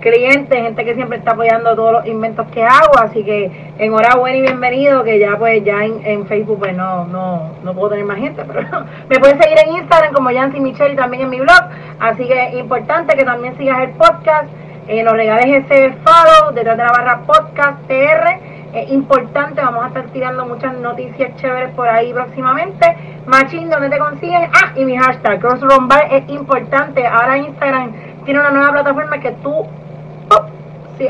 clientes, 0.01 0.49
gente 0.59 0.85
que 0.85 0.95
siempre 0.95 1.19
está 1.19 1.33
apoyando 1.33 1.77
todos 1.77 1.93
los 1.93 2.07
inventos 2.07 2.47
que 2.49 2.65
hago, 2.65 2.99
así 2.99 3.23
que 3.23 3.51
enhorabuena 3.79 4.39
y 4.39 4.43
bienvenido, 4.43 5.05
que 5.05 5.19
ya 5.19 5.37
pues 5.39 5.63
ya 5.65 5.85
en, 5.85 6.05
en 6.05 6.27
Facebook 6.27 6.59
pues 6.59 6.77
no, 6.77 7.07
no, 7.07 7.51
no 7.63 7.75
puedo 7.75 7.91
tener 7.91 8.05
más 8.05 8.19
gente, 8.19 8.43
pero 8.53 8.67
me 9.09 9.19
pueden 9.19 9.41
seguir 9.41 9.59
en 9.67 9.77
Instagram 9.77 10.13
como 10.13 10.31
Yancy 10.31 10.61
Michelle 10.61 10.95
y 10.95 10.97
también 10.97 11.25
en 11.25 11.31
mi 11.31 11.41
blog, 11.41 11.63
así 12.01 12.27
que 12.27 12.59
importante 12.59 13.17
que 13.17 13.25
también 13.25 13.57
sigas 13.57 13.81
el 13.83 13.91
podcast, 13.91 14.49
eh, 14.89 15.03
nos 15.03 15.13
regales 15.13 15.65
ese 15.65 15.93
follow 16.05 16.53
detrás 16.55 16.77
de 16.77 16.83
la 16.83 16.91
barra 16.91 17.21
podcast 17.27 17.87
TR, 17.87 18.51
es 18.73 18.89
importante, 18.91 19.61
vamos 19.61 19.85
a 19.85 19.89
estar 19.89 20.05
tirando 20.13 20.47
muchas 20.47 20.77
noticias 20.77 21.35
chéveres 21.37 21.71
por 21.75 21.89
ahí 21.89 22.13
próximamente. 22.13 22.87
Machín, 23.27 23.69
¿dónde 23.69 23.91
te 23.91 23.99
consiguen? 23.99 24.49
Ah, 24.55 24.73
y 24.77 24.85
mi 24.85 24.97
hashtag, 24.97 25.41
Crossroom 25.41 25.89
Bar, 25.89 26.07
es 26.13 26.29
importante. 26.29 27.05
Ahora 27.05 27.39
Instagram 27.39 27.93
tiene 28.25 28.39
una 28.39 28.51
nueva 28.51 28.71
plataforma 28.71 29.19
que 29.19 29.33
tú 29.43 29.67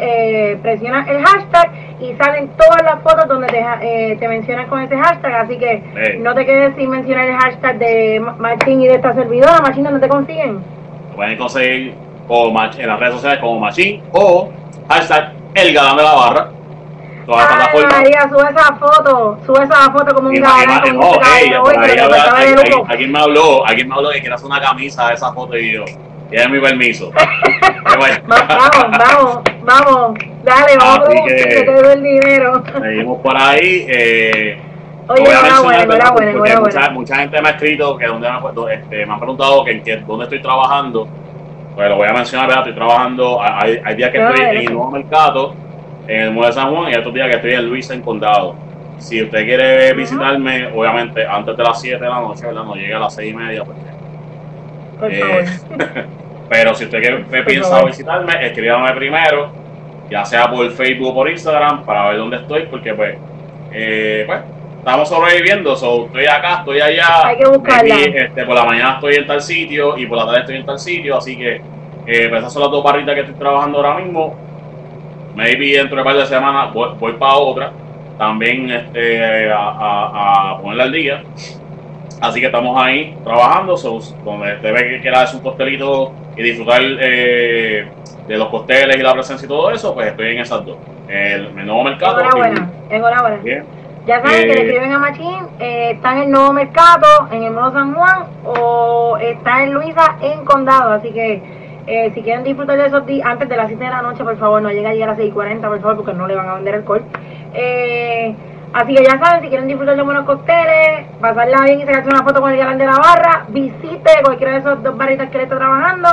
eh, 0.00 0.58
presionas 0.62 1.06
el 1.08 1.22
hashtag 1.24 1.70
y 2.00 2.14
salen 2.14 2.48
todas 2.56 2.82
las 2.82 3.02
fotos 3.02 3.28
donde 3.28 3.46
te, 3.48 3.60
eh, 3.82 4.16
te 4.18 4.28
mencionan 4.28 4.66
con 4.68 4.80
ese 4.82 4.96
hashtag. 4.96 5.34
Así 5.34 5.58
que 5.58 6.18
no 6.20 6.34
te 6.34 6.46
quedes 6.46 6.74
sin 6.76 6.90
mencionar 6.90 7.26
el 7.26 7.36
hashtag 7.36 7.78
de 7.78 8.20
Ma- 8.20 8.34
Machín 8.38 8.80
y 8.82 8.88
de 8.88 8.94
esta 8.94 9.12
servidora. 9.14 9.60
Machín, 9.60 9.84
¿dónde 9.84 10.00
te 10.00 10.08
consiguen? 10.08 10.58
pueden 11.16 11.36
conseguir 11.36 11.94
como 12.26 12.62
en 12.62 12.86
las 12.86 12.98
redes 13.00 13.14
sociales 13.14 13.40
como 13.40 13.58
Machín 13.60 14.02
o 14.12 14.48
hashtag 14.88 15.32
el 15.54 15.74
galán 15.74 15.96
de 15.96 16.02
la 16.02 16.14
barra. 16.14 16.48
Todas 17.26 17.44
las 17.44 17.50
Ay, 17.50 17.56
plataformas. 17.58 17.96
María, 17.98 18.20
sube 18.28 18.50
esa 18.50 18.74
foto, 18.76 19.38
sube 19.46 19.64
esa 19.64 19.92
foto 19.92 20.14
como 20.14 20.28
un 20.30 20.34
galán 20.36 20.66
de 20.66 20.72
alguien- 20.74 20.96
me 23.12 23.18
habló, 23.20 23.66
alguien 23.66 23.88
me 23.88 23.94
habló 23.94 24.10
que 24.10 24.20
quiere 24.20 24.34
hacer 24.34 24.46
una 24.46 24.60
camisa 24.60 25.08
de 25.08 25.14
esa 25.14 25.32
foto 25.32 25.56
y 25.58 25.72
yo, 25.72 25.84
tiene 26.30 26.48
mi 26.48 26.60
permiso. 26.60 27.10
Vamos, 27.82 28.08
vamos, 28.28 29.40
vamos, 29.64 30.18
dale, 30.44 30.76
vamos 30.78 30.98
a 30.98 31.02
Así 31.02 31.16
producir, 31.16 31.36
que- 31.36 31.54
que 31.54 31.62
te 31.62 31.72
doy 31.72 31.92
el 31.94 32.02
dinero. 32.02 32.62
Seguimos 32.80 33.20
por 33.20 33.36
ahí. 33.36 33.86
Eh, 33.88 34.58
Oye, 35.08 35.22
voy 35.22 35.30
a 35.32 35.40
enhorabuena, 35.40 35.82
enhorabuena. 35.82 36.60
Mucha, 36.60 36.90
mucha 36.90 37.16
gente 37.16 37.40
me 37.42 37.48
ha 37.48 37.52
escrito 37.52 37.96
que 37.96 38.06
donde 38.06 38.28
me, 38.30 38.74
este, 38.74 39.06
me 39.06 39.12
han 39.12 39.18
preguntado 39.18 39.64
que, 39.64 39.82
que 39.82 39.96
dónde 39.98 40.24
estoy 40.24 40.40
trabajando. 40.42 41.08
Pues 41.74 41.88
lo 41.88 41.96
voy 41.96 42.08
a 42.08 42.12
mencionar, 42.12 42.46
¿verdad? 42.48 42.68
Estoy 42.68 42.76
trabajando, 42.84 43.40
hay, 43.42 43.80
hay 43.84 43.94
días 43.96 44.10
que 44.10 44.18
estoy 44.18 44.40
en 44.40 44.56
el 44.58 44.64
nuevo 44.66 44.90
mercado, 44.90 45.54
en 46.06 46.20
el 46.20 46.30
Muelle 46.32 46.48
de 46.48 46.52
San 46.52 46.74
Juan, 46.74 46.92
y 46.92 46.94
otros 46.96 47.14
días 47.14 47.28
que 47.28 47.36
estoy 47.36 47.52
en 47.54 47.66
Luis 47.68 47.90
en 47.90 48.02
Condado. 48.02 48.54
Si 48.98 49.22
usted 49.22 49.44
quiere 49.44 49.92
visitarme, 49.94 50.66
obviamente 50.74 51.26
antes 51.26 51.56
de 51.56 51.62
las 51.64 51.80
7 51.80 51.96
de 52.04 52.10
la 52.10 52.20
noche, 52.20 52.44
¿verdad? 52.46 52.64
No 52.64 52.74
llegue 52.74 52.94
a 52.94 52.98
las 52.98 53.14
6 53.14 53.32
y 53.32 53.34
media, 53.34 53.64
pues, 53.64 53.78
Por 55.00 55.12
eh, 55.12 55.44
pero 56.48 56.74
si 56.74 56.84
usted 56.84 57.00
quiere, 57.00 57.24
me 57.30 57.42
piensa 57.44 57.82
visitarme, 57.84 58.46
escríbame 58.46 58.92
primero, 58.92 59.50
ya 60.10 60.24
sea 60.24 60.50
por 60.50 60.68
Facebook 60.72 61.08
o 61.08 61.14
por 61.14 61.30
Instagram, 61.30 61.84
para 61.84 62.08
ver 62.08 62.18
dónde 62.18 62.36
estoy, 62.38 62.66
porque 62.66 62.92
pues, 62.92 63.16
eh, 63.72 64.24
pues 64.26 64.40
estamos 64.78 65.08
sobreviviendo, 65.08 65.76
so, 65.76 66.06
estoy 66.06 66.26
acá, 66.26 66.58
estoy 66.58 66.80
allá, 66.80 67.26
Hay 67.26 67.36
que 67.36 67.46
buscarla. 67.46 67.94
maybe, 67.94 68.24
este, 68.24 68.44
por 68.44 68.54
la 68.56 68.64
mañana 68.64 68.94
estoy 68.94 69.14
en 69.14 69.26
tal 69.26 69.40
sitio 69.40 69.96
y 69.96 70.06
por 70.06 70.18
la 70.18 70.26
tarde 70.26 70.40
estoy 70.40 70.56
en 70.56 70.66
tal 70.66 70.78
sitio, 70.78 71.16
así 71.16 71.36
que 71.36 71.56
eh, 72.06 72.26
pues 72.28 72.40
esas 72.40 72.52
son 72.52 72.62
las 72.62 72.70
dos 72.72 72.82
barritas 72.82 73.14
que 73.14 73.20
estoy 73.20 73.36
trabajando 73.36 73.78
ahora 73.78 73.94
mismo. 74.02 74.34
Maybe 75.36 75.76
dentro 75.76 75.94
de 75.94 76.02
un 76.02 76.04
par 76.04 76.16
de 76.16 76.26
semanas 76.26 76.72
voy, 76.74 76.90
voy 76.98 77.12
para 77.12 77.34
otra, 77.34 77.72
también 78.18 78.68
este, 78.70 79.52
a, 79.52 79.56
a, 79.58 80.50
a 80.50 80.58
ponerla 80.60 80.82
al 80.84 80.92
día. 80.92 81.22
Así 82.20 82.40
que 82.40 82.46
estamos 82.46 82.80
ahí 82.80 83.16
trabajando, 83.24 83.76
so, 83.76 83.98
donde 84.24 84.54
usted 84.54 84.74
ve 84.74 84.88
que 84.88 85.00
quiera 85.00 85.20
darse 85.20 85.36
un 85.36 85.42
costelito 85.42 86.12
y 86.36 86.42
disfrutar 86.42 86.80
eh, 86.82 87.88
de 88.28 88.38
los 88.38 88.48
costeles 88.48 88.96
y 88.96 89.02
la 89.02 89.12
presencia 89.14 89.46
y 89.46 89.48
todo 89.48 89.70
eso, 89.70 89.94
pues 89.94 90.08
estoy 90.08 90.32
en 90.32 90.38
esas 90.40 90.64
dos. 90.64 90.76
El, 91.08 91.46
el 91.46 91.66
nuevo 91.66 91.82
mercado. 91.82 92.20
Enhorabuena, 92.20 92.70
enhorabuena. 92.90 93.36
Bien. 93.42 93.64
Ya 94.06 94.22
saben 94.22 94.40
que 94.40 94.46
le 94.46 94.52
Eh, 94.52 94.66
escriben 94.66 94.92
a 94.92 94.98
Machín, 94.98 95.46
eh, 95.58 95.90
está 95.92 96.12
en 96.12 96.22
el 96.22 96.30
Nuevo 96.30 96.52
Mercado, 96.52 97.28
en 97.32 97.42
el 97.42 97.52
Nuevo 97.52 97.70
San 97.72 97.94
Juan, 97.94 98.24
o 98.44 99.18
está 99.20 99.62
en 99.62 99.74
Luisa, 99.74 100.16
en 100.22 100.44
Condado. 100.44 100.92
Así 100.94 101.12
que 101.12 101.42
eh, 101.86 102.10
si 102.14 102.22
quieren 102.22 102.42
disfrutar 102.44 102.78
de 102.78 102.86
esos 102.86 103.04
días, 103.06 103.26
antes 103.26 103.48
de 103.48 103.56
las 103.56 103.68
7 103.68 103.82
de 103.82 103.90
la 103.90 104.02
noche, 104.02 104.24
por 104.24 104.36
favor, 104.38 104.62
no 104.62 104.70
lleguen 104.70 104.86
a 104.86 104.92
llegar 104.94 105.10
a 105.10 105.12
las 105.12 105.20
6.40, 105.20 105.60
por 105.60 105.80
favor, 105.80 105.96
porque 105.96 106.12
no 106.14 106.26
le 106.26 106.34
van 106.34 106.48
a 106.48 106.54
vender 106.54 106.76
alcohol. 106.76 107.02
Eh, 107.52 108.34
así 108.72 108.94
que 108.94 109.04
ya 109.04 109.18
saben, 109.18 109.42
si 109.42 109.48
quieren 109.48 109.66
disfrutar 109.68 109.96
de 109.96 110.02
buenos 110.02 110.24
cócteles, 110.24 111.06
pasarla 111.20 111.62
bien 111.64 111.80
y 111.80 111.84
sacarse 111.86 112.08
una 112.08 112.22
foto 112.22 112.40
con 112.40 112.50
el 112.52 112.58
galán 112.58 112.78
de 112.78 112.86
la 112.86 112.96
barra, 112.96 113.44
visite 113.48 114.10
cualquiera 114.24 114.52
de 114.54 114.58
esos 114.58 114.82
dos 114.82 114.96
barritas 114.96 115.28
que 115.30 115.38
le 115.38 115.44
está 115.44 115.56
trabajando. 115.56 116.08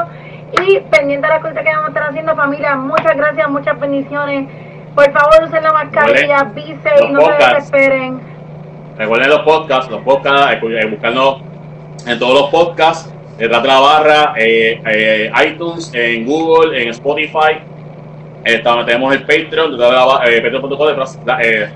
Y 0.66 0.80
pendiente 0.80 1.28
de 1.28 1.34
las 1.34 1.42
cosas 1.42 1.58
que 1.62 1.70
vamos 1.70 1.86
a 1.86 1.88
estar 1.90 2.04
haciendo, 2.10 2.36
familia, 2.36 2.76
muchas 2.76 3.16
gracias, 3.18 3.50
muchas 3.50 3.80
bendiciones. 3.80 4.48
Por 4.96 5.12
favor, 5.12 5.44
usen 5.44 5.62
la 5.64 5.74
mascarilla, 5.74 6.44
vise 6.56 6.90
y 7.04 7.12
no 7.12 7.20
se 7.22 7.32
desesperen. 7.56 8.22
Recuerden 8.98 9.30
los 9.30 9.40
podcasts, 9.42 9.92
los 9.92 10.02
podcasts, 10.02 10.58
eh, 10.64 10.86
buscarnos 10.90 11.42
en 12.08 12.18
todos 12.18 12.34
los 12.42 12.50
podcasts, 12.50 13.14
detrás 13.38 13.62
de 13.62 13.68
la 13.68 13.80
barra, 13.80 14.34
eh, 14.38 14.82
eh, 14.88 15.32
iTunes, 15.48 15.92
en 15.94 16.26
Google, 16.26 16.82
en 16.82 16.90
Spotify. 16.90 17.60
Eh, 18.46 18.60
tenemos 18.60 19.14
el 19.14 19.22
Patreon, 19.24 19.72
detrás 19.72 19.90
de 19.92 19.96
la 19.98 20.06
barra, 20.06 20.30
eh, 20.30 20.42
patreon.com 20.42 20.88
detrás- 20.88 21.20
eh, 21.44 21.70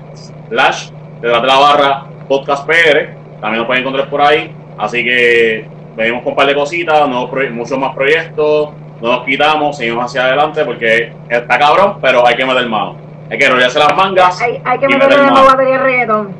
slash, 0.52 0.90
detrás 1.22 1.40
de 1.40 1.48
la 1.48 1.58
barra, 1.58 2.04
podcast 2.28 2.66
PR. 2.66 3.14
También 3.40 3.58
nos 3.58 3.66
pueden 3.66 3.82
encontrar 3.82 4.08
por 4.10 4.20
ahí. 4.20 4.54
Así 4.78 5.02
que 5.02 5.66
venimos 5.96 6.22
con 6.22 6.32
un 6.32 6.36
par 6.36 6.46
de 6.46 6.54
cositas, 6.54 7.08
nuevos 7.08 7.30
muchos 7.52 7.78
más 7.78 7.94
proyectos. 7.94 8.70
No 9.00 9.12
nos 9.16 9.24
quitamos, 9.24 9.76
seguimos 9.76 10.04
hacia 10.04 10.24
adelante 10.24 10.64
porque 10.64 11.12
está 11.28 11.58
cabrón, 11.58 11.98
pero 12.00 12.26
hay 12.26 12.36
que 12.36 12.44
meter 12.44 12.68
mano. 12.68 12.96
Hay 13.30 13.38
que 13.38 13.46
enrollarse 13.46 13.78
las 13.78 13.96
mangas. 13.96 14.40
Hay, 14.40 14.60
hay 14.64 14.78
que 14.78 14.88
meter 14.88 15.22
mano. 15.22 15.44
batería 15.44 15.78
reggaetón. 15.78 16.34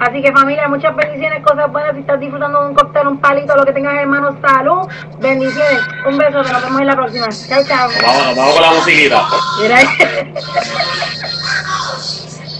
Así 0.00 0.22
que 0.22 0.32
familia, 0.32 0.68
muchas 0.68 0.96
bendiciones, 0.96 1.42
cosas 1.42 1.70
buenas. 1.70 1.92
Si 1.94 2.00
estás 2.00 2.20
disfrutando 2.20 2.62
de 2.62 2.68
un 2.68 2.74
cóctel, 2.74 3.06
un 3.06 3.18
palito, 3.18 3.54
lo 3.54 3.64
que 3.64 3.72
tengas 3.72 3.94
hermano, 3.94 4.36
salud. 4.40 4.88
Bendiciones. 5.20 5.80
Un 6.06 6.16
beso, 6.16 6.42
que 6.42 6.52
nos 6.52 6.62
vemos 6.62 6.80
en 6.80 6.86
la 6.86 6.96
próxima. 6.96 7.28
Chao, 7.28 7.62
chao. 7.64 7.88
Vamos, 8.02 8.36
vamos 8.36 8.54
con 8.54 8.62
la 8.62 8.70
musiquita. 8.72 9.26
Mira. 9.60 9.78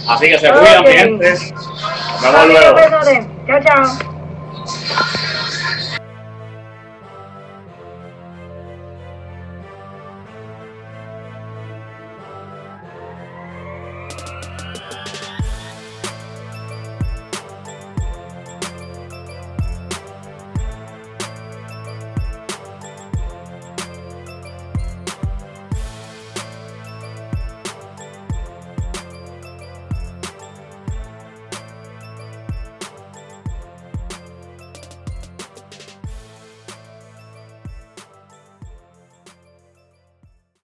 Así 0.09 0.27
que 0.27 0.39
se 0.39 0.49
cuidan, 0.51 0.83
mi 0.83 0.91
gente. 0.91 1.31
Nos 1.31 2.21
vemos 2.21 2.47
luego. 2.47 2.77
Chao, 3.47 3.59
chao. 3.63 5.18